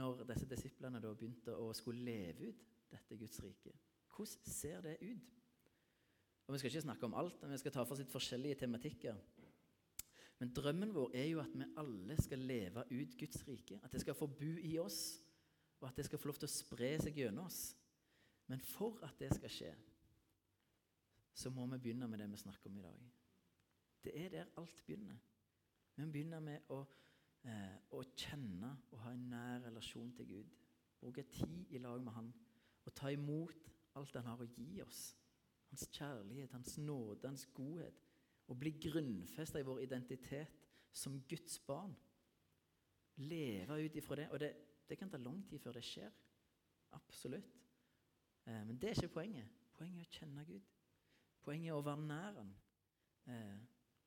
når 0.00 0.24
disse 0.32 0.48
disiplene 0.50 1.02
da 1.02 1.12
begynte 1.14 1.54
å 1.54 1.70
skulle 1.74 2.04
leve 2.06 2.50
ut 2.50 2.66
dette 2.90 3.18
Guds 3.18 3.38
rike. 3.44 3.74
Hvordan 4.20 4.52
ser 4.52 4.80
det 4.80 4.96
ut? 5.00 5.36
Og 6.46 6.52
Vi 6.52 6.58
skal 6.58 6.70
ikke 6.70 6.80
snakke 6.80 7.06
om 7.06 7.14
alt, 7.14 7.42
men 7.42 7.52
vi 7.52 7.58
skal 7.58 7.72
ta 7.72 7.84
for 7.84 7.94
oss 7.94 8.02
litt 8.02 8.12
forskjellige 8.12 8.58
tematikker. 8.64 9.16
Men 10.40 10.52
drømmen 10.56 10.94
vår 10.94 11.14
er 11.14 11.26
jo 11.30 11.40
at 11.40 11.52
vi 11.54 11.68
alle 11.78 12.16
skal 12.22 12.42
leve 12.48 12.84
ut 12.90 13.16
Guds 13.20 13.44
rike. 13.48 13.78
At 13.84 13.92
det 13.92 14.00
skal 14.00 14.16
få 14.18 14.26
bo 14.26 14.50
i 14.58 14.78
oss, 14.78 15.20
og 15.80 15.88
at 15.88 15.96
det 15.96 16.04
skal 16.08 16.18
få 16.18 16.28
lov 16.28 16.40
til 16.40 16.48
å 16.48 16.52
spre 16.52 16.90
seg 17.00 17.16
gjennom 17.16 17.46
oss. 17.46 17.60
Men 18.48 18.60
for 18.60 18.98
at 19.06 19.16
det 19.20 19.30
skal 19.36 19.54
skje, 19.54 19.72
så 21.32 21.52
må 21.54 21.66
vi 21.70 21.78
begynne 21.78 22.08
med 22.10 22.18
det 22.20 22.28
vi 22.32 22.40
snakker 22.42 22.70
om 22.70 22.80
i 22.80 22.84
dag. 22.84 23.10
Det 24.04 24.16
er 24.16 24.32
der 24.34 24.52
alt 24.58 24.82
begynner. 24.86 25.20
Vi 25.96 26.04
må 26.04 26.12
begynne 26.12 26.40
med 26.40 26.72
å, 26.72 26.82
eh, 27.44 27.76
å 27.92 28.02
kjenne 28.16 28.76
og 28.90 28.98
ha 29.04 29.12
en 29.12 29.28
nær 29.30 29.66
relasjon 29.68 30.12
til 30.16 30.26
Gud. 30.26 30.56
Bruke 31.00 31.22
tid 31.22 31.70
i 31.70 31.78
lag 31.78 32.02
med 32.02 32.12
Han 32.12 32.32
og 32.84 32.94
ta 32.94 33.08
imot 33.08 33.70
alt 33.98 34.14
han 34.14 34.28
har 34.30 34.42
å 34.42 34.48
gi 34.54 34.80
oss. 34.84 35.00
Hans 35.70 35.86
kjærlighet, 35.94 36.52
hans 36.52 36.76
nåde, 36.78 37.28
hans 37.28 37.46
godhet. 37.54 38.00
Å 38.50 38.56
bli 38.58 38.72
grunnfesta 38.82 39.60
i 39.60 39.66
vår 39.66 39.84
identitet 39.84 40.56
som 40.92 41.20
Guds 41.28 41.58
barn. 41.66 41.96
leve 43.20 43.76
ut 43.84 43.96
ifra 43.96 44.16
det. 44.16 44.28
Og 44.32 44.40
det, 44.40 44.54
det, 44.88 44.96
kan 44.96 45.10
ta 45.10 45.18
lang 45.20 45.42
tid 45.44 45.60
før 45.60 45.76
det 45.76 45.84
skjer. 45.84 46.12
Absolutt. 46.96 47.58
Eh, 48.46 48.62
men 48.64 48.78
det 48.80 48.90
er 48.90 48.96
ikke 48.96 49.18
poenget. 49.20 49.58
Poenget 49.76 50.00
er 50.00 50.08
å 50.08 50.18
kjenne 50.18 50.44
Gud. 50.48 50.70
Poenget 51.44 51.68
er 51.68 51.76
å 51.76 51.84
være 51.84 52.06
nær 52.06 52.38
Han. 52.40 52.54
Eh, 53.28 53.58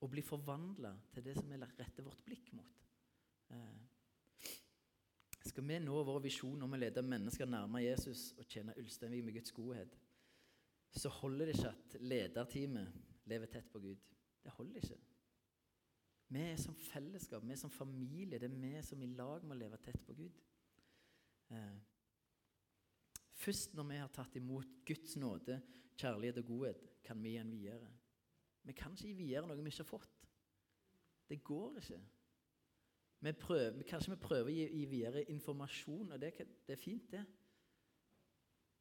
og 0.04 0.10
bli 0.12 0.24
forvandla 0.26 0.92
til 1.14 1.24
det 1.24 1.38
som 1.38 1.48
vi 1.48 1.60
retter 1.62 2.04
vårt 2.04 2.24
blikk 2.26 2.50
mot. 2.58 2.82
Eh, 3.54 3.78
skal 5.54 5.68
vi 5.70 5.76
nå 5.84 6.00
vår 6.02 6.24
visjon 6.24 6.66
om 6.66 6.72
å 6.74 6.78
lede 6.82 7.04
mennesker 7.06 7.46
nærmere 7.46 7.86
Jesus 7.86 8.32
og 8.42 8.48
tjene 8.50 8.74
Ulsteinvik 8.82 9.28
med 9.28 9.36
Guds 9.38 9.54
godhet, 9.54 9.92
så 10.94 11.12
holder 11.20 11.50
det 11.50 11.58
ikke 11.60 11.74
at 11.74 11.98
lederteamet 12.02 13.28
lever 13.30 13.52
tett 13.54 13.70
på 13.70 13.82
Gud. 13.84 14.02
Det 14.42 14.54
holder 14.58 14.82
ikke. 14.82 14.98
Vi 16.34 16.42
er 16.42 16.58
som 16.58 16.74
fellesskap, 16.88 17.46
vi 17.46 17.54
er 17.54 17.62
som 17.62 17.74
familie. 17.74 18.40
Det 18.42 18.50
er 18.50 18.58
vi 18.58 18.82
som 18.86 19.02
i 19.06 19.12
lag 19.14 19.46
må 19.46 19.54
leve 19.58 19.78
tett 19.82 20.02
på 20.08 20.16
Gud. 20.18 20.42
Eh, 21.54 21.78
først 23.38 23.78
når 23.78 23.90
vi 23.92 24.02
har 24.02 24.10
tatt 24.16 24.40
imot 24.42 24.74
Guds 24.90 25.16
nåde, 25.22 25.60
kjærlighet 26.02 26.42
og 26.42 26.50
godhet, 26.50 26.90
kan 27.06 27.22
vi 27.22 27.36
igjen 27.36 27.54
videre. 27.54 27.94
Vi 28.66 28.74
kan 28.74 28.98
ikke 28.98 29.12
gi 29.12 29.18
videre 29.22 29.46
noe 29.46 29.62
vi 29.62 29.70
ikke 29.70 29.86
har 29.86 29.92
fått. 29.92 30.28
Det 31.30 31.44
går 31.46 31.78
ikke. 31.84 32.02
Vi 33.24 33.32
prøver, 33.32 33.84
kanskje 33.88 34.12
vi 34.12 34.20
prøver 34.20 34.50
å 34.52 34.54
gi, 34.54 34.64
gi 34.68 34.86
videre 34.92 35.22
informasjon, 35.32 36.10
og 36.12 36.20
det, 36.20 36.34
det, 36.68 36.74
er 36.76 36.80
fint, 36.80 37.06
det. 37.12 37.22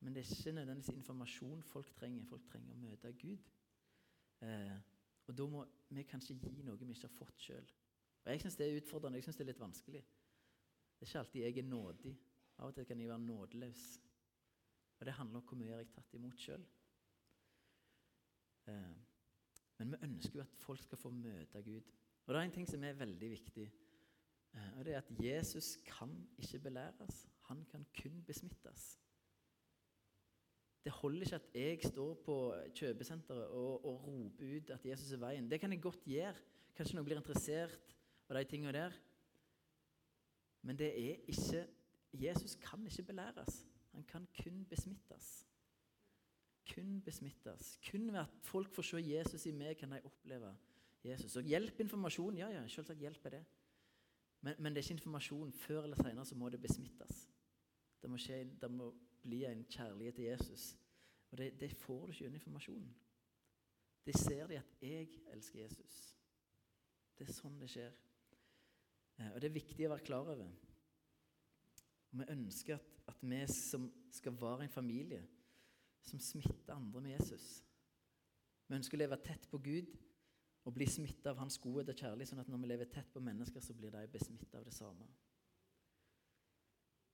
Men 0.02 0.14
det 0.16 0.24
er 0.24 0.32
ikke 0.34 0.54
nødvendigvis 0.56 0.96
informasjon 0.96 1.60
folk 1.62 1.92
trenger. 1.94 2.24
Folk 2.26 2.48
trenger 2.50 2.74
å 2.74 2.80
møte 2.80 3.12
Gud. 3.20 3.44
Eh, 4.42 4.80
og 5.30 5.36
da 5.38 5.46
må 5.46 5.62
vi 5.94 6.02
kanskje 6.10 6.34
gi 6.42 6.64
noe 6.66 6.74
vi 6.80 6.88
ikke 6.90 7.06
har 7.06 7.14
fått 7.14 7.44
sjøl. 7.44 7.68
Jeg 8.26 8.42
syns 8.42 8.58
det 8.58 8.66
er 8.66 8.80
utfordrende, 8.80 9.20
jeg 9.20 9.28
synes 9.28 9.38
det 9.38 9.44
er 9.44 9.50
litt 9.52 9.62
vanskelig. 9.62 10.02
Det 10.02 11.06
er 11.06 11.10
ikke 11.12 11.22
alltid 11.22 11.46
jeg 11.46 11.62
er 11.62 11.68
nådig. 11.68 12.14
Av 12.58 12.72
og 12.72 12.74
til 12.74 12.88
kan 12.88 13.00
jeg 13.04 13.12
være 13.12 13.24
nådeløs. 13.28 13.84
Og 14.98 15.06
det 15.06 15.14
handler 15.20 15.38
om 15.38 15.46
hvor 15.46 15.60
mye 15.60 15.70
jeg 15.70 15.84
har 15.84 15.94
tatt 15.94 16.18
imot 16.18 16.42
sjøl. 16.42 16.66
Eh, 18.74 18.98
men 19.78 19.94
vi 19.94 20.02
ønsker 20.08 20.40
jo 20.40 20.44
at 20.48 20.58
folk 20.66 20.82
skal 20.82 20.98
få 20.98 21.14
møte 21.14 21.62
Gud. 21.62 21.94
Og 22.26 22.34
det 22.34 22.40
er 22.40 22.50
en 22.50 22.58
ting 22.58 22.68
som 22.70 22.90
er 22.90 22.98
veldig 22.98 23.30
viktig. 23.36 23.70
Eh, 24.54 24.78
og 24.78 24.84
det 24.84 24.94
er 24.94 24.98
at 24.98 25.12
Jesus 25.24 25.76
kan 25.86 26.12
ikke 26.38 26.58
belæres. 26.58 27.28
Han 27.48 27.64
kan 27.70 27.86
kun 28.02 28.22
besmittes. 28.26 28.98
Det 30.84 30.92
holder 30.92 31.20
ikke 31.20 31.34
at 31.34 31.50
jeg 31.54 31.78
står 31.84 32.14
på 32.24 32.36
kjøpesenteret 32.74 33.46
og, 33.46 33.84
og, 33.84 34.06
roper 34.06 34.56
ut 34.56 34.70
at 34.70 34.86
Jesus 34.86 35.12
er 35.12 35.20
veien. 35.22 35.50
Det 35.50 35.60
kan 35.60 35.72
jeg 35.72 35.82
godt 35.82 36.04
gjøre. 36.04 36.34
Kanskje 36.74 36.96
noen 36.96 37.06
blir 37.06 37.20
interessert 37.20 37.94
av 38.28 38.38
de 38.38 38.44
tingene 38.50 38.72
der. 38.74 38.96
Men 40.62 40.78
det 40.78 40.90
er 40.90 41.22
ikke 41.30 41.66
Jesus 42.12 42.56
kan 42.60 42.82
ikke 42.86 43.02
belæres. 43.02 43.62
Han 43.92 44.04
kan 44.04 44.26
kun 44.42 44.64
besmittes. 44.68 45.46
Kun 46.74 47.00
besmittes. 47.04 47.78
Kun 47.90 48.12
ved 48.12 48.20
at 48.20 48.34
folk 48.42 48.74
får 48.74 48.82
se 48.82 49.02
Jesus 49.02 49.46
i 49.46 49.52
meg, 49.52 49.76
kan 49.76 49.92
de 49.92 50.00
oppleve 50.04 50.54
Jesus. 51.04 51.36
Og 51.36 51.42
hjelp 51.42 51.80
informasjon. 51.80 52.38
Ja, 52.38 52.48
ja, 52.48 52.66
selvsagt 52.68 52.98
hjelper 52.98 53.30
det. 53.36 53.44
Men, 54.42 54.54
men, 54.58 54.72
det 54.72 54.80
er 54.80 54.84
ikke 54.84 54.98
informasjon. 54.98 55.52
Før 55.52 55.82
eller 55.82 55.96
senere 55.96 56.26
så 56.26 56.34
må 56.34 56.48
det 56.50 56.60
besmittes. 56.60 57.28
Det 58.02 58.10
må, 58.10 58.18
skje, 58.18 58.44
det 58.60 58.70
må 58.70 58.90
bli 59.22 59.44
en 59.46 59.64
kjærlighet 59.70 60.14
til 60.14 60.24
Jesus. 60.24 60.76
Og 61.30 61.38
det, 61.38 61.52
det 61.60 61.70
får 61.72 62.06
du 62.06 62.12
ikke 62.12 62.24
gjennom 62.24 62.40
informasjonen. 62.40 62.94
Det 64.06 64.16
ser 64.18 64.46
de 64.46 64.58
at 64.58 64.82
jeg 64.82 65.08
elsker 65.32 65.62
Jesus. 65.62 66.00
Det 67.18 67.28
er 67.28 67.36
sånn 67.36 67.60
det 67.60 67.70
skjer. 67.70 67.92
Eh, 69.20 69.30
og 69.30 69.38
det 69.40 69.48
er 69.48 69.54
viktig 69.54 69.86
å 69.86 69.92
være 69.94 70.06
klar 70.06 70.32
over. 70.34 70.50
Og 72.10 72.18
vi 72.18 72.26
ønsker 72.34 72.80
at, 72.80 72.88
at 73.14 73.22
vi 73.22 73.40
som 73.52 73.86
skal 74.10 74.34
være 74.40 74.66
en 74.66 74.74
familie 74.74 75.22
som 76.02 76.20
smitter 76.20 76.74
andre 76.74 77.00
med 77.00 77.14
Jesus 77.14 77.62
Vi 78.66 78.74
ønsker 78.74 78.98
å 78.98 79.02
leve 79.04 79.18
tett 79.22 79.46
på 79.50 79.60
Gud 79.62 79.92
og 80.62 80.74
bli 80.74 80.86
smitta 80.86 81.32
av 81.32 81.40
Hans 81.42 81.58
godhet 81.58 81.90
og 81.90 81.98
kjærlighet, 81.98 82.30
sånn 82.30 82.42
at 82.42 82.50
når 82.50 82.60
vi 82.62 82.70
lever 82.70 82.90
tett 82.90 83.08
på 83.12 83.22
mennesker, 83.24 83.62
så 83.64 83.74
blir 83.74 83.94
de 83.94 84.02
besmitta 84.12 84.60
av 84.60 84.66
det 84.68 84.74
samme. 84.76 85.08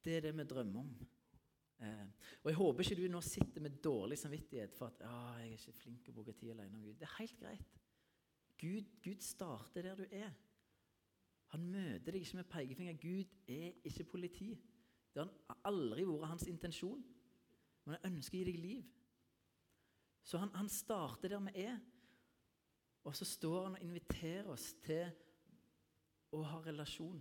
Det 0.05 0.19
er 0.19 0.27
det 0.27 0.35
vi 0.37 0.47
drømmer 0.49 0.83
om. 0.83 0.91
Eh, 1.79 2.07
og 2.43 2.51
Jeg 2.51 2.59
håper 2.59 2.85
ikke 2.85 2.99
du 2.99 3.09
nå 3.13 3.21
sitter 3.25 3.65
med 3.65 3.81
dårlig 3.85 4.19
samvittighet 4.19 4.75
for 4.77 4.91
at 4.91 5.03
ah, 5.07 5.39
jeg 5.41 5.53
er 5.53 5.61
ikke 5.61 5.79
flink 5.81 6.05
til 6.05 6.13
å 6.13 6.19
bruke 6.19 6.35
tid 6.37 6.53
alene 6.53 6.77
om 6.77 6.85
Gud. 6.85 6.97
Det 6.99 7.09
er 7.09 7.19
helt 7.21 7.41
greit. 7.41 7.81
Gud, 8.59 8.95
Gud 9.05 9.23
starter 9.23 9.87
der 9.87 9.97
du 9.97 10.07
er. 10.11 10.33
Han 11.55 11.69
møter 11.73 12.13
deg 12.13 12.25
ikke 12.25 12.41
med 12.41 12.51
pekefinger. 12.53 12.99
Gud 13.01 13.37
er 13.49 13.79
ikke 13.89 14.11
politi. 14.11 14.51
Det 15.15 15.25
har 15.25 15.61
aldri 15.71 16.05
vært 16.05 16.33
hans 16.35 16.49
intensjon. 16.51 17.01
Men 17.87 17.97
han 17.97 18.13
ønsker 18.13 18.37
å 18.37 18.41
gi 18.43 18.49
deg 18.51 18.59
liv. 18.61 18.89
Så 20.29 20.41
han, 20.43 20.51
han 20.59 20.69
starter 20.69 21.33
der 21.33 21.47
vi 21.47 21.65
er. 21.65 21.79
Og 23.05 23.17
så 23.17 23.25
står 23.25 23.65
han 23.65 23.79
og 23.79 23.83
inviterer 23.83 24.49
oss 24.53 24.73
til 24.83 25.07
å 26.35 26.43
ha 26.51 26.61
relasjon. 26.67 27.21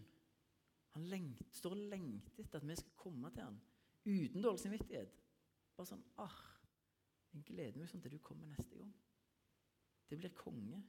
Han 0.96 1.08
lengt, 1.12 1.56
står 1.56 1.76
og 1.76 1.90
lengter 1.92 2.44
etter 2.44 2.60
at 2.60 2.68
vi 2.68 2.76
skal 2.80 2.96
komme 2.98 3.32
til 3.32 3.46
ham 3.46 3.60
uten 4.08 4.44
dårlig 4.44 4.63
samvittighet. 4.63 5.13
Bare 5.78 5.90
sånn 5.92 6.06
ah, 6.24 6.38
Jeg 7.36 7.44
gleder 7.46 7.78
meg 7.78 7.90
sånn 7.92 8.02
til 8.02 8.16
du 8.16 8.22
kommer 8.24 8.50
neste 8.50 8.80
gang. 8.80 8.94
Det 10.10 10.18
blir 10.18 10.34
konge. 10.34 10.80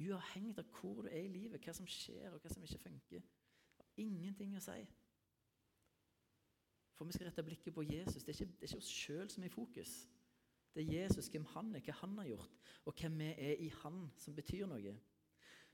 Uavhengig 0.00 0.58
av 0.58 0.70
hvor 0.76 1.04
du 1.04 1.08
er 1.08 1.22
i 1.22 1.32
livet, 1.32 1.62
hva 1.62 1.72
som 1.76 1.86
skjer, 1.88 2.32
og 2.32 2.40
hva 2.42 2.52
som 2.52 2.64
ikke 2.64 2.80
funker. 2.82 3.22
Det 3.76 3.84
har 3.84 4.02
ingenting 4.02 4.56
å 4.56 4.62
si. 4.64 4.80
For 6.96 7.08
vi 7.08 7.12
skal 7.12 7.28
rette 7.28 7.44
blikket 7.44 7.76
på 7.76 7.84
Jesus. 7.84 8.24
Det 8.24 8.32
er 8.32 8.40
ikke, 8.40 8.52
det 8.56 8.66
er 8.66 8.72
ikke 8.72 8.82
oss 8.82 8.92
sjøl 8.92 9.30
som 9.30 9.44
er 9.44 9.50
i 9.50 9.54
fokus. 9.54 9.94
Det 10.76 10.84
er 10.84 11.02
Jesus, 11.02 11.30
hvem 11.32 11.44
han 11.54 11.70
er, 11.74 11.80
hva 11.80 11.92
han 12.02 12.18
har 12.20 12.26
gjort, 12.28 12.56
og 12.84 12.98
hvem 13.00 13.14
vi 13.22 13.28
er 13.32 13.62
i 13.64 13.68
han, 13.80 14.02
som 14.20 14.34
betyr 14.36 14.66
noe. 14.68 14.92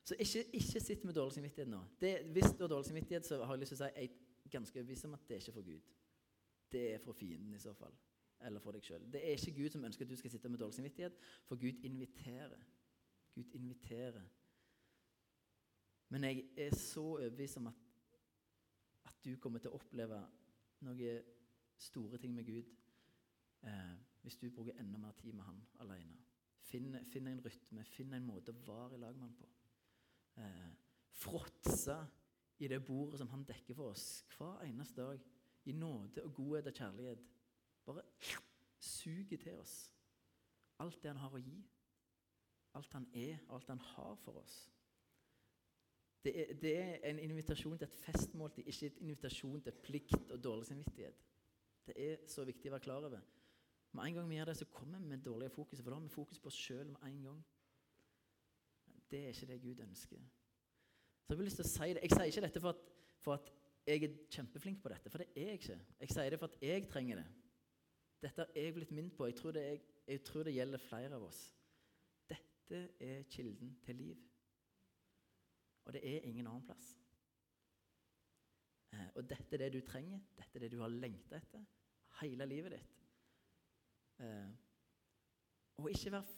Så 0.07 0.15
ikke, 0.19 0.45
ikke 0.59 0.83
sitt 0.83 1.05
med 1.05 1.17
dårlig 1.17 1.35
samvittighet 1.35 1.71
nå. 1.71 1.81
Det, 2.01 2.12
hvis 2.35 2.55
du 2.55 2.62
har 2.62 2.71
dårlig 2.71 2.87
samvittighet, 2.87 3.27
så 3.27 3.41
har 3.43 3.57
jeg 3.57 3.65
lyst 3.65 3.75
til 3.75 3.81
å 3.81 3.83
si 3.83 3.88
jeg 3.97 4.53
ganske 4.53 4.79
overbevist 4.79 5.09
om 5.09 5.17
at 5.17 5.25
det 5.27 5.35
er 5.35 5.43
ikke 5.43 5.55
for 5.57 5.67
Gud. 5.67 5.88
Det 6.73 6.83
er 6.93 7.03
for 7.03 7.19
fienden 7.19 7.55
i 7.55 7.62
så 7.62 7.73
fall. 7.75 7.97
Eller 8.47 8.62
for 8.62 8.75
deg 8.75 8.87
sjøl. 8.87 9.09
Det 9.11 9.23
er 9.23 9.35
ikke 9.35 9.57
Gud 9.59 9.75
som 9.75 9.88
ønsker 9.91 10.07
at 10.07 10.15
du 10.15 10.21
skal 10.21 10.35
sitte 10.37 10.51
med 10.51 10.62
dårlig 10.62 10.79
samvittighet, 10.79 11.19
for 11.51 11.59
Gud 11.59 11.83
inviterer. 11.91 12.62
Gud 13.35 13.59
inviterer. 13.59 14.23
Men 16.15 16.29
jeg 16.29 16.47
er 16.57 16.79
så 16.79 17.05
overbevist 17.17 17.59
om 17.59 17.67
at, 17.73 17.83
at 19.11 19.19
du 19.25 19.35
kommer 19.43 19.59
til 19.59 19.75
å 19.75 19.83
oppleve 19.83 20.23
noen 20.87 21.31
store 21.83 22.19
ting 22.23 22.35
med 22.35 22.47
Gud 22.47 22.71
eh, 23.67 23.95
hvis 24.23 24.39
du 24.39 24.49
bruker 24.51 24.79
enda 24.81 24.99
mer 24.99 25.13
tid 25.19 25.33
med 25.33 25.45
Han 25.45 25.61
alene. 25.85 26.19
Finn, 26.63 26.95
finn 27.11 27.27
en 27.27 27.43
rytme, 27.45 27.85
finn 27.85 28.15
en 28.15 28.27
måte 28.27 28.55
å 28.55 28.65
være 28.67 28.97
i 28.97 29.03
lag 29.03 29.17
med 29.17 29.27
Han 29.27 29.39
på. 29.39 29.49
Eh, 30.43 30.73
fråtse 31.23 31.99
i 32.63 32.69
det 32.69 32.85
bordet 32.87 33.19
som 33.19 33.29
han 33.29 33.45
dekker 33.45 33.75
for 33.75 33.93
oss 33.93 34.25
hver 34.37 34.63
eneste 34.65 35.03
dag. 35.03 35.23
I 35.65 35.73
nåde 35.73 36.25
og 36.25 36.35
godhet 36.35 36.67
og 36.67 36.75
kjærlighet. 36.75 37.25
Bare 37.87 38.03
suger 38.79 39.39
til 39.39 39.59
oss 39.59 39.93
alt 40.83 41.03
det 41.03 41.11
han 41.13 41.21
har 41.23 41.35
å 41.35 41.43
gi. 41.43 41.59
Alt 42.79 42.95
han 42.97 43.07
er, 43.15 43.43
alt 43.53 43.69
han 43.71 43.83
har 43.93 44.17
for 44.25 44.41
oss. 44.41 44.57
Det 46.23 46.33
er, 46.39 46.55
det 46.63 46.73
er 46.79 46.97
en 47.11 47.19
invitasjon 47.19 47.79
til 47.79 47.89
et 47.89 48.01
festmåltid, 48.05 48.67
ikke 48.71 48.89
en 48.89 49.07
invitasjon 49.09 49.63
til 49.63 49.79
plikt 49.85 50.31
og 50.31 50.43
dårlig 50.43 50.69
samvittighet. 50.71 51.23
Det 51.87 51.97
er 51.99 52.27
så 52.31 52.45
viktig 52.47 52.71
å 52.71 52.77
være 52.77 52.87
klar 52.87 53.07
over. 53.09 53.23
Med 53.93 54.05
en 54.05 54.15
gang 54.15 54.29
vi 54.29 54.39
gjør 54.39 54.49
det, 54.49 54.57
så 54.57 54.65
kommer 54.65 54.99
vi 54.99 55.07
med 55.07 55.25
dårlige 55.25 55.51
fokus, 55.51 55.81
for 55.83 55.91
da 55.91 55.97
har 55.97 56.03
vi 56.03 56.09
fokus 56.09 56.39
på 56.41 56.49
oss 56.49 56.61
sjøl 56.61 56.87
med 56.91 57.03
en 57.09 57.23
gang. 57.23 57.43
Det 59.11 59.25
er 59.25 59.35
ikke 59.35 59.47
det 59.47 59.63
Gud 59.63 59.83
ønsker. 59.85 60.23
Så 61.27 61.35
Jeg 61.35 61.37
har 61.37 61.45
lyst 61.45 61.61
til 61.61 61.67
å 61.67 61.73
si 61.73 61.88
det. 61.93 62.03
Jeg 62.03 62.11
sier 62.15 62.31
ikke 62.31 62.45
dette 62.47 62.61
for 62.61 62.73
at, 62.73 62.88
for 63.21 63.35
at 63.37 63.53
jeg 63.87 64.05
er 64.07 64.17
kjempeflink 64.31 64.81
på 64.83 64.88
dette, 64.93 65.11
for 65.11 65.21
det 65.21 65.29
er 65.37 65.53
jeg 65.53 65.61
ikke. 65.61 65.79
Jeg 66.01 66.15
sier 66.15 66.31
det 66.31 66.38
for 66.40 66.53
at 66.53 66.65
jeg 66.65 66.88
trenger 66.88 67.21
det. 67.21 67.27
Dette 68.23 68.45
har 68.45 68.57
jeg 68.57 68.75
blitt 68.75 68.95
minnet 68.95 69.17
på. 69.19 69.27
Jeg 69.29 69.37
tror, 69.37 69.59
jeg, 69.59 69.83
jeg 70.09 70.25
tror 70.25 70.49
det 70.49 70.55
gjelder 70.55 70.85
flere 70.87 71.19
av 71.19 71.27
oss. 71.29 71.43
Dette 72.31 72.83
er 73.01 73.23
kilden 73.29 73.77
til 73.85 74.01
liv. 74.01 74.25
Og 75.85 75.93
det 75.93 76.03
er 76.07 76.29
ingen 76.31 76.47
annen 76.47 76.65
plass. 76.65 76.93
Eh, 78.93 79.09
og 79.15 79.29
dette 79.29 79.57
er 79.57 79.65
det 79.65 79.73
du 79.75 79.81
trenger. 79.87 80.21
Dette 80.38 80.59
er 80.59 80.65
det 80.65 80.73
du 80.73 80.81
har 80.81 80.93
lengta 80.95 81.37
etter 81.37 81.65
hele 82.23 82.47
livet 82.47 82.79
ditt. 82.79 83.02
Eh, 84.23 84.50
og 85.81 85.90
ikke 85.90 86.12
vær 86.14 86.31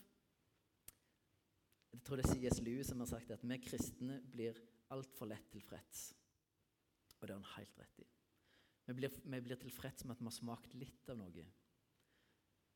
Jeg 1.95 2.03
tror 2.05 2.18
det 2.18 2.24
er 2.24 2.35
C.S. 2.35 2.61
Lewis 2.64 2.89
som 2.91 3.01
har 3.01 3.07
sagt 3.07 3.30
at 3.30 3.45
vi 3.45 3.57
kristne 3.62 4.18
blir 4.32 4.59
altfor 4.91 5.28
lett 5.30 5.47
tilfreds. 5.53 6.09
Og 7.20 7.28
det 7.28 7.37
har 7.37 7.43
han 7.43 7.53
helt 7.59 7.78
rett 7.78 8.01
i. 8.03 8.07
Vi 8.87 8.95
blir, 8.99 9.12
vi 9.24 9.41
blir 9.41 9.57
tilfreds 9.57 10.05
med 10.05 10.16
at 10.16 10.20
vi 10.20 10.26
har 10.28 10.35
smakt 10.35 10.74
litt 10.74 11.09
av 11.09 11.20
noe. 11.20 11.45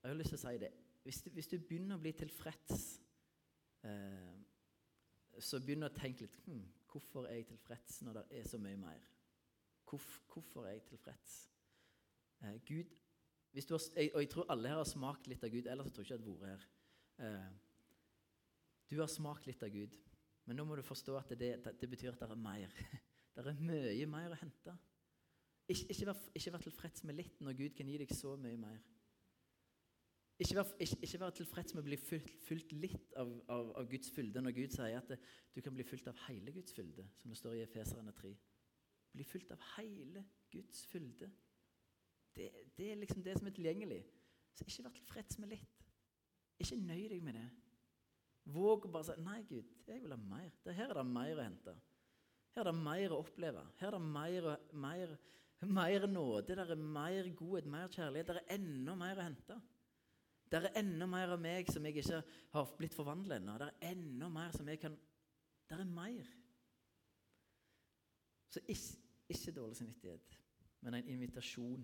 Jeg 0.02 0.06
har 0.06 0.16
lyst 0.16 0.32
til 0.32 0.38
å 0.38 0.44
si 0.44 0.61
det. 0.62 0.70
Hvis 1.02 1.20
du, 1.24 1.30
hvis 1.34 1.50
du 1.50 1.59
begynner 1.59 1.98
å 1.98 2.02
bli 2.02 2.12
tilfreds, 2.16 2.86
eh, 3.82 4.38
så 5.38 5.59
du 5.59 5.74
å 5.84 5.94
tenke 5.94 6.26
litt 6.26 6.40
hm, 6.46 6.66
Hvorfor 6.88 7.26
er 7.28 7.36
jeg 7.40 7.50
tilfreds 7.50 8.00
når 8.06 8.16
det 8.16 8.38
er 8.38 8.46
så 8.48 8.59
mye 8.62 8.78
mer? 8.80 9.02
Hvor, 9.84 10.00
hvorfor 10.32 10.64
er 10.66 10.78
jeg 10.78 10.86
tilfreds? 10.88 11.34
Eh, 12.40 12.56
Gud, 12.64 12.94
har, 13.55 13.80
og 14.14 14.20
jeg 14.22 14.30
tror 14.32 14.51
alle 14.53 14.68
her 14.70 14.80
har 14.80 14.88
smakt 14.88 15.28
litt 15.30 15.44
av 15.44 15.53
Gud, 15.53 15.66
ellers 15.66 15.92
tror 15.92 16.05
jeg 16.05 16.09
ikke 16.09 16.14
jeg 16.14 16.24
hadde 16.24 16.40
vært 16.42 16.53
her. 16.53 16.68
Eh, 17.28 17.49
du 18.88 18.99
har 19.01 19.11
smakt 19.12 19.49
litt 19.49 19.62
av 19.64 19.72
Gud, 19.72 19.96
men 20.49 20.57
nå 20.57 20.64
må 20.64 20.76
du 20.78 20.84
forstå 20.84 21.16
at 21.18 21.32
det, 21.36 21.55
det, 21.64 21.74
det 21.80 21.88
betyr 21.90 22.14
at 22.14 22.22
det 22.22 22.30
er 22.30 22.46
mer. 22.49 22.72
Det 23.38 23.53
er 23.53 23.59
mye 23.62 24.07
mer 24.11 24.32
å 24.34 24.36
hente. 24.40 24.72
Ikke, 25.70 25.84
ikke, 25.92 26.07
vær, 26.09 26.22
ikke 26.34 26.53
vær 26.57 26.62
tilfreds 26.64 27.05
med 27.07 27.14
litt 27.14 27.42
når 27.44 27.55
Gud 27.55 27.76
kan 27.78 27.86
gi 27.86 27.99
deg 28.01 28.11
så 28.16 28.32
mye 28.40 28.59
mer. 28.59 28.80
Ikke 30.42 30.57
vær, 30.57 30.72
ikke, 30.82 31.20
vær 31.22 31.34
tilfreds 31.34 31.74
med 31.74 31.84
å 31.84 31.86
bli 31.86 31.99
fylt 31.99 32.72
litt 32.74 33.14
av, 33.18 33.30
av, 33.51 33.72
av, 33.78 33.88
Guds 33.90 34.11
fylde 34.14 34.42
når 34.42 34.57
Gud 34.57 34.74
sier 34.74 34.99
at 34.99 35.12
det, 35.12 35.18
du 35.55 35.61
kan 35.62 35.74
bli 35.76 35.86
fulgt 35.86 36.11
av 36.11 36.18
hele 36.28 36.55
Guds 36.55 36.74
fylde, 36.74 37.07
som 37.18 37.30
det 37.30 37.38
står 37.38 37.59
i 37.59 37.62
Efeserane 37.66 38.14
3. 38.18 38.30
Bli 39.14 39.26
fulgt 39.26 39.55
av 39.55 39.62
hele 39.76 40.24
Guds 40.51 40.84
fylde. 40.90 41.30
Det, 42.37 42.51
det, 42.76 42.91
er 42.93 43.01
liksom 43.01 43.22
det 43.22 43.39
som 43.39 43.47
er 43.47 43.55
tilgjengelig. 43.57 44.03
Så 44.55 44.66
ikke 44.66 44.85
vær 44.87 44.97
tilfreds 44.97 45.39
med 45.39 45.55
litt. 45.55 45.85
Ikke 46.59 46.79
nøy 46.81 47.09
deg 47.11 47.22
med 47.22 47.39
det. 47.39 47.47
Våg 48.49 48.87
å 48.87 48.91
bare 48.93 49.05
si 49.05 49.20
'Nei, 49.20 49.43
Gud, 49.49 49.64
jeg 49.87 50.03
vil 50.03 50.14
ha 50.14 50.18
mer'. 50.18 50.55
Det 50.64 50.74
her 50.74 50.91
er 50.91 51.01
det 51.03 51.07
mer 51.07 51.37
å 51.37 51.45
hente. 51.45 51.74
Her 52.55 52.62
er 52.62 52.70
det 52.72 52.79
mer 52.81 53.12
å 53.12 53.18
oppleve. 53.22 53.64
Her 53.79 53.89
er 53.89 53.99
det 53.99 54.05
mer, 54.05 54.47
mer, 54.72 55.16
mer 55.62 56.07
nåde, 56.07 56.57
det 56.57 56.70
er 56.70 56.74
mer 56.74 57.29
godhet, 57.37 57.66
mer 57.66 57.89
kjærlighet. 57.93 58.26
Det 58.26 58.37
er 58.37 58.57
enda 58.57 58.95
mer 58.95 59.20
å 59.20 59.26
hente. 59.26 59.61
Det 60.49 60.62
er 60.64 60.81
enda 60.81 61.07
mer 61.07 61.35
av 61.35 61.41
meg 61.41 61.68
som 61.70 61.85
jeg 61.85 62.01
ikke 62.01 62.22
har 62.55 62.74
blitt 62.79 62.97
forvandlet 62.97 63.43
ennå. 63.43 63.59
Det 63.61 63.68
er 63.68 63.93
enda 63.93 64.31
mer 64.33 64.57
som 64.57 64.68
jeg 64.68 64.81
kan 64.81 64.97
Det 65.68 65.76
er 65.76 65.85
mer. 65.85 66.29
Så 68.49 68.61
ikke, 68.64 68.97
ikke 69.29 69.53
dårlig 69.53 69.76
samvittighet, 69.76 70.39
men 70.81 70.95
en 70.95 71.09
invitasjon 71.12 71.83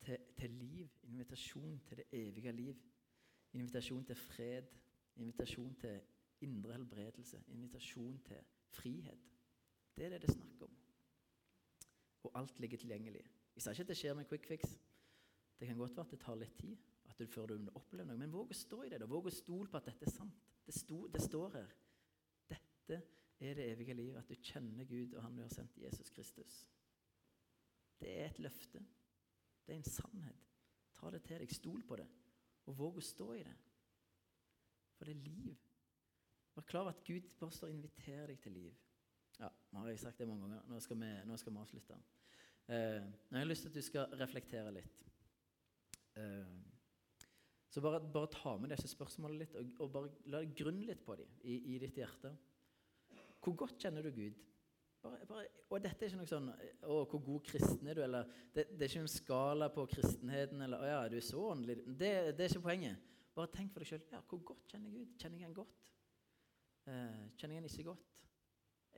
til, 0.00 0.18
til, 0.36 0.50
liv. 0.50 0.88
Invitasjon 1.02 1.80
til 1.86 1.96
det 1.96 2.04
evige 2.12 2.52
liv. 2.52 2.76
Invitasjon 3.52 4.04
til 4.04 4.16
fred. 4.16 4.62
Invitasjon 5.16 5.74
til 5.74 6.00
indre 6.40 6.72
helbredelse. 6.72 7.42
Invitasjon 7.48 8.20
til 8.24 8.40
frihet. 8.68 9.18
Det 9.96 10.04
er 10.04 10.08
det 10.08 10.22
det 10.22 10.28
er 10.28 10.32
snakk 10.32 10.62
om. 10.62 10.76
Og 12.22 12.30
alt 12.34 12.60
ligger 12.60 12.78
tilgjengelig. 12.78 13.24
Jeg 13.54 13.62
sa 13.62 13.70
ikke 13.70 13.82
at 13.82 13.88
det 13.88 13.96
skjer 13.96 14.14
med 14.14 14.24
quick 14.24 14.46
fix. 14.46 14.76
Det 15.60 15.66
kan 15.66 15.76
godt 15.76 15.96
være 15.96 16.06
at 16.06 16.10
det 16.10 16.20
tar 16.20 16.34
litt 16.38 16.58
tid, 16.58 16.76
at 17.10 17.18
du 17.18 17.26
før 17.26 17.46
du 17.46 17.70
opplever 17.74 18.06
noe. 18.06 18.18
Men 18.20 18.32
våg 18.32 18.52
å 18.54 18.56
stå 18.56 18.82
i 18.82 18.90
det. 18.92 19.00
da. 19.00 19.08
Våg 19.10 19.26
å 19.26 19.34
stole 19.34 19.70
på 19.70 19.80
at 19.80 19.88
dette 19.90 20.06
er 20.06 20.14
sant. 20.14 20.44
Det, 20.66 20.74
sto, 20.76 21.06
det 21.10 21.22
står 21.24 21.56
her. 21.56 21.72
Dette 22.48 23.00
er 23.40 23.58
det 23.58 23.70
evige 23.72 23.94
livet. 23.94 24.18
at 24.18 24.28
du 24.28 24.34
kjenner 24.34 24.84
Gud 24.84 25.14
og 25.14 25.22
Han 25.22 25.36
du 25.36 25.42
har 25.42 25.50
sendt 25.50 25.78
Jesus 25.78 26.10
Kristus. 26.10 26.66
Det 27.98 28.12
er 28.20 28.26
et 28.28 28.38
løfte. 28.38 28.84
Det 29.68 29.74
er 29.74 29.82
en 29.82 29.90
sannhet. 29.92 30.44
Ta 30.96 31.10
det 31.12 31.20
til 31.28 31.42
deg. 31.42 31.50
Stol 31.52 31.82
på 31.84 31.98
det. 32.00 32.06
Og 32.70 32.76
våg 32.78 33.02
å 33.02 33.04
stå 33.04 33.26
i 33.36 33.42
det. 33.44 33.56
For 34.96 35.04
det 35.04 35.12
er 35.12 35.26
liv. 35.26 35.58
Vær 36.56 36.64
klar 36.70 36.86
over 36.86 36.96
at 36.96 37.04
Gud 37.04 37.28
bare 37.38 37.52
står 37.52 37.68
og 37.68 37.74
inviterer 37.74 38.32
deg 38.32 38.40
til 38.42 38.56
liv. 38.56 38.78
Ja, 39.38 39.50
nå 39.70 39.84
har 39.84 39.92
jeg 39.92 40.00
sagt 40.00 40.22
det 40.22 40.26
mange 40.30 40.48
ganger. 40.48 40.64
Nå 40.72 40.80
skal 40.82 40.98
vi, 41.02 41.10
nå 41.28 41.36
skal 41.38 41.54
vi 41.54 41.60
avslutte. 41.60 41.98
Eh, 42.72 43.04
jeg 43.04 43.36
har 43.36 43.46
lyst 43.50 43.66
til 43.66 43.70
at 43.70 43.76
du 43.76 43.84
skal 43.84 44.16
reflektere 44.24 44.72
litt. 44.74 45.04
Eh, 46.16 46.56
så 47.68 47.84
bare, 47.84 48.00
bare, 48.00 48.32
ta 48.32 48.56
med 48.56 48.72
disse 48.72 48.88
spørsmålene 48.88 49.44
litt, 49.44 49.54
og, 49.60 49.70
og 49.84 49.92
bare 49.92 50.10
la 50.32 50.40
deg 50.42 50.56
grunne 50.56 50.88
litt 50.88 51.04
på 51.04 51.18
dem 51.20 51.36
i, 51.44 51.60
i, 51.74 51.78
ditt 51.84 52.00
hjerte. 52.00 52.32
Hvor 53.44 53.60
godt 53.66 53.84
kjenner 53.84 54.08
du 54.08 54.10
Gud? 54.16 54.40
Bare, 54.98 55.26
bare, 55.30 55.44
og 55.70 55.82
dette 55.82 56.02
er 56.02 56.10
ikke 56.10 56.18
noe 56.18 56.28
sånn 56.28 56.48
å, 56.50 56.94
hvor 57.06 57.20
god 57.22 57.44
kristen 57.46 57.86
er 57.86 57.98
du? 57.98 58.02
eller 58.02 58.26
det, 58.50 58.64
det, 58.72 58.80
er 58.82 58.88
ikke 58.90 59.04
en 59.04 59.12
skala 59.12 59.68
på 59.70 59.84
kristenheten. 59.92 60.64
eller 60.64 60.82
å 60.82 60.88
ja, 60.88 60.98
du 61.10 61.16
er 61.20 61.26
så 61.26 61.44
åndelig. 61.52 61.78
Det, 61.86 62.10
det 62.38 62.46
er 62.46 62.52
ikke 62.52 62.66
poenget. 62.66 63.04
Bare 63.38 63.52
tenk 63.54 63.70
for 63.72 63.84
deg 63.84 63.92
sjøl. 63.92 64.04
Ja, 64.10 64.22
hvor 64.26 64.42
godt 64.50 64.66
kjenner 64.72 64.90
jeg 64.90 65.04
Gud? 65.04 65.14
Kjenner 65.22 65.38
jeg 65.38 65.46
han 65.46 65.56
godt? 65.60 65.90
Eh, 66.90 67.24
kjenner 67.38 67.54
jeg 67.54 67.62
han 67.62 67.70
ikke 67.70 67.88
godt? 67.92 68.14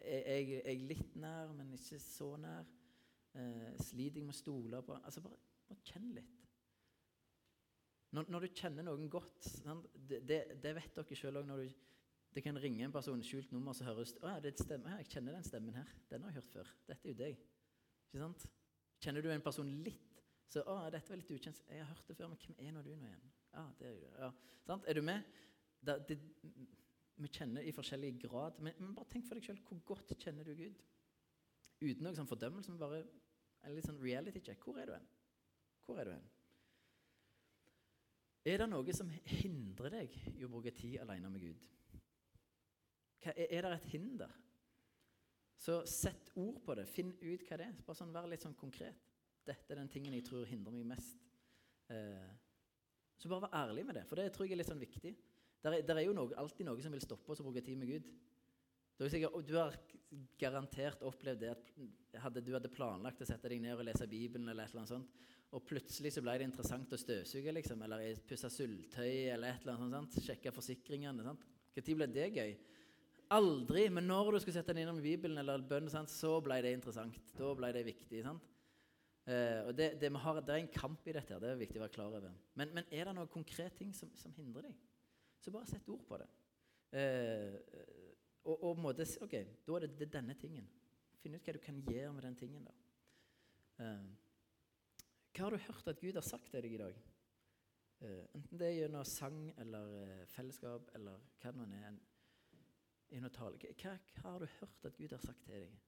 Er 0.01 0.39
jeg, 0.39 0.61
jeg 0.65 0.85
litt 0.89 1.17
nær, 1.21 1.53
men 1.53 1.75
ikke 1.77 2.01
så 2.01 2.31
nær? 2.41 2.69
Eh, 3.37 3.73
sliter 3.85 4.23
jeg 4.23 4.27
med 4.27 4.35
å 4.35 4.41
stole 4.41 4.81
på 4.83 4.97
Altså, 4.97 5.23
bare, 5.23 5.37
bare 5.69 5.85
kjenn 5.87 6.09
litt. 6.17 6.39
Når, 8.17 8.27
når, 8.33 8.43
du 8.43 8.59
kjenner 8.59 8.87
noen 8.89 9.07
godt 9.13 9.53
det, 10.09 10.25
det, 10.27 10.41
det, 10.63 10.73
vet 10.75 10.97
dere 10.97 11.19
sjøl 11.19 11.39
òg 11.39 11.47
når 11.47 11.61
du 11.63 11.77
det 12.35 12.43
kan 12.45 12.59
ringe 12.63 12.85
en 12.87 12.95
person, 12.95 13.23
skjult 13.27 13.51
nummer, 13.53 13.75
så 13.75 13.89
høres 13.89 14.13
å, 14.23 14.37
det 14.43 14.53
et 14.53 14.63
stemme, 14.63 14.93
jeg 15.01 15.09
kjenner 15.11 15.35
den 15.35 15.47
stemmen 15.47 15.75
her. 15.75 15.89
Den 16.11 16.23
har 16.23 16.31
jeg 16.31 16.39
hørt 16.39 16.53
før. 16.53 16.73
Dette 16.87 17.09
er 17.09 17.15
jo 17.15 17.19
deg. 17.19 17.41
Ikke 18.11 18.23
sant? 18.23 18.47
Kjenner 19.03 19.25
du 19.25 19.31
en 19.33 19.43
person 19.43 19.71
litt, 19.87 20.23
så 20.51 20.63
å, 20.63 20.77
dette 20.93 21.11
var 21.11 21.19
litt 21.19 21.33
ukjent. 21.35 21.63
Jeg 21.71 21.83
har 21.83 21.91
hørt 21.91 22.07
det 22.07 22.17
før, 22.19 22.31
men 22.31 22.43
hvem 22.45 22.61
er 22.67 22.77
nå 22.77 22.85
du 22.87 22.93
nå 22.95 23.09
igjen? 23.09 23.33
Ja, 23.55 23.65
det 23.81 23.89
er 23.91 24.21
ja. 24.23 24.31
Sant? 24.67 24.87
Er 24.87 24.99
du 24.99 25.03
med? 25.07 25.27
Da, 25.83 25.97
det, 26.07 26.19
vi 27.21 27.31
kjenner 27.35 27.67
i 27.67 27.75
forskjellig 27.75 28.13
grad. 28.23 28.61
Men, 28.63 28.77
men 28.79 28.95
bare 28.97 29.11
tenk 29.11 29.27
for 29.27 29.39
deg 29.39 29.47
sjøl. 29.47 29.61
Hvor 29.67 29.81
godt 29.93 30.15
kjenner 30.21 30.47
du 30.47 30.55
Gud? 30.59 30.83
Uten 31.81 32.05
noen 32.05 32.19
sånn 32.19 32.29
fordømmelse, 32.31 32.73
men 32.73 32.83
bare 32.83 33.01
en 33.65 33.75
litt 33.75 33.89
sånn 33.89 34.01
reality 34.03 34.43
check. 34.45 34.63
Hvor 34.65 34.79
er 34.81 34.91
du 34.91 34.95
hen? 34.95 35.09
Hvor 35.87 36.01
er 36.01 36.11
du 36.11 36.15
hen? 36.15 36.29
Er 38.51 38.63
det 38.63 38.71
noe 38.71 38.95
som 38.97 39.11
hindrer 39.41 39.93
deg 39.99 40.15
i 40.37 40.47
å 40.47 40.53
bruke 40.53 40.73
tid 40.77 41.01
alene 41.03 41.29
med 41.33 41.45
Gud? 41.45 41.67
Er 43.21 43.67
det 43.67 43.73
et 43.75 43.91
hinder? 43.93 44.31
Så 45.61 45.83
sett 45.87 46.31
ord 46.41 46.63
på 46.65 46.75
det. 46.79 46.87
Finn 46.89 47.13
ut 47.21 47.43
hva 47.45 47.59
det 47.61 47.67
er. 47.69 47.81
Bare 47.85 47.99
sånn, 47.99 48.15
Vær 48.15 48.29
litt 48.31 48.45
sånn 48.45 48.57
konkret. 48.57 49.03
Dette 49.45 49.75
er 49.75 49.81
den 49.81 49.91
tingen 49.93 50.15
jeg 50.17 50.25
tror 50.25 50.49
hindrer 50.49 50.73
meg 50.73 50.89
mest. 50.95 51.21
Eh, 51.93 52.31
så 53.21 53.29
bare 53.29 53.45
vær 53.45 53.59
ærlig 53.67 53.85
med 53.85 53.99
det, 53.99 54.07
for 54.09 54.17
det 54.17 54.31
tror 54.33 54.47
jeg 54.47 54.57
er 54.57 54.63
litt 54.63 54.71
sånn 54.71 54.81
viktig. 54.81 55.13
Der 55.61 55.77
er, 55.77 55.85
der 55.85 56.01
er 56.01 56.07
jo 56.07 56.17
noe, 56.17 56.33
alltid 56.41 56.65
noe 56.65 56.81
som 56.81 56.95
vil 56.95 57.03
stoppe 57.05 57.33
oss 57.35 57.43
å 57.43 57.45
bruke 57.45 57.63
tid 57.65 57.77
med 57.77 57.91
Gud. 57.93 58.09
Sikkert, 59.01 59.37
du 59.49 59.55
har 59.57 59.77
garantert 60.41 61.03
opplevd 61.09 61.41
det 61.41 61.51
at 61.55 61.69
hadde, 62.21 62.43
du 62.45 62.51
hadde 62.53 62.73
planlagt 62.73 63.23
å 63.25 63.29
sette 63.29 63.49
deg 63.49 63.63
ned 63.65 63.79
og 63.79 63.87
lese 63.89 64.09
Bibelen, 64.09 64.49
eller 64.49 64.67
et 64.67 64.75
eller 64.75 64.83
annet 64.83 64.93
sånt, 64.93 65.15
og 65.57 65.65
plutselig 65.67 66.13
så 66.15 66.23
ble 66.25 66.35
det 66.39 66.49
interessant 66.51 66.93
å 66.93 66.99
støvsuge, 67.01 67.55
liksom, 67.57 67.81
eller 67.87 68.21
pusse 68.29 68.51
syltetøy, 68.53 69.31
eller 69.33 69.55
et 69.55 69.65
eller 69.65 69.81
annet 69.81 69.97
sånt, 69.97 70.27
sjekke 70.27 70.53
forsikringene. 70.55 71.25
Når 71.25 71.89
ble 71.97 72.11
det 72.13 72.29
gøy? 72.37 72.53
Aldri. 73.35 73.87
Men 73.95 74.09
når 74.11 74.33
du 74.35 74.41
skulle 74.43 74.57
sette 74.57 74.75
den 74.75 74.83
innom 74.85 74.99
i 74.99 75.13
Bibelen 75.13 75.39
eller 75.39 75.63
bønn, 75.63 75.91
så 75.91 76.33
ble 76.43 76.61
det 76.65 76.75
interessant. 76.75 77.19
Da 77.39 77.53
ble 77.55 77.71
det 77.77 77.87
viktig. 77.87 78.23
sant? 78.27 78.49
Eh, 79.31 79.61
og 79.69 79.75
det, 79.77 79.93
det, 80.01 80.11
har, 80.17 80.41
det, 80.41 80.55
er 80.55 80.65
en 80.65 80.73
kamp 80.75 81.07
i 81.07 81.15
dette. 81.15 81.39
Det 81.39 81.51
er 81.51 81.61
viktig 81.61 81.79
å 81.79 81.85
være 81.85 81.95
klar 81.95 82.11
over. 82.11 82.31
Men, 82.59 82.73
men 82.75 82.89
er 82.91 83.07
det 83.07 83.15
noen 83.15 83.31
konkrete 83.31 83.77
ting 83.79 83.93
som, 83.95 84.11
som, 84.19 84.35
hindrer 84.35 84.71
deg, 84.71 84.79
så 85.41 85.53
bare 85.55 85.69
sett 85.71 85.89
ord 85.93 86.03
på 86.09 86.19
det. 86.21 86.27
Eh, 86.99 87.55
og, 88.49 88.57
og 88.57 88.81
måte, 88.83 89.07
ok, 89.23 89.37
Da 89.67 89.77
er 89.77 89.87
det, 89.87 89.93
det 90.01 90.11
denne 90.17 90.35
tingen. 90.41 90.67
Finn 91.21 91.37
ut 91.37 91.47
hva 91.47 91.55
du 91.55 91.61
kan 91.63 91.79
gjøre 91.85 92.15
med 92.17 92.27
den 92.27 92.41
tingen. 92.41 92.67
da. 92.67 92.75
Eh, 93.85 94.11
hva 95.31 95.47
har 95.47 95.55
du 95.55 95.69
hørt 95.69 95.93
at 95.93 96.03
Gud 96.03 96.19
har 96.19 96.27
sagt 96.27 96.51
til 96.51 96.65
deg 96.65 96.75
i 96.75 96.83
dag? 96.83 97.01
Enten 98.01 98.57
det 98.57 98.65
er 98.65 98.79
gjennom 98.79 99.05
sang 99.05 99.51
eller 99.61 100.23
fellesskap 100.33 100.87
eller 100.97 101.21
hva 101.43 101.51
det 101.53 101.61
nå 101.61 101.67
er 101.77 101.99
inn 103.17 103.27
og 103.27 103.33
tale. 103.35 103.59
Hva, 103.59 103.95
hva, 104.15 104.25
har 104.25 104.43
du 104.43 104.49
hørt 104.59 104.89
at 104.89 104.99
Gud 104.99 105.15
har 105.15 105.23
sagt 105.23 105.43
til 105.45 105.55
deg? 105.55 105.79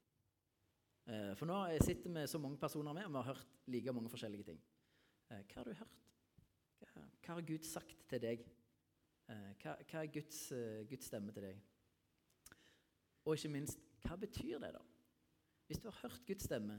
Eh, 1.10 1.32
for 1.38 1.50
nå 1.50 1.58
sitter 1.82 2.14
vi 2.14 2.24
så 2.30 2.38
mange 2.38 2.60
personer 2.62 2.94
med, 2.94 3.08
og 3.08 3.12
vi 3.14 3.20
har 3.20 3.30
hørt 3.32 3.58
like 3.74 3.94
mange 3.94 4.10
forskjellige 4.12 4.48
ting. 4.50 4.62
Eh, 5.30 5.42
hva 5.50 5.60
har 5.60 5.68
du 5.68 5.74
hørt? 5.80 6.00
Hva, 6.82 7.34
har 7.34 7.46
Gud 7.46 7.66
sagt 7.66 8.06
til 8.10 8.22
deg? 8.22 8.46
Eh, 9.30 9.50
hva, 9.62 9.76
hva, 9.82 10.02
er 10.02 10.12
Guds, 10.14 10.40
Guds, 10.90 11.10
stemme 11.10 11.34
til 11.34 11.48
deg? 11.48 11.62
Og 13.24 13.38
ikke 13.38 13.52
minst, 13.54 13.82
hva 14.02 14.18
betyr 14.18 14.58
det, 14.62 14.72
da? 14.74 14.82
Hvis 15.66 15.80
du 15.82 15.88
har 15.88 16.00
hørt 16.02 16.26
Guds 16.26 16.44
stemme 16.44 16.74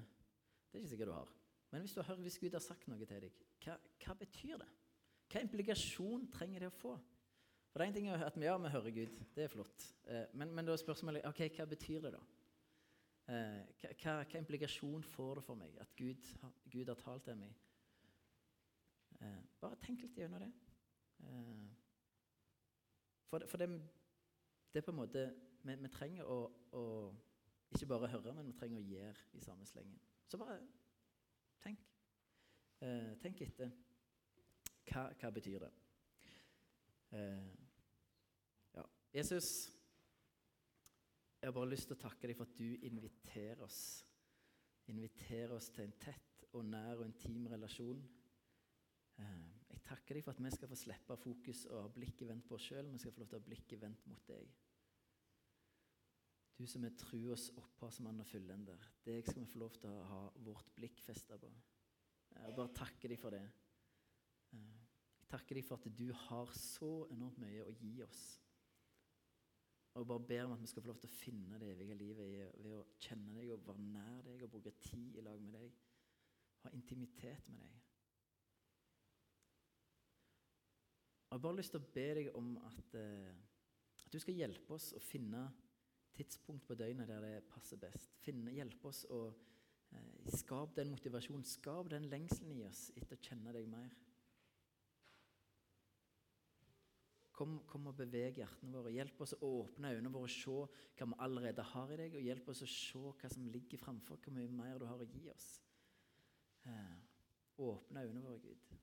Det 0.70 0.78
er 0.78 0.84
ikke 0.84 0.89
sikkert 0.89 1.08
du 1.08 1.14
har. 1.14 1.30
Men 1.72 1.82
hvis, 1.82 1.94
du 1.94 2.02
har 2.02 2.08
hørt, 2.12 2.22
hvis 2.22 2.39
Gud 2.39 2.54
har 2.54 2.62
sagt 2.62 2.88
noe 2.88 3.06
til 3.06 3.22
deg, 3.24 3.44
hva 3.64 4.16
betyr 4.20 4.60
det? 4.62 4.70
Hva 5.32 5.41
implikasjon 5.41 6.28
trenger 6.34 6.62
det 6.62 6.70
å 6.70 6.76
få? 6.76 6.94
For 7.74 7.80
det 7.80 7.86
er 7.86 7.89
en 7.89 7.93
ting 7.93 8.07
at 8.09 8.36
vi, 8.38 8.45
ja, 8.45 8.57
vi 8.57 8.69
hører 8.69 8.91
Gud. 8.91 9.13
Det 9.36 9.43
er 9.43 9.47
flott. 9.47 9.95
Eh, 10.05 10.26
men, 10.34 10.51
men 10.53 10.65
da 10.65 10.71
er 10.71 10.78
spørsmålet 10.78 11.26
ok, 11.26 11.39
hva 11.55 11.65
betyr 11.65 12.03
det, 12.03 12.11
da? 12.13 12.19
Eh, 13.34 13.63
hva, 13.82 14.19
hva, 14.19 14.38
implikasjon 14.38 15.01
får 15.09 15.39
det 15.39 15.43
for 15.47 15.57
meg 15.57 15.80
at 15.82 15.95
Gud, 15.97 16.28
Gud 16.69 16.91
har 16.91 16.99
talt 17.01 17.26
til 17.26 17.39
meg? 17.39 17.55
Eh, 19.17 19.39
bare 19.63 19.80
tenk 19.82 20.05
litt 20.05 20.19
gjennom 20.21 20.45
det. 20.45 20.51
For, 23.32 23.41
det, 23.41 23.49
for 23.49 23.57
det, 23.57 23.69
det, 24.69 24.84
er 24.84 24.86
på 24.86 24.91
en 24.91 24.99
måte 24.99 25.21
Vi, 25.63 25.76
vi 25.80 25.91
trenger 25.95 26.30
å, 26.30 26.38
å, 26.78 26.84
ikke 27.74 27.89
bare 27.89 28.11
høre, 28.13 28.36
men 28.38 28.51
vi 28.51 28.57
trenger 28.59 28.84
å 28.84 28.86
gjøre 28.91 29.26
i 29.34 29.41
samme 29.41 29.65
slengen. 29.65 29.97
Så 30.30 30.38
bare 30.38 30.59
tenk. 31.65 31.89
Tenk 33.24 33.41
etter. 33.47 33.74
Hva, 34.91 35.07
hva 35.17 35.34
betyr 35.34 35.65
det? 35.65 35.74
Eh. 37.17 37.62
Jesus 39.14 39.70
Jeg 41.41 41.47
har 41.47 41.53
bare 41.53 41.70
lyst 41.70 41.89
til 41.89 41.97
å 41.97 42.01
takke 42.01 42.30
deg 42.30 42.38
for 42.39 42.49
at 42.49 42.57
du 42.57 42.86
inviterer 42.88 43.59
oss. 43.61 43.80
Inviterer 44.89 45.53
oss 45.53 45.68
til 45.76 45.84
en 45.86 45.95
tett 46.01 46.45
og 46.55 46.64
nær 46.66 47.01
og 47.01 47.03
intim 47.05 47.43
relasjon. 47.51 47.99
Eh, 49.20 49.49
jeg 49.74 49.84
takker 49.86 50.18
deg 50.18 50.24
for 50.26 50.34
at 50.34 50.39
vi 50.41 50.51
skal 50.55 50.72
få 50.72 50.78
slippe 50.80 51.18
fokus 51.20 51.66
og 51.70 51.82
ha 51.82 51.89
blikket 51.93 52.30
vendt 52.30 52.47
på 52.47 52.55
oss 52.55 52.70
sjøl. 52.72 52.89
Vi 52.93 53.01
skal 53.03 53.14
få 53.14 53.22
lov 53.22 53.30
til 53.30 53.38
å 53.38 53.41
ha 53.41 53.47
blikket 53.49 53.82
vendt 53.84 54.07
mot 54.09 54.24
deg. 54.30 54.53
Du 56.57 56.64
som 56.70 56.86
er 56.88 56.95
truas 56.97 57.49
opphavsmann 57.59 58.24
og 58.24 58.30
fullender. 58.30 58.88
Deg 59.03 59.28
skal 59.28 59.43
vi 59.43 59.51
få 59.51 59.61
lov 59.66 59.76
til 59.76 59.91
å 59.91 60.05
ha 60.09 60.22
vårt 60.47 60.72
blikk 60.78 61.03
festa 61.03 61.38
på. 61.41 61.51
Jeg 62.34 62.55
bare 62.55 62.78
takker 62.80 63.14
deg 63.14 63.20
for 63.20 63.36
det. 63.36 63.43
Eh, 64.55 64.80
jeg 65.20 65.30
takker 65.36 65.59
deg 65.59 65.68
for 65.68 65.82
at 65.82 65.99
du 66.01 66.07
har 66.30 66.55
så 66.57 66.93
enormt 67.11 67.43
mye 67.43 67.68
å 67.68 67.76
gi 67.84 67.97
oss. 68.07 68.24
Og 69.94 70.02
jeg 70.02 70.10
bare 70.10 70.28
ber 70.28 70.44
om 70.44 70.52
at 70.56 70.62
vi 70.62 70.68
skal 70.68 70.82
få 70.82 70.89
lov 70.89 71.00
til 71.02 71.10
å 71.12 71.16
finne 71.16 71.60
det 71.62 71.70
evige 71.76 71.98
livet 72.00 72.30
ved 72.64 72.78
å 72.78 72.84
kjenne 73.04 73.36
deg 73.38 73.52
og 73.54 73.66
være 73.68 73.88
nær 73.94 74.22
deg 74.26 74.46
og 74.46 74.54
bruke 74.56 74.74
tid 74.82 75.20
i 75.20 75.26
lag 75.26 75.41
med 75.41 75.54
deg. 75.60 75.76
Ha 76.64 76.72
intimitet 76.74 77.50
med 77.54 77.62
deg. 77.62 77.82
Jeg 81.34 81.38
har 81.38 81.44
bare 81.46 81.58
lyst 81.58 81.74
til 81.74 81.82
å 81.82 81.91
be 81.94 82.08
deg 82.18 82.32
om 82.38 82.50
at, 82.62 82.98
uh, 82.98 84.02
at 84.06 84.14
du 84.14 84.20
skal 84.22 84.38
hjelpe 84.38 84.76
oss 84.76 84.91
å 84.94 85.02
finne 85.02 85.48
tidspunkt 86.14 86.68
på 86.68 86.78
døgnet 86.78 87.10
der 87.10 87.22
det 87.26 87.46
passer 87.50 87.80
best. 87.82 88.14
Finne, 88.22 88.54
hjelpe 88.54 88.89
oss 88.89 89.02
å 89.10 89.24
eh, 89.94 90.28
skape 90.38 90.78
den 90.78 90.91
motivasjonen, 90.94 91.46
skap 91.48 91.89
den 91.89 92.06
lengselen 92.12 92.54
i 92.54 92.62
oss 92.68 92.91
etter 92.94 93.18
å 93.18 93.26
kjenne 93.26 93.54
deg 93.56 93.66
mer. 93.72 93.96
Kom, 97.34 97.56
kom, 97.66 97.88
og 97.90 97.98
beveg 97.98 98.38
hjertene 98.38 98.76
våre. 98.76 98.92
Hjelp 98.94 99.24
oss 99.26 99.34
å 99.40 99.48
åpne 99.64 99.96
øynene 99.96 100.12
våre 100.14 100.30
og 100.30 100.34
se 100.34 100.54
hva 100.54 101.08
vi 101.10 101.20
allerede 101.26 101.66
har 101.72 101.94
i 101.94 101.98
deg, 102.04 102.18
og 102.20 102.28
hjelp 102.28 102.52
oss 102.54 102.62
å 102.62 102.70
se 102.70 103.02
hva 103.02 103.32
som 103.34 103.48
ligger 103.50 103.82
framfor, 103.82 104.20
hvor 104.22 104.36
mye 104.36 104.52
mer 104.54 104.78
du 104.78 104.86
har 104.86 105.02
å 105.02 105.08
gi 105.10 105.26
oss. 105.34 105.48
Eh, 106.70 107.00
åpne 107.66 108.06
øynene 108.06 108.22
våre, 108.22 108.40
Gud. 108.44 108.76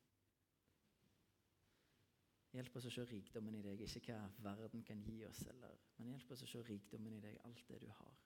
Hjelp 2.51 2.81
oss 2.81 2.89
å 2.89 2.91
se 2.91 3.05
rikdommen 3.07 3.55
i 3.55 3.63
deg, 3.63 3.85
ikke 3.87 4.17
hva 4.43 4.57
verden 4.59 4.83
kan 4.83 4.99
gi 5.07 5.21
oss, 5.29 5.45
eller, 5.53 5.79
men 6.01 6.11
hjelp 6.11 6.35
oss 6.35 6.43
å 6.43 6.51
se 6.51 6.65
rikdommen 6.67 7.15
i 7.15 7.23
deg, 7.23 7.39
alt 7.47 7.63
det 7.71 7.79
du 7.85 7.87
har. 8.01 8.19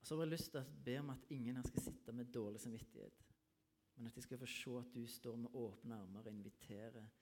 Og 0.00 0.08
så 0.08 0.16
har 0.16 0.24
jeg 0.24 0.32
lyst 0.32 0.52
til 0.54 0.62
å 0.62 0.80
be 0.86 0.96
om 1.02 1.12
at 1.12 1.28
ingen 1.34 1.60
her 1.60 1.68
skal 1.68 1.84
sitte 1.84 2.16
med 2.16 2.32
dårlig 2.32 2.64
samvittighet, 2.64 3.20
men 3.96 4.08
at 4.08 4.16
de 4.16 4.24
skal 4.24 4.40
få 4.40 4.48
se 4.48 4.74
at 4.80 4.96
du 4.96 5.04
står 5.10 5.36
med 5.44 5.60
åpne 5.60 6.00
armer 6.00 6.24
og 6.24 6.32
inviterer 6.32 7.12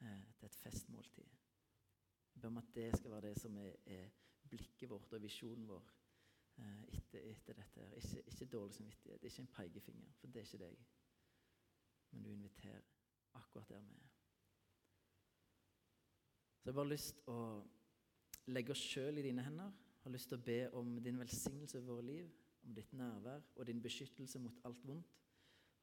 eh, 0.00 0.24
til 0.38 0.46
et 0.46 0.58
festmåltid. 0.62 1.28
Jeg 2.34 2.40
ber 2.42 2.48
om 2.48 2.56
at 2.56 2.74
det 2.74 2.90
skal 2.96 3.10
være 3.10 3.28
det 3.28 3.38
som 3.40 3.56
er, 3.56 3.72
er 3.86 4.08
blikket 4.48 4.90
vårt 4.90 5.12
og 5.12 5.22
visjonen 5.22 5.68
vår 5.68 5.88
eh, 6.58 6.82
etter, 6.98 7.20
etter, 7.30 7.54
dette. 7.54 7.80
her. 7.80 7.94
Ikke, 7.94 8.22
ikke 8.26 8.50
dårlig 8.52 8.74
samvittighet, 8.74 9.24
ikke 9.24 9.40
en 9.42 9.54
pekefinger, 9.56 10.12
for 10.20 10.26
det 10.26 10.36
er 10.36 10.50
ikke 10.50 10.64
deg. 10.64 10.84
Men 12.10 12.22
du 12.22 12.30
inviterer 12.30 12.82
akkurat 13.34 13.68
der 13.68 13.80
vi 13.80 13.94
er. 13.94 14.12
Så 16.60 16.70
jeg 16.70 16.74
har 16.74 16.82
bare 16.82 16.88
lyst 16.88 17.14
til 17.14 17.32
å 17.32 17.42
legge 18.50 18.72
oss 18.74 18.82
sjøl 18.82 19.18
i 19.18 19.22
dine 19.22 19.42
hender. 19.46 19.70
Jeg 19.96 20.08
har 20.08 20.14
lyst 20.14 20.28
til 20.30 20.38
å 20.38 20.46
be 20.46 20.60
om 20.78 20.96
din 21.02 21.18
velsignelse 21.18 21.78
over 21.78 21.92
våre 21.92 22.06
liv, 22.06 22.30
om 22.66 22.74
ditt 22.74 22.92
nærvær 22.92 23.42
og 23.54 23.66
din 23.66 23.82
beskyttelse 23.82 24.40
mot 24.42 24.58
alt 24.66 24.82
vondt. 24.86 25.12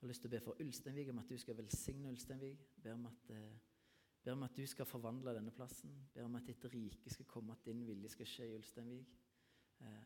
Jeg 0.03 0.07
har 0.07 0.11
lyst 0.11 0.25
til 0.25 0.27
å 0.27 0.33
be 0.33 0.41
for 0.43 0.59
Ulsteinvik 0.59 1.09
om 1.13 1.19
at 1.21 1.29
du 1.31 1.37
skal 1.39 1.55
velsigne 1.55 2.09
Ulsteinvik. 2.11 2.65
Ber 2.83 2.97
om 2.97 3.05
at, 3.07 3.29
eh, 3.31 3.59
ber 4.23 4.37
om 4.37 4.43
at 4.43 4.55
du 4.55 4.65
skal 4.67 4.87
forvandle 4.87 5.35
denne 5.35 5.51
plassen. 5.51 5.93
Ber 6.13 6.27
om 6.27 6.35
at 6.39 6.47
ditt 6.47 6.65
rike 6.71 7.11
skal 7.11 7.27
komme, 7.29 7.53
at 7.53 7.65
din 7.65 7.85
vilje 7.87 8.09
skal 8.13 8.29
skje 8.29 8.49
i 8.49 8.57
Ulsteinvik. 8.57 9.17
Eh, 9.83 10.03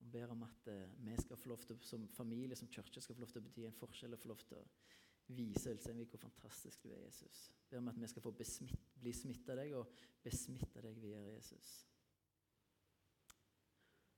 og 0.00 0.08
ber 0.12 0.32
om 0.32 0.42
at 0.42 0.70
eh, 0.72 0.96
vi 1.04 1.16
skal 1.20 1.36
få 1.36 1.52
lov 1.52 1.62
til, 1.66 1.78
som 1.82 2.08
familie, 2.08 2.56
som 2.56 2.68
kirke, 2.68 3.00
skal 3.00 3.14
få 3.14 3.26
lov 3.26 3.30
til 3.34 3.42
å 3.42 3.46
bety 3.46 3.66
en 3.68 3.78
forskjell 3.78 4.16
og 4.16 4.22
få 4.22 4.32
lov 4.32 4.42
til 4.48 4.58
å 4.58 4.64
vise 5.36 5.70
Ulsteinvik 5.70 6.10
hvor 6.14 6.24
fantastisk 6.24 6.82
du 6.82 6.90
er, 6.90 7.04
Jesus. 7.04 7.50
Ber 7.70 7.78
om 7.78 7.92
at 7.92 8.00
vi 8.00 8.10
skal 8.10 8.24
få 8.24 8.34
besmitt, 8.34 8.90
bli 8.98 9.12
smitta 9.14 9.54
av 9.54 9.62
deg 9.62 9.76
og 9.78 10.02
besmitte 10.24 10.82
deg 10.82 10.98
videre, 10.98 11.36
Jesus. 11.36 11.70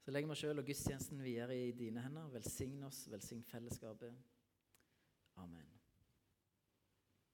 Så 0.02 0.10
legger 0.10 0.32
vi 0.32 0.38
sjøl 0.40 0.58
og 0.58 0.66
gudstjenesten 0.66 1.22
videre 1.22 1.54
i 1.54 1.70
dine 1.78 2.02
hender. 2.02 2.32
Velsign 2.34 2.82
oss, 2.88 3.04
velsign 3.12 3.44
fellesskapet. 3.46 4.16
Amen. 5.38 5.81